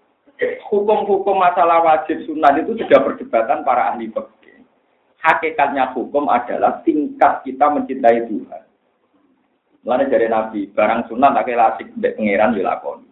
Hukum-hukum 0.70 1.38
masalah 1.38 1.86
wajib 1.86 2.26
sunnah 2.26 2.54
itu 2.58 2.74
sudah 2.74 3.00
perdebatan 3.06 3.62
para 3.62 3.94
ahli 3.94 4.10
fikih. 4.10 4.66
Hakikatnya 5.22 5.94
hukum 5.94 6.26
adalah 6.30 6.82
tingkat 6.82 7.46
kita 7.46 7.70
mencintai 7.70 8.26
Tuhan. 8.26 8.64
Mulane 9.82 10.10
dari 10.10 10.30
Nabi, 10.30 10.70
barang 10.70 11.10
sunnah 11.10 11.34
tak 11.34 11.50
lasik 11.50 11.90
mbek 11.98 12.18
pangeran 12.18 12.54
dilakoni. 12.54 13.10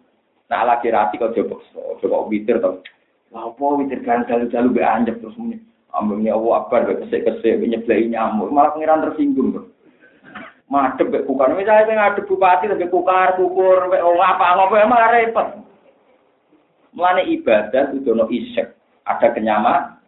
Nah 0.50 0.66
lagi 0.66 0.90
rati 0.90 1.18
kok 1.18 1.34
coba 1.34 1.62
coba 2.02 2.16
witir 2.26 2.58
to. 2.58 2.82
Lah 3.30 3.46
apa 3.46 3.64
witir 3.78 4.02
kan 4.02 4.26
jalu-jalu 4.26 4.74
be 4.74 4.82
anjep 4.82 5.18
terus 5.22 5.38
muni. 5.38 5.62
Ambungnya 5.94 6.34
Allah 6.34 6.66
akbar 6.66 6.86
be 6.86 7.06
kesek-kesek 7.06 7.62
nyeblei 7.62 8.10
nyamuk, 8.10 8.50
malah 8.50 8.74
pangeran 8.74 9.06
tersinggung 9.06 9.54
tuh. 9.54 9.66
Madep 10.70 11.10
be 11.10 11.22
kukar, 11.26 11.50
misalnya 11.54 11.94
ngadep 11.94 12.26
bupati 12.30 12.70
tapi 12.70 12.86
kukar 12.90 13.34
kukur 13.34 13.90
be 13.90 13.98
apa 13.98 14.44
apa 14.54 14.86
malah 14.86 15.10
repot. 15.14 15.59
Mulane 16.90 17.22
ibadah 17.30 17.94
no 17.94 18.26
isek, 18.26 18.74
ada 19.06 19.28
kenyaman. 19.30 20.00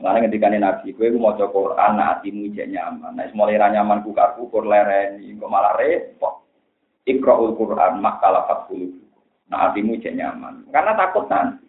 Mulane 0.00 0.26
ketika 0.26 0.50
Nabi, 0.50 0.90
gue 0.90 1.14
mau 1.14 1.38
coba 1.38 1.54
Quran, 1.54 1.90
nah 1.94 2.06
hatimu 2.16 2.50
jadi 2.50 2.66
nyaman. 2.66 3.14
Nah, 3.14 3.30
mulai 3.30 3.60
nyaman 3.60 4.02
kukar 4.02 4.34
kukur 4.34 4.66
lereni, 4.66 5.38
kok 5.38 5.46
malah 5.46 5.78
repot. 5.78 6.42
Iqra'ul 7.06 7.54
Quran, 7.54 8.02
makalah 8.02 8.48
fatkulu. 8.48 8.90
Nah, 9.52 9.70
hatimu 9.70 10.00
jadi 10.02 10.18
nyaman. 10.18 10.66
Karena 10.74 10.98
takut 10.98 11.30
nanti. 11.30 11.62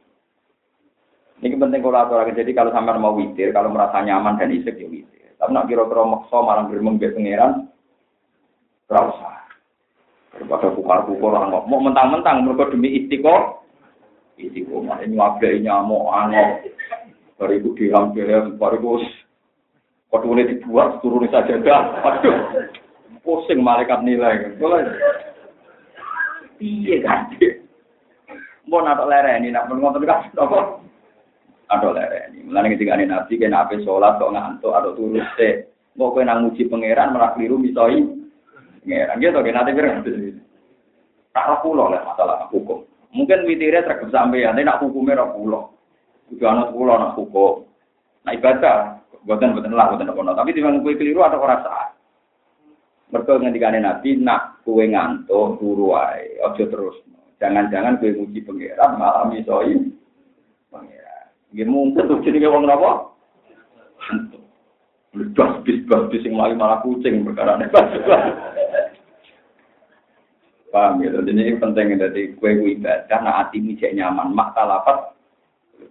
Ini 1.43 1.59
penting 1.59 1.83
kalau 1.83 1.99
aturakan. 2.01 2.33
Jadi 2.33 2.51
kalau 2.55 2.71
sampai 2.71 2.97
mau 2.97 3.13
witir, 3.13 3.51
kalau 3.51 3.69
merasa 3.69 3.99
nyaman 4.01 4.39
dan 4.39 4.55
isek 4.55 4.79
ya 4.79 4.87
witir. 4.87 5.35
Tapi 5.35 5.51
nak 5.51 5.67
kira-kira 5.67 6.07
maksa 6.07 6.37
malah 6.39 6.65
bermeng 6.65 6.95
be 6.95 7.11
pangeran, 7.11 7.67
terasa. 8.87 9.43
Daripada 10.31 10.71
kukar-kukur, 10.71 11.31
mau 11.45 11.79
mentang-mentang 11.79 12.41
mereka 12.43 12.71
demi 12.71 12.91
istiqomah, 13.03 13.64
Isi 14.35 14.67
koma 14.67 14.99
ini 14.99 15.15
wabai 15.15 15.63
nyamuk 15.63 16.11
angok. 16.11 16.67
Bariku 17.39 17.75
dihampir, 17.75 18.27
bariku 18.59 18.99
ini 20.23 20.47
dibuat, 20.55 21.03
turun 21.03 21.27
saja 21.27 21.59
dah. 21.59 21.99
Waduh, 22.03 22.37
pusing 23.23 23.59
malaikat 23.59 23.99
nilai. 24.03 24.55
Iya 26.59 26.95
kan? 27.03 27.35
Mau 28.65 28.79
nato 28.79 29.03
lereni, 29.05 29.51
nak 29.51 29.67
pun 29.67 29.83
ngotot 29.83 30.07
kan? 30.07 30.31
Apa? 30.39 30.79
Ada 31.67 31.89
lereni. 31.91 32.47
Mulanya 32.47 32.71
ketika 32.73 32.95
ini 32.95 33.05
nabi, 33.11 33.35
kena 33.35 33.67
apa 33.67 33.75
sholat, 33.83 34.15
kok 34.15 34.31
ngantuk, 34.31 34.71
atau 34.71 34.95
turun 34.95 35.19
se. 35.35 35.67
Mau 35.99 36.15
kue 36.15 36.23
nang 36.23 36.47
muji 36.47 36.67
pangeran, 36.71 37.11
malah 37.11 37.35
keliru 37.35 37.59
misoi. 37.59 38.03
pengeran. 38.83 39.19
Gitu, 39.19 39.39
nanti 39.51 39.75
biar 39.75 39.99
Tak 41.35 41.59
pulau 41.59 41.91
lah 41.91 41.99
masalah 42.07 42.47
hukum. 42.47 42.84
Mungkin 43.15 43.47
witirnya 43.47 43.87
terkep 43.87 44.11
sampai 44.11 44.43
ya, 44.43 44.51
nak 44.51 44.83
hukumnya 44.83 45.23
rak 45.23 45.39
pulau. 45.39 45.71
Juga 46.27 46.51
anak 46.51 46.75
pulau 46.75 46.99
nak 46.99 47.15
hukum. 47.15 47.63
Nah 48.27 48.33
ibadah, 48.35 48.99
buatan 49.23 49.55
buatan 49.55 49.71
lah, 49.71 49.95
buatan 49.95 50.11
apa 50.11 50.43
Tapi 50.43 50.51
timbang 50.51 50.83
kue 50.83 50.99
keliru 50.99 51.23
atau 51.23 51.39
orang 51.39 51.63
salah. 51.63 51.89
Mereka 53.13 53.39
ngendikane 53.39 53.79
Nabi, 53.79 54.19
nak 54.19 54.59
kue 54.67 54.83
ngantuk, 54.83 55.61
turu 55.63 55.95
ojo 55.95 56.63
terus. 56.67 56.97
Jangan-jangan 57.39 58.03
kue 58.03 58.11
muji 58.19 58.43
pangeran 58.43 58.99
malah 58.99 59.31
misoi 59.31 59.79
pangeran. 60.67 61.25
Nggih 61.55 61.67
mungkin 61.71 62.09
tuh 62.11 62.19
jenenge 62.25 62.51
napa? 62.51 63.15
Hantu. 64.01 64.43
Ledas 65.15 65.63
bis 65.63 65.79
bis 65.87 66.19
sing 66.19 66.35
malah 66.35 66.83
kucing 66.83 67.23
perkara 67.23 67.55
Paham 70.75 70.99
ya? 70.99 71.15
Jadi 71.15 71.31
ini 71.31 71.55
penting 71.55 71.95
dari 71.95 72.35
kue 72.35 72.51
kue 72.59 72.75
ibadah, 72.75 73.19
nah 73.23 73.39
hati 73.39 73.63
ini 73.63 73.79
nyaman, 73.79 74.35
mak 74.35 74.51
talafat. 74.59 75.15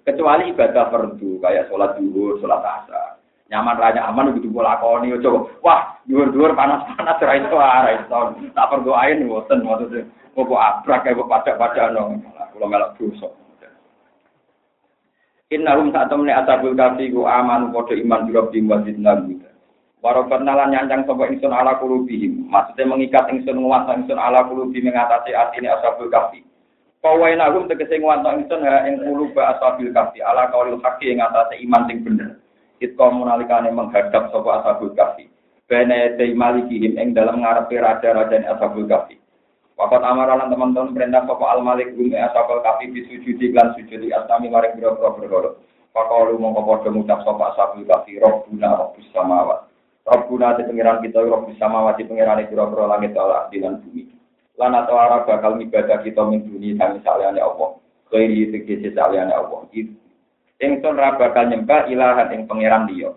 Kecuali 0.05 0.52
ibadah 0.52 0.93
fardu 0.93 1.40
kayak 1.40 1.73
sholat 1.73 1.97
duhur, 1.97 2.36
sholat 2.36 2.61
asar. 2.61 3.16
Nyaman 3.48 3.81
raya 3.81 4.05
aman 4.12 4.36
begitu 4.36 4.52
bola 4.52 4.77
koni, 4.85 5.16
coba. 5.24 5.48
Wah, 5.65 5.81
duhur-duhur 6.05 6.52
panas-panas, 6.52 7.16
rai 7.24 7.40
rai 7.48 7.97
itu. 7.97 8.52
Tak 8.52 8.69
perlu 8.69 8.93
air, 8.93 9.16
ngoten 9.24 9.65
maksudnya. 9.65 10.05
Mau 10.36 10.52
abrak 10.61 11.09
kayak 11.09 11.24
pajak-pajak 11.24 11.97
no. 11.97 12.20
Kalau 12.52 12.69
melak 12.69 12.93
dosa. 13.01 13.31
Innahum 15.48 15.94
saat 15.94 16.11
temen 16.11 16.28
asabul 16.28 16.74
kafi 16.74 17.15
ku 17.15 17.24
aman 17.24 17.70
kode 17.70 17.94
iman 18.02 18.27
birab 18.27 18.51
di 18.51 18.61
wajib 18.66 18.98
nabi. 18.98 19.39
Warobat 20.05 20.45
nalan 20.45 20.69
nyancang 20.69 21.09
sopo 21.09 21.25
ingsun 21.25 21.49
ala 21.49 21.81
kulubihim. 21.81 22.45
Maksudnya 22.53 22.93
mengikat 22.93 23.25
ingsun 23.33 23.57
nguwasa 23.57 23.97
ingsun 23.97 24.21
ala 24.21 24.45
kulubi 24.45 24.85
mengatasi 24.85 25.33
asini 25.33 25.65
asabul 25.65 26.13
kafi. 26.13 26.45
Kawai 27.01 27.33
nagum 27.41 27.65
tegese 27.73 27.97
nguwasa 27.97 28.37
ingsun 28.37 28.69
ha 28.69 28.85
ing 28.85 29.01
kuluba 29.01 29.57
asabil 29.57 29.89
kafi. 29.97 30.21
Ala 30.21 30.53
kaulil 30.53 30.77
haki 30.85 31.09
ing 31.09 31.25
atase 31.25 31.57
iman 31.65 31.89
sing 31.89 32.05
bener. 32.05 32.37
Itko 32.85 33.17
munalikane 33.17 33.73
menghadap 33.73 34.29
sopo 34.29 34.53
asabul 34.53 34.93
kafi. 34.93 35.25
Bene 35.73 36.21
te 36.21 36.37
malikihim 36.37 37.01
ing 37.01 37.17
dalam 37.17 37.41
ngarepe 37.41 37.81
raja-raja 37.81 38.45
asabul 38.61 38.85
kafi. 38.85 39.17
Wakat 39.81 40.05
amaralan 40.05 40.53
teman-teman 40.53 40.93
perintah 40.93 41.25
sopo 41.25 41.49
al 41.49 41.65
malik 41.65 41.97
gum 41.97 42.13
asabul 42.13 42.61
kafi 42.61 42.93
bisujudi 42.93 43.57
lan 43.57 43.73
sujudi 43.73 44.13
asami 44.13 44.53
maring 44.53 44.77
biro-biro 44.77 45.17
bergoro. 45.17 45.51
Pakalu 45.97 46.37
mongko 46.37 46.61
padha 46.61 46.93
ngucap 46.93 47.25
sopo 47.25 47.41
asabul 47.57 47.89
kafi 47.89 48.21
robbuna 48.21 48.77
robbus 48.77 49.09
samawat. 49.17 49.73
Rabbuna 50.05 50.53
te 50.61 50.69
pengiran 50.69 51.01
kita 51.01 51.25
roh 51.25 51.49
bisa 51.49 51.65
mawati 51.65 52.05
pengiran 52.05 52.45
itu 52.45 52.53
roh 52.53 52.85
langit 52.85 53.17
ala 53.17 53.49
dilan 53.49 53.81
bumi. 53.81 54.05
Lan 54.61 54.77
atau 54.77 55.01
arah 55.01 55.25
bakal 55.25 55.57
ibadah 55.59 56.05
kita 56.05 56.23
min 56.29 56.45
dunia 56.45 56.77
sami 56.77 57.01
saliyane 57.01 57.41
Allah. 57.41 57.81
Khairi 58.13 58.53
tegese 58.53 58.93
saliyane 58.93 59.33
Allah. 59.33 59.65
Ingsun 60.61 60.95
ra 60.95 61.17
bakal 61.17 61.49
nyembah 61.51 61.89
ilahan 61.89 62.31
ing 62.37 62.45
pengiran 62.45 62.87
dia. 62.87 63.11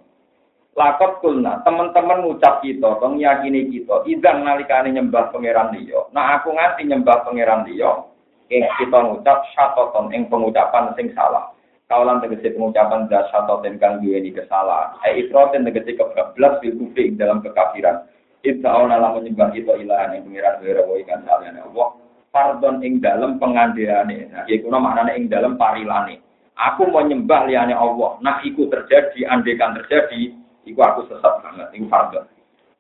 Lakot 0.78 1.26
kulna, 1.26 1.66
teman-teman 1.66 2.22
ngucap 2.22 2.62
kita, 2.62 3.02
tong 3.02 3.18
yakini 3.18 3.66
kita, 3.66 4.06
idang 4.06 4.46
nalikane 4.46 4.94
nyembah 4.94 5.34
pangeran 5.34 5.74
dia. 5.74 6.06
Nah 6.14 6.38
aku 6.38 6.54
nganti 6.54 6.86
nyembah 6.86 7.26
pangeran 7.26 7.66
dia, 7.66 8.06
kita 8.46 8.98
ngucap 9.10 9.42
syatoton 9.58 10.14
ing 10.14 10.30
pengucapan 10.30 10.94
sing 10.94 11.10
salah. 11.18 11.50
Kaulan 11.88 12.20
tegesi 12.20 12.52
pengucapan 12.52 13.08
dasar 13.08 13.48
atau 13.48 13.64
kang 13.64 14.04
di 14.04 14.32
kesalahan. 14.36 15.00
Eh 15.08 15.24
isroten 15.24 15.64
tegesi 15.64 15.96
kebablas 15.96 16.60
fil 16.60 16.76
kufri 16.76 17.16
dalam 17.16 17.40
kekafiran. 17.40 18.04
Ibta 18.44 18.68
auna 18.68 19.00
menyembah 19.16 19.56
itu 19.56 19.72
ilahan 19.72 20.20
yang 20.20 20.28
pengiran 20.28 20.60
wira 20.60 20.84
wa 20.84 20.96
ikan 21.00 21.24
salian 21.24 21.64
Allah. 21.64 21.88
Pardon 22.28 22.84
ing 22.84 23.00
dalam 23.00 23.40
pengandiane. 23.40 24.28
Nah, 24.30 24.44
iku 24.52 24.68
maknane 24.68 25.16
ing 25.16 25.32
dalam 25.32 25.56
parilane. 25.56 26.20
Aku 26.60 26.92
mau 26.92 27.08
nyembah 27.08 27.48
liane 27.48 27.72
Allah. 27.72 28.20
Nah, 28.20 28.44
iku 28.44 28.68
terjadi, 28.68 29.24
andekan 29.24 29.78
terjadi, 29.80 30.36
iku 30.68 30.80
aku 30.84 31.08
sesat 31.08 31.40
banget. 31.40 31.72
Iku 31.72 31.88
pardon. 31.88 32.28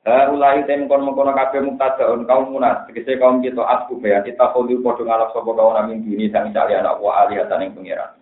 Ulai 0.07 0.63
tem 0.63 0.87
kon 0.87 1.03
mengkono 1.03 1.35
kabeh 1.35 1.63
muktadaun 1.63 2.23
kaum 2.27 2.55
munas. 2.55 2.87
Tegese 2.87 3.19
kaum 3.19 3.43
kita 3.43 3.59
asku 3.59 3.99
bayan 3.99 4.23
kita 4.23 4.55
kudu 4.55 4.79
padha 4.79 5.03
ngalap 5.03 5.35
sapa 5.35 5.51
kaum 5.51 5.75
namin 5.75 5.99
dini 5.99 6.31
sang 6.31 6.51
salian 6.55 6.87
Allah 6.87 7.27
alihatan 7.27 7.67
ing 7.67 7.71
pengiran. 7.75 8.15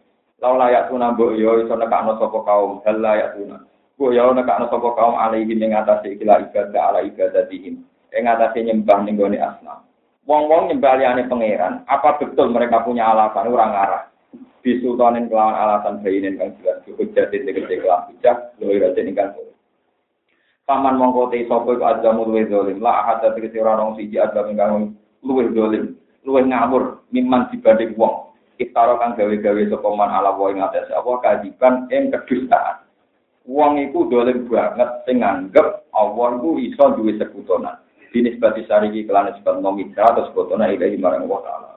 Lau 0.44 0.60
layak 0.60 0.91
tuna 0.91 1.16
mbok 1.16 1.40
yo 1.40 1.64
iso 1.64 1.80
nekakno 1.80 2.20
sapa 2.20 2.40
kaum, 2.44 2.84
hal 2.84 2.99
layak 2.99 3.40
tuna. 3.40 3.64
Mbok 3.95 4.12
yo 4.12 4.36
nekakno 4.36 4.68
sapa 4.68 4.90
kaum 4.91 5.16
alaihi 5.16 5.56
ing 5.56 5.72
atase 5.72 6.12
ikilah 6.12 6.44
ibadah 6.52 6.91
ala 6.91 6.99
ibadatihim. 7.07 7.80
Ing 8.12 8.24
atase 8.28 8.60
nyembah 8.60 8.99
ning 9.07 9.16
gone 9.16 9.40
asnam. 9.40 9.88
Wong-wong 10.26 10.74
nyembah 10.74 10.98
liyane 10.98 11.30
pangeran, 11.30 11.86
apa 11.86 12.18
betul 12.18 12.49
mereka 12.49 12.82
punya 12.82 13.06
alasan 13.06 13.45
orang 13.45 13.78
arah? 13.78 14.03
Bisultanin 14.66 15.30
kelawan 15.30 15.53
alasan 15.53 16.02
bayinin 16.02 16.41
kang 16.41 16.57
jelas 16.57 16.82
jadi 16.82 17.45
tegese 17.45 17.86
kelam 17.86 18.10
bijak, 18.10 18.57
luwih 18.57 18.82
rajin 18.82 19.14
ingkang 19.14 19.38
Paman 20.66 20.98
mongko 20.98 21.30
te 21.30 21.45
sapa 21.45 21.78
iku 21.78 21.86
adamu 21.86 22.26
luwih 22.26 22.49
zalim. 22.49 22.82
La 22.82 23.06
ahad 23.06 23.22
tegese 23.38 23.62
ora 23.62 23.78
nang 23.78 23.94
siji 23.94 24.18
adam 24.18 24.49
ingkang 24.49 24.98
luwih 25.22 25.53
zalim, 25.53 25.94
luwih 26.26 26.41
ngawur 26.49 27.06
miman 27.14 27.45
dibanding 27.53 27.94
wong. 27.94 28.24
Iftara 28.56 28.95
kang 28.95 29.19
gawe-gawe 29.19 29.61
sapa 29.68 29.90
man 29.91 30.11
ala 30.15 30.32
wa 30.32 30.48
ing 30.48 30.64
atase 30.64 30.95
apa 30.95 31.11
kadiban 31.19 31.91
ing 31.91 32.07
kedustaan. 32.07 32.88
Wong 33.45 33.77
iku 33.84 34.07
dolim 34.07 34.48
banget 34.48 35.06
sing 35.06 35.22
nganggep 35.22 35.91
Allah 35.91 36.27
iku 36.40 36.57
iso 36.64 36.84
duwe 36.95 37.19
sekutonan. 37.19 37.84
Dinisbati 38.15 38.64
sariki 38.64 39.03
kelan 39.03 39.36
sebab 39.38 39.60
nomitra 39.60 40.15
atau 40.15 40.32
sekutona 40.32 40.72
ilahi 40.72 40.95
marang 40.95 41.27
Allah 41.27 41.41
Ta'ala. 41.44 41.74